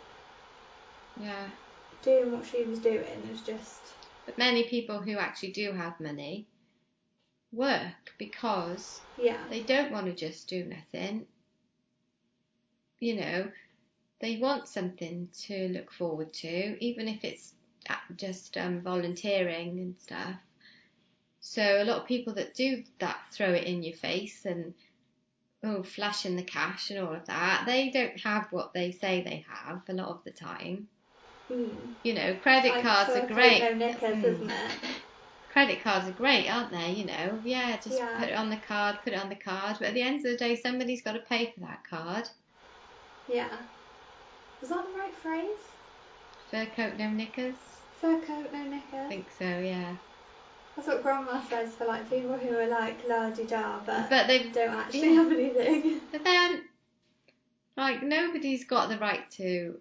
yeah. 1.15 1.47
doing 2.01 2.31
what 2.31 2.45
she 2.45 2.63
was 2.63 2.79
doing 2.79 3.29
is 3.31 3.41
just 3.41 3.93
but 4.25 4.37
many 4.37 4.63
people 4.63 4.99
who 4.99 5.17
actually 5.17 5.51
do 5.51 5.71
have 5.71 5.99
money 5.99 6.47
work 7.55 8.13
because 8.17 9.01
yeah. 9.17 9.37
they 9.49 9.63
don't 9.63 9.91
want 9.91 10.05
to 10.07 10.13
just 10.13 10.47
do 10.49 10.65
nothing. 10.65 11.25
You 12.99 13.15
know 13.17 13.51
they 14.21 14.37
want 14.37 14.67
something 14.67 15.27
to 15.47 15.67
look 15.69 15.91
forward 15.91 16.33
to 16.33 16.83
even 16.83 17.07
if 17.07 17.23
it's 17.23 17.53
uh, 17.89 17.95
just 18.15 18.57
um, 18.57 18.81
volunteering 18.81 19.77
and 19.79 19.95
stuff 19.99 20.35
so 21.47 21.61
a 21.61 21.85
lot 21.85 22.01
of 22.01 22.07
people 22.07 22.33
that 22.33 22.55
do 22.55 22.83
that 22.99 23.17
throw 23.31 23.51
it 23.51 23.65
in 23.65 23.83
your 23.83 23.95
face 23.95 24.45
and 24.45 24.73
oh 25.63 25.83
flashing 25.83 26.35
the 26.35 26.41
cash 26.43 26.89
and 26.89 26.99
all 26.99 27.13
of 27.13 27.25
that 27.27 27.63
they 27.67 27.91
don't 27.91 28.19
have 28.19 28.47
what 28.51 28.73
they 28.73 28.91
say 28.91 29.21
they 29.21 29.45
have 29.47 29.81
a 29.87 29.93
lot 29.93 30.07
of 30.09 30.23
the 30.23 30.31
time. 30.31 30.87
Mm. 31.51 31.93
you 32.01 32.15
know 32.15 32.35
credit 32.41 32.71
like 32.71 32.83
cards 32.83 33.11
are 33.11 33.27
great. 33.27 33.61
no 33.61 33.73
knickers, 33.75 34.25
Mm. 34.25 34.51
credit 35.53 35.83
cards 35.83 36.09
are 36.09 36.13
great 36.13 36.49
aren't 36.49 36.71
they? 36.71 36.93
You 36.93 37.05
know 37.05 37.39
yeah 37.43 37.77
just 37.77 37.99
Yeah. 37.99 38.19
put 38.19 38.29
it 38.29 38.35
on 38.35 38.49
the 38.49 38.57
card 38.57 38.97
put 39.03 39.13
it 39.13 39.19
on 39.19 39.29
the 39.29 39.35
card. 39.35 39.77
But 39.77 39.89
at 39.89 39.93
the 39.93 40.01
end 40.01 40.17
of 40.17 40.31
the 40.31 40.37
day 40.37 40.55
somebody's 40.55 41.03
got 41.03 41.13
to 41.13 41.19
pay 41.19 41.51
for 41.53 41.59
that 41.59 41.83
card. 41.87 42.27
Yeah. 43.27 43.55
Was 44.61 44.71
that 44.71 44.83
the 44.91 44.97
right 44.99 45.15
phrase? 45.15 45.61
Fur 46.49 46.65
coat 46.75 46.97
no 46.97 47.11
knickers? 47.11 47.57
Fur 48.01 48.19
coat 48.21 48.47
no 48.51 48.63
knickers. 48.63 49.05
I 49.05 49.09
think 49.09 49.29
so 49.31 49.45
yeah 49.59 49.97
That's 50.75 50.87
what 50.87 51.03
grandma 51.03 51.41
says 51.47 51.73
for 51.75 51.85
like 51.85 52.09
people 52.09 52.37
who 52.37 52.57
are 52.57 52.67
like 52.67 52.97
la 53.07 53.29
di 53.29 53.45
da 53.45 53.79
but, 53.85 54.09
but 54.09 54.27
they 54.27 54.49
don't 54.49 54.75
actually 54.75 55.13
yeah. 55.13 55.23
have 55.23 55.31
anything. 55.31 56.01
But 56.11 56.23
then, 56.23 56.63
like, 57.77 58.03
nobody's 58.03 58.65
got 58.65 58.89
the 58.89 58.97
right 58.97 59.29
to. 59.31 59.79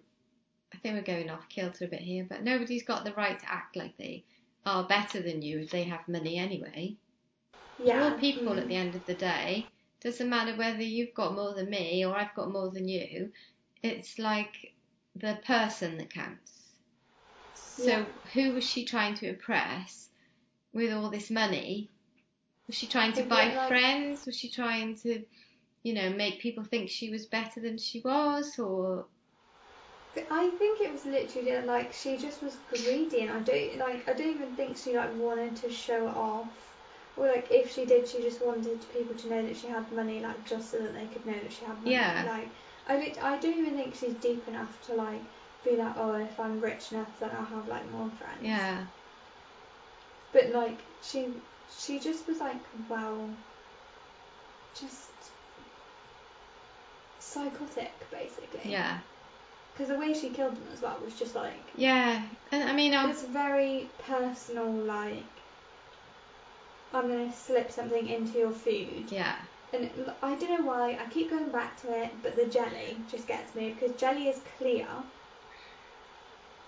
I 0.73 0.77
think 0.77 0.95
we're 0.95 1.15
going 1.15 1.29
off 1.29 1.49
kilter 1.49 1.85
a 1.85 1.87
bit 1.87 2.01
here, 2.01 2.25
but 2.27 2.43
nobody's 2.43 2.83
got 2.83 3.05
the 3.05 3.13
right 3.13 3.39
to 3.39 3.51
act 3.51 3.75
like 3.75 3.97
they 3.97 4.23
are 4.65 4.87
better 4.87 5.21
than 5.21 5.41
you 5.41 5.59
if 5.59 5.71
they 5.71 5.83
have 5.83 6.07
money 6.07 6.37
anyway. 6.37 6.95
Yeah. 7.77 7.99
We're 7.99 8.11
all 8.11 8.19
people 8.19 8.53
mm. 8.53 8.57
at 8.57 8.67
the 8.67 8.75
end 8.75 8.95
of 8.95 9.05
the 9.05 9.13
day. 9.13 9.67
Doesn't 10.01 10.29
matter 10.29 10.55
whether 10.55 10.81
you've 10.81 11.13
got 11.13 11.35
more 11.35 11.53
than 11.53 11.69
me 11.69 12.05
or 12.05 12.15
I've 12.15 12.35
got 12.35 12.51
more 12.51 12.69
than 12.69 12.87
you. 12.87 13.31
It's 13.81 14.19
like 14.19 14.73
the 15.15 15.39
person 15.45 15.97
that 15.97 16.13
counts. 16.13 16.71
So 17.53 17.83
Yeah. 17.83 18.05
who 18.33 18.53
was 18.53 18.63
she 18.63 18.85
trying 18.85 19.15
to 19.15 19.29
impress 19.29 20.09
with 20.75 20.93
all 20.93 21.09
this 21.09 21.31
money? 21.31 21.89
Was 22.67 22.75
she 22.75 22.85
trying 22.85 23.13
to 23.13 23.23
buy 23.23 23.53
like- 23.55 23.67
friends? 23.67 24.25
Was 24.27 24.37
she 24.37 24.49
trying 24.49 24.95
to, 24.97 25.23
you 25.81 25.93
know, 25.93 26.09
make 26.11 26.39
people 26.39 26.63
think 26.63 26.89
she 26.89 27.09
was 27.09 27.25
better 27.25 27.59
than 27.61 27.77
she 27.79 28.01
was? 28.01 28.59
Or 28.59 29.05
I 30.31 30.49
think 30.51 30.81
it 30.81 30.91
was 30.91 31.05
literally 31.05 31.59
like 31.65 31.91
she 31.93 32.17
just 32.17 32.43
was 32.43 32.55
greedy, 32.69 33.21
and 33.21 33.31
I 33.31 33.39
don't 33.39 33.77
like 33.77 34.07
I 34.07 34.13
don't 34.13 34.35
even 34.35 34.55
think 34.55 34.77
she 34.77 34.95
like 34.95 35.15
wanted 35.17 35.55
to 35.57 35.69
show 35.71 36.07
off, 36.07 36.47
or 37.17 37.27
like 37.27 37.47
if 37.51 37.73
she 37.73 37.85
did, 37.85 38.07
she 38.07 38.21
just 38.21 38.45
wanted 38.45 38.85
people 38.93 39.15
to 39.15 39.29
know 39.29 39.41
that 39.45 39.57
she 39.57 39.67
had 39.67 39.89
money, 39.91 40.21
like 40.21 40.45
just 40.45 40.71
so 40.71 40.77
that 40.79 40.93
they 40.93 41.05
could 41.07 41.25
know 41.25 41.33
that 41.33 41.51
she 41.51 41.65
had 41.65 41.77
money. 41.79 41.91
Yeah. 41.91 42.23
Like 42.27 42.49
I 42.87 42.97
lit- 42.97 43.23
I 43.23 43.37
don't 43.37 43.57
even 43.57 43.75
think 43.75 43.95
she's 43.95 44.13
deep 44.15 44.47
enough 44.47 44.81
to 44.87 44.93
like 44.93 45.21
be 45.63 45.75
like 45.75 45.95
oh 45.97 46.13
if 46.15 46.39
I'm 46.39 46.61
rich 46.61 46.91
enough 46.91 47.09
then 47.19 47.31
I'll 47.37 47.45
have 47.45 47.67
like 47.67 47.91
more 47.91 48.09
friends. 48.19 48.41
yeah, 48.43 48.85
But 50.35 50.49
like 50.51 50.79
she 51.01 51.27
she 51.79 51.97
just 51.97 52.27
was 52.27 52.39
like 52.41 52.59
well 52.89 53.29
just 54.77 55.09
psychotic, 57.19 57.93
basically. 58.11 58.69
Yeah. 58.69 58.97
Because 59.73 59.87
the 59.87 59.97
way 59.97 60.13
she 60.13 60.31
killed 60.31 60.57
them 60.57 60.67
as 60.73 60.81
well 60.81 60.97
was 61.05 61.15
just 61.15 61.35
like 61.35 61.71
Yeah. 61.77 62.21
And 62.51 62.69
I 62.69 62.73
mean, 62.73 62.93
um, 62.93 63.05
I 63.09 63.13
this 63.13 63.23
very 63.23 63.89
personal, 63.97 64.71
like 64.71 65.23
I'm 66.93 67.07
gonna 67.07 67.31
slip 67.33 67.71
something 67.71 68.05
into 68.05 68.37
your 68.37 68.51
food. 68.51 69.09
yeah. 69.09 69.35
And 69.71 69.85
it- 69.85 70.09
I 70.21 70.35
don't 70.35 70.59
know 70.59 70.67
why 70.67 70.97
I 71.01 71.09
keep 71.09 71.29
going 71.29 71.49
back 71.49 71.79
to 71.83 72.03
it, 72.03 72.11
but 72.21 72.35
the 72.35 72.45
jelly 72.45 72.97
just 73.09 73.25
gets 73.25 73.55
me 73.55 73.69
because 73.71 73.95
jelly 73.95 74.27
is 74.27 74.41
clear. 74.57 74.85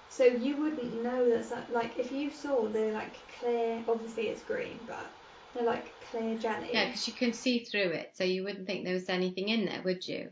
So 0.10 0.24
you 0.26 0.58
wouldn't 0.58 1.02
know 1.04 1.30
that 1.30 1.72
like 1.72 1.98
if 1.98 2.12
you 2.12 2.32
saw 2.32 2.68
the 2.68 2.92
like 2.92 3.18
clear, 3.40 3.84
obviously 3.88 4.28
it's 4.30 4.44
green, 4.44 4.82
but 4.86 5.14
they're 5.54 5.64
like 5.66 6.06
clear 6.10 6.38
jelly. 6.38 6.70
Yeah, 6.74 6.86
because 6.86 7.08
you 7.08 7.14
can 7.14 7.34
see 7.34 7.64
through 7.66 7.92
it, 7.92 8.12
so 8.16 8.24
you 8.24 8.44
wouldn't 8.44 8.68
think 8.68 8.84
there 8.86 8.94
was 8.94 9.10
anything 9.10 9.50
in 9.50 9.66
there, 9.66 9.82
would 9.84 10.08
you? 10.08 10.30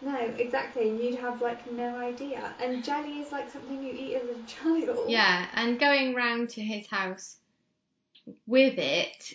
No, 0.00 0.16
exactly, 0.16 0.90
and 0.90 1.00
you'd 1.00 1.18
have 1.20 1.40
like 1.40 1.70
no 1.70 1.96
idea. 1.96 2.54
And 2.60 2.84
jelly 2.84 3.20
is 3.20 3.32
like 3.32 3.50
something 3.50 3.82
you 3.82 3.92
eat 3.92 4.16
as 4.16 4.28
a 4.28 4.42
child. 4.46 5.10
Yeah, 5.10 5.48
and 5.54 5.78
going 5.80 6.14
round 6.14 6.50
to 6.50 6.62
his 6.62 6.86
house 6.86 7.38
with 8.46 8.78
it 8.78 9.34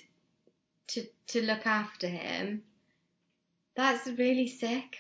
to 0.88 1.06
to 1.28 1.42
look 1.42 1.66
after 1.66 2.08
him, 2.08 2.64
that's 3.76 4.06
really 4.08 4.48
sick. 4.48 4.98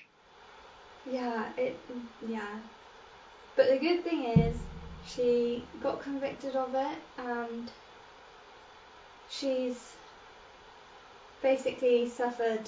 Yeah, 1.06 1.54
it. 1.58 1.86
Yeah. 2.22 2.60
But 3.60 3.68
the 3.72 3.78
good 3.78 4.06
thing 4.06 4.24
is, 4.24 4.56
she 5.06 5.62
got 5.84 6.02
convicted 6.02 6.56
of 6.56 6.74
it, 6.74 6.98
and 7.18 7.70
she's 9.30 9.76
basically 11.44 12.08
suffered 12.10 12.62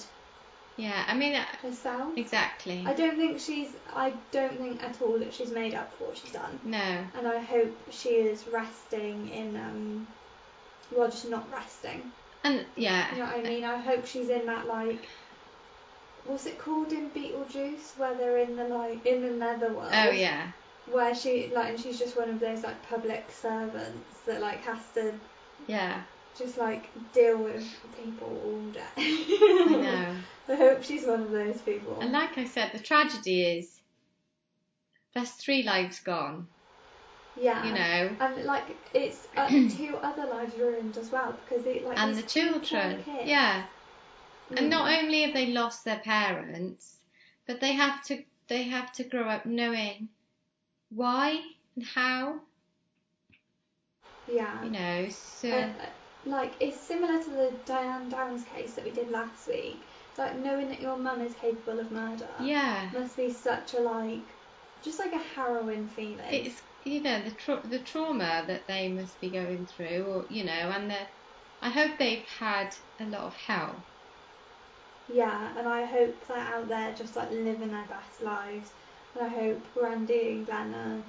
Yeah, 0.75 1.05
I 1.07 1.13
mean, 1.15 1.33
uh, 1.33 1.45
herself. 1.61 2.17
exactly. 2.17 2.83
I 2.85 2.91
don't 2.93 3.15
think 3.15 3.39
she's. 3.39 3.69
I 3.95 4.11
don't 4.31 4.57
think 4.57 4.83
at 4.83 5.01
all 5.01 5.17
that 5.19 5.33
she's 5.33 5.51
made 5.51 5.75
up 5.75 5.89
for 5.97 6.07
what 6.07 6.17
she's 6.17 6.33
done, 6.33 6.59
No. 6.65 6.77
and 7.17 7.25
I 7.25 7.39
hope 7.39 7.73
she 7.89 8.09
is 8.09 8.45
resting 8.51 9.29
in. 9.29 9.55
um 9.55 10.07
well, 10.91 11.09
just 11.09 11.29
not 11.29 11.49
resting. 11.53 12.11
And 12.43 12.65
yeah, 12.75 13.13
You 13.15 13.19
know 13.21 13.27
what 13.27 13.37
I 13.37 13.43
mean? 13.43 13.63
I 13.63 13.77
hope 13.77 14.05
she's 14.05 14.27
in 14.27 14.45
that 14.47 14.67
like. 14.67 15.07
What's 16.25 16.45
it 16.47 16.59
called 16.59 16.91
in 16.91 17.09
Beetlejuice, 17.11 17.97
where 17.97 18.13
they're 18.15 18.39
in 18.39 18.57
the 18.57 18.65
like 18.65 19.05
in 19.05 19.21
the 19.21 19.31
netherworld? 19.31 19.93
oh 19.93 20.09
yeah, 20.09 20.51
where 20.91 21.15
she 21.15 21.51
like 21.55 21.69
and 21.69 21.79
she's 21.79 21.99
just 21.99 22.17
one 22.17 22.29
of 22.29 22.39
those 22.39 22.63
like 22.63 22.83
public 22.83 23.31
servants 23.31 24.19
that 24.25 24.41
like 24.41 24.63
has 24.63 24.91
to 24.93 25.19
yeah, 25.67 26.03
just 26.37 26.57
like 26.57 26.91
deal 27.11 27.37
with 27.37 27.63
people 27.93 28.27
all 28.27 28.71
day. 28.71 28.79
I 28.97 29.65
know. 29.69 30.15
I 30.49 30.55
hope 30.55 30.83
she's 30.83 31.05
one 31.05 31.21
of 31.21 31.31
those 31.31 31.61
people. 31.61 31.99
And 32.01 32.11
like 32.11 32.37
I 32.37 32.45
said, 32.45 32.71
the 32.73 32.79
tragedy 32.79 33.43
is 33.43 33.81
there's 35.13 35.31
three 35.31 35.63
lives 35.63 35.99
gone. 35.99 36.47
yeah. 37.35 37.65
You 37.65 37.73
know, 37.73 38.15
And 38.19 38.45
like 38.45 38.89
it's 38.93 39.27
uh, 39.37 39.47
two 39.49 39.97
other 40.01 40.27
lives 40.27 40.57
ruined 40.57 40.97
as 40.97 41.11
well 41.11 41.39
because 41.43 41.65
it 41.65 41.83
like 41.83 41.97
and 41.97 42.15
the 42.15 42.23
children. 42.23 43.05
Yeah, 43.23 43.65
and 44.57 44.67
Mm. 44.67 44.69
not 44.69 45.03
only 45.03 45.21
have 45.23 45.33
they 45.33 45.47
lost 45.47 45.85
their 45.85 45.99
parents, 45.99 46.97
but 47.47 47.61
they 47.61 47.73
have 47.73 48.03
to 48.05 48.23
they 48.47 48.63
have 48.63 48.91
to 48.93 49.03
grow 49.03 49.27
up 49.29 49.45
knowing 49.45 50.09
why 50.91 51.41
and 51.75 51.83
how. 51.85 52.41
Yeah. 54.25 54.63
You 54.63 54.71
know, 54.71 55.09
so 55.09 55.51
Uh, 55.51 55.87
like 56.23 56.57
it's 56.61 56.87
similar 56.87 57.21
to 57.23 57.29
the 57.31 57.61
Diane 57.65 58.09
Downs 58.09 58.43
case 58.43 58.75
that 58.75 58.85
we 58.85 58.91
did 58.91 59.09
last 59.09 59.47
week. 59.47 59.89
Like 60.17 60.37
knowing 60.37 60.69
that 60.69 60.81
your 60.81 60.97
mum 60.97 61.21
is 61.21 61.35
capable 61.35 61.79
of 61.79 61.91
murder 61.91 62.33
yeah, 62.37 62.91
must 62.91 63.17
be 63.17 63.31
such 63.31 63.73
a 63.73 63.79
like, 63.79 64.37
just 64.81 64.99
like 64.99 65.13
a 65.13 65.19
harrowing 65.19 65.87
feeling. 65.87 66.53
it's 66.53 66.63
you 66.83 67.01
know 67.01 67.21
the 67.23 67.31
tra- 67.31 67.61
the 67.67 67.79
trauma 67.83 68.43
that 68.47 68.65
they 68.67 68.91
must 68.91 69.19
be 69.19 69.29
going 69.31 69.67
through, 69.67 70.03
or 70.05 70.25
you 70.29 70.43
know, 70.43 70.51
and 70.51 70.89
the 70.89 71.07
I 71.61 71.69
hope 71.69 71.99
they've 71.99 72.27
had 72.27 72.75
a 72.99 73.05
lot 73.05 73.23
of 73.25 73.35
help. 73.35 73.85
Yeah, 75.07 75.53
and 75.57 75.67
I 75.67 75.85
hope 75.85 76.25
they're 76.25 76.37
out 76.37 76.67
there 76.67 76.93
just 76.93 77.15
like 77.15 77.29
living 77.31 77.69
their 77.71 77.85
best 77.87 78.19
lives. 78.21 78.73
And 79.15 79.25
I 79.25 79.29
hope 79.29 79.61
Randy 79.81 80.29
and 80.29 80.45
Glenn 80.45 80.73
are 80.73 81.03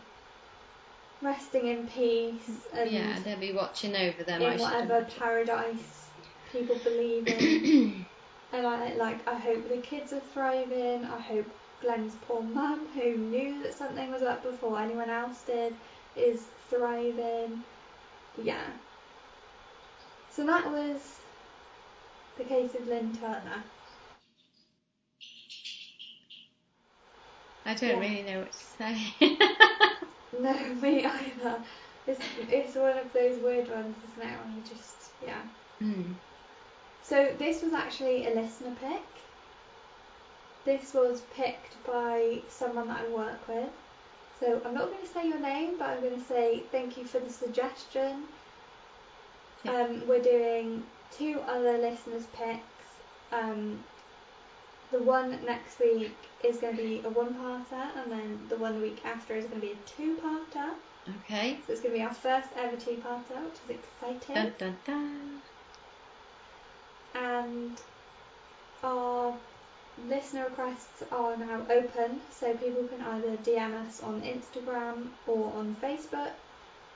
resting 1.22 1.68
in 1.68 1.86
peace 1.86 2.50
and 2.74 2.90
yeah, 2.90 3.18
they'll 3.24 3.38
be 3.38 3.52
watching 3.52 3.94
over 3.94 4.24
them. 4.24 4.42
In 4.42 4.58
whatever 4.58 5.06
paradise 5.18 6.08
people 6.52 6.76
believe 6.82 7.28
in. 7.28 8.04
and 8.52 8.66
I 8.66 8.94
like 8.94 9.26
I 9.28 9.34
hope 9.34 9.68
the 9.68 9.78
kids 9.78 10.12
are 10.12 10.22
thriving. 10.34 11.04
I 11.04 11.20
hope 11.20 11.46
Glenn's 11.80 12.14
poor 12.26 12.42
mum, 12.42 12.86
who 12.94 13.16
knew 13.16 13.62
that 13.62 13.74
something 13.74 14.10
was 14.10 14.22
up 14.22 14.42
before 14.42 14.78
anyone 14.78 15.10
else 15.10 15.42
did, 15.42 15.74
is 16.16 16.42
thriving. 16.70 17.62
Yeah. 18.42 18.66
So 20.30 20.46
that 20.46 20.70
was 20.70 21.00
the 22.38 22.44
case 22.44 22.74
of 22.74 22.86
Lynn 22.86 23.14
Turner. 23.16 23.62
I 27.72 27.74
don't 27.74 27.90
Yeah. 28.02 28.08
really 28.08 28.22
know 28.22 28.38
what 28.40 28.52
to 28.52 28.58
say. 28.78 28.96
No, 30.40 30.54
me 30.80 31.04
either. 31.04 31.62
It's, 32.06 32.20
it's 32.50 32.74
one 32.74 32.96
of 32.96 33.12
those 33.12 33.38
weird 33.42 33.68
ones, 33.70 33.94
isn't 34.12 34.28
it? 34.30 34.38
When 34.44 34.56
you 34.56 34.62
just, 34.62 34.96
yeah. 35.22 35.42
Hmm. 35.78 36.12
So 37.02 37.28
this 37.38 37.62
was 37.62 37.74
actually 37.74 38.26
a 38.26 38.30
listener 38.34 38.74
pick. 38.80 39.02
This 40.64 40.94
was 40.94 41.22
picked 41.36 41.84
by 41.86 42.40
someone 42.48 42.88
that 42.88 43.00
I 43.06 43.14
work 43.14 43.46
with. 43.46 43.68
So 44.40 44.60
I'm 44.64 44.74
not 44.74 44.86
going 44.90 45.02
to 45.02 45.12
say 45.12 45.28
your 45.28 45.38
name, 45.38 45.74
but 45.78 45.90
I'm 45.90 46.00
going 46.00 46.18
to 46.18 46.26
say 46.26 46.62
thank 46.72 46.96
you 46.96 47.04
for 47.04 47.20
the 47.20 47.30
suggestion. 47.30 48.22
Yeah. 49.64 49.82
Um, 49.82 50.08
we're 50.08 50.22
doing 50.22 50.82
two 51.16 51.40
other 51.46 51.78
listeners 51.78 52.24
picks. 52.32 52.62
Um, 53.32 53.78
the 54.90 54.98
one 55.02 55.38
next 55.44 55.78
week 55.78 56.16
is 56.44 56.58
going 56.58 56.76
to 56.76 56.82
be 56.82 57.00
a 57.04 57.10
one-parter, 57.10 57.96
and 57.96 58.10
then 58.10 58.40
the 58.48 58.56
one 58.56 58.80
week 58.80 59.00
after 59.04 59.34
is 59.34 59.46
going 59.46 59.60
to 59.60 59.66
be 59.66 59.72
a 59.72 59.88
two-parter. 59.96 60.70
Okay. 61.24 61.58
So 61.66 61.72
it's 61.72 61.82
going 61.82 61.94
to 61.94 61.98
be 61.98 62.04
our 62.04 62.14
first 62.14 62.48
ever 62.56 62.76
two-parter, 62.76 63.44
which 63.44 63.76
is 63.76 63.82
exciting. 64.00 64.34
Dun 64.34 64.52
dun 64.58 64.76
dun. 64.84 65.42
and 67.14 67.80
our 68.82 69.36
listener 70.08 70.44
requests 70.44 71.02
are 71.12 71.36
now 71.36 71.60
open, 71.70 72.20
so 72.30 72.54
people 72.54 72.84
can 72.84 73.00
either 73.02 73.36
DM 73.38 73.74
us 73.86 74.02
on 74.02 74.22
Instagram 74.22 75.08
or 75.26 75.52
on 75.54 75.76
Facebook, 75.82 76.32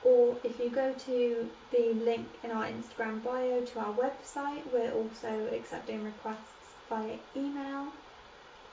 or 0.03 0.35
if 0.43 0.59
you 0.59 0.69
go 0.69 0.93
to 0.93 1.49
the 1.71 1.93
link 1.93 2.27
in 2.43 2.51
our 2.51 2.65
Instagram 2.65 3.23
bio 3.23 3.61
to 3.61 3.79
our 3.79 3.93
website, 3.93 4.61
we're 4.73 4.91
also 4.91 5.47
accepting 5.53 6.03
requests 6.03 6.53
via 6.89 7.17
email. 7.35 7.87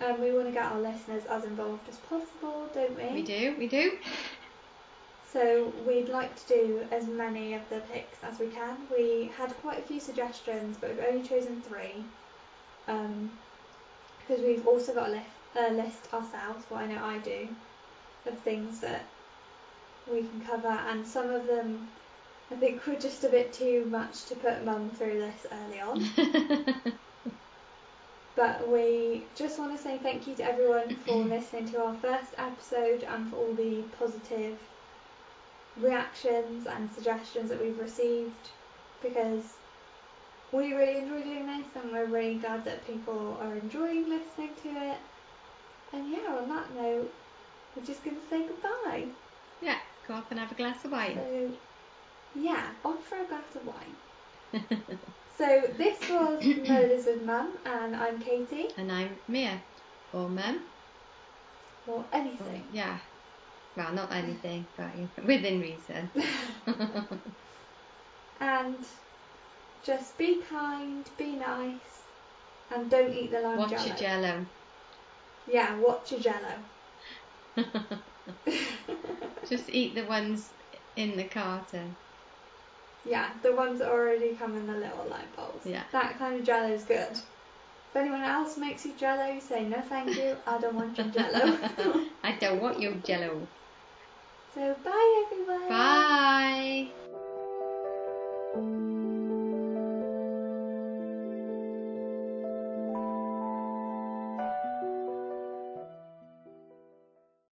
And 0.00 0.18
we 0.18 0.32
want 0.32 0.46
to 0.46 0.52
get 0.52 0.64
our 0.64 0.80
listeners 0.80 1.22
as 1.30 1.44
involved 1.44 1.88
as 1.88 1.96
possible, 1.96 2.68
don't 2.74 2.96
we? 2.96 3.20
We 3.20 3.22
do, 3.22 3.54
we 3.58 3.68
do. 3.68 3.98
So 5.32 5.72
we'd 5.84 6.08
like 6.10 6.36
to 6.46 6.46
do 6.46 6.86
as 6.92 7.08
many 7.08 7.54
of 7.54 7.68
the 7.68 7.80
picks 7.92 8.22
as 8.22 8.38
we 8.38 8.46
can. 8.46 8.76
We 8.96 9.32
had 9.36 9.50
quite 9.62 9.80
a 9.80 9.82
few 9.82 9.98
suggestions, 9.98 10.76
but 10.80 10.90
we've 10.90 11.04
only 11.10 11.26
chosen 11.26 11.60
three. 11.60 12.04
Um, 12.86 13.32
because 14.20 14.44
we've 14.44 14.64
also 14.64 14.94
got 14.94 15.08
a 15.08 15.10
list, 15.10 15.26
a 15.56 15.72
list 15.72 16.14
ourselves, 16.14 16.64
what 16.68 16.82
I 16.82 16.86
know 16.86 17.04
I 17.04 17.18
do, 17.18 17.48
of 18.26 18.38
things 18.38 18.78
that 18.78 19.06
we 20.10 20.20
can 20.20 20.40
cover, 20.46 20.68
and 20.68 21.04
some 21.04 21.30
of 21.30 21.48
them 21.48 21.88
I 22.50 22.54
think 22.54 22.86
were 22.86 22.94
just 22.94 23.24
a 23.24 23.28
bit 23.28 23.52
too 23.52 23.86
much 23.86 24.26
to 24.26 24.36
put 24.36 24.64
mum 24.64 24.90
through 24.90 25.18
this 25.18 25.46
early 25.50 25.80
on. 25.80 26.92
But 28.36 28.68
we 28.68 29.22
just 29.36 29.58
want 29.58 29.76
to 29.76 29.82
say 29.82 29.98
thank 29.98 30.26
you 30.26 30.34
to 30.36 30.44
everyone 30.44 30.96
for 31.06 31.16
listening 31.34 31.70
to 31.70 31.84
our 31.84 31.94
first 31.94 32.34
episode 32.36 33.04
and 33.04 33.28
for 33.30 33.36
all 33.36 33.54
the 33.54 33.82
positive 33.98 34.58
reactions 35.80 36.66
and 36.66 36.90
suggestions 36.92 37.50
that 37.50 37.60
we've 37.60 37.78
received 37.78 38.50
because 39.02 39.44
we 40.52 40.72
really 40.72 40.98
enjoy 40.98 41.22
doing 41.22 41.46
this 41.46 41.66
and 41.74 41.92
we're 41.92 42.06
really 42.06 42.38
glad 42.38 42.64
that 42.64 42.86
people 42.86 43.38
are 43.40 43.54
enjoying 43.56 44.08
listening 44.08 44.54
to 44.62 44.68
it. 44.68 44.98
And 45.92 46.10
yeah, 46.10 46.36
on 46.40 46.48
that 46.48 46.74
note, 46.74 47.10
we're 47.74 47.84
just 47.84 48.04
going 48.04 48.16
to 48.16 48.28
say 48.28 48.46
goodbye. 48.46 49.06
yeah, 49.60 49.78
go 50.06 50.14
off 50.14 50.30
and 50.30 50.40
have 50.40 50.52
a 50.52 50.54
glass 50.54 50.84
of 50.84 50.92
wine. 50.92 51.14
So, 51.14 51.52
yeah, 52.34 52.70
on 52.84 52.98
for 52.98 53.16
a 53.16 53.26
glass 53.26 53.54
of 53.54 53.66
wine. 53.66 53.96
So, 55.36 55.62
this 55.76 55.98
was 56.08 56.44
Murders 56.44 57.06
with 57.06 57.22
Mum, 57.22 57.58
and 57.66 57.96
I'm 57.96 58.20
Katie, 58.20 58.68
and 58.76 58.90
I'm 58.92 59.18
Mia. 59.26 59.60
Or 60.12 60.28
Mum. 60.28 60.60
or 61.86 61.96
Or- 61.96 62.04
anything. 62.12 62.64
Yeah. 62.72 62.98
Well, 63.76 63.92
not 63.92 64.12
anything, 64.12 64.66
but 64.76 64.92
within 65.26 65.60
reason. 65.60 66.10
And 68.40 68.76
just 69.82 70.16
be 70.18 70.40
kind, 70.48 71.08
be 71.16 71.32
nice, 71.32 72.02
and 72.70 72.90
don't 72.90 73.12
eat 73.12 73.30
the 73.32 73.40
lime 73.40 73.58
Watch 73.58 73.70
jello. 73.70 73.86
your 73.86 73.96
jello. 73.96 74.46
Yeah, 75.46 75.78
watch 75.80 76.12
your 76.12 76.20
jello. 76.20 76.54
Just 79.48 79.68
eat 79.70 79.94
the 79.94 80.04
ones 80.06 80.50
in 80.96 81.16
the 81.16 81.24
carton. 81.24 81.94
Yeah, 83.06 83.30
the 83.42 83.54
ones 83.54 83.78
that 83.80 83.90
already 83.90 84.34
come 84.34 84.56
in 84.56 84.66
the 84.66 84.72
little 84.72 85.06
light 85.10 85.36
bowls. 85.36 85.62
Yeah. 85.64 85.82
That 85.92 86.18
kind 86.18 86.38
of 86.38 86.44
jello 86.44 86.68
is 86.68 86.84
good. 86.84 87.10
If 87.10 87.96
anyone 87.96 88.22
else 88.22 88.56
makes 88.56 88.84
you 88.84 88.92
jello, 88.98 89.26
you 89.26 89.40
say 89.40 89.64
no 89.64 89.80
thank 89.82 90.16
you, 90.16 90.36
I 90.46 90.58
don't 90.58 90.74
want 90.74 90.96
your 90.96 91.08
jello. 91.08 91.58
I 92.24 92.32
don't 92.40 92.60
want 92.60 92.80
your 92.80 92.94
jello. 92.94 93.46
so 94.54 94.74
bye 94.84 95.26
everyone. 95.30 95.68
Bye. 95.68 96.88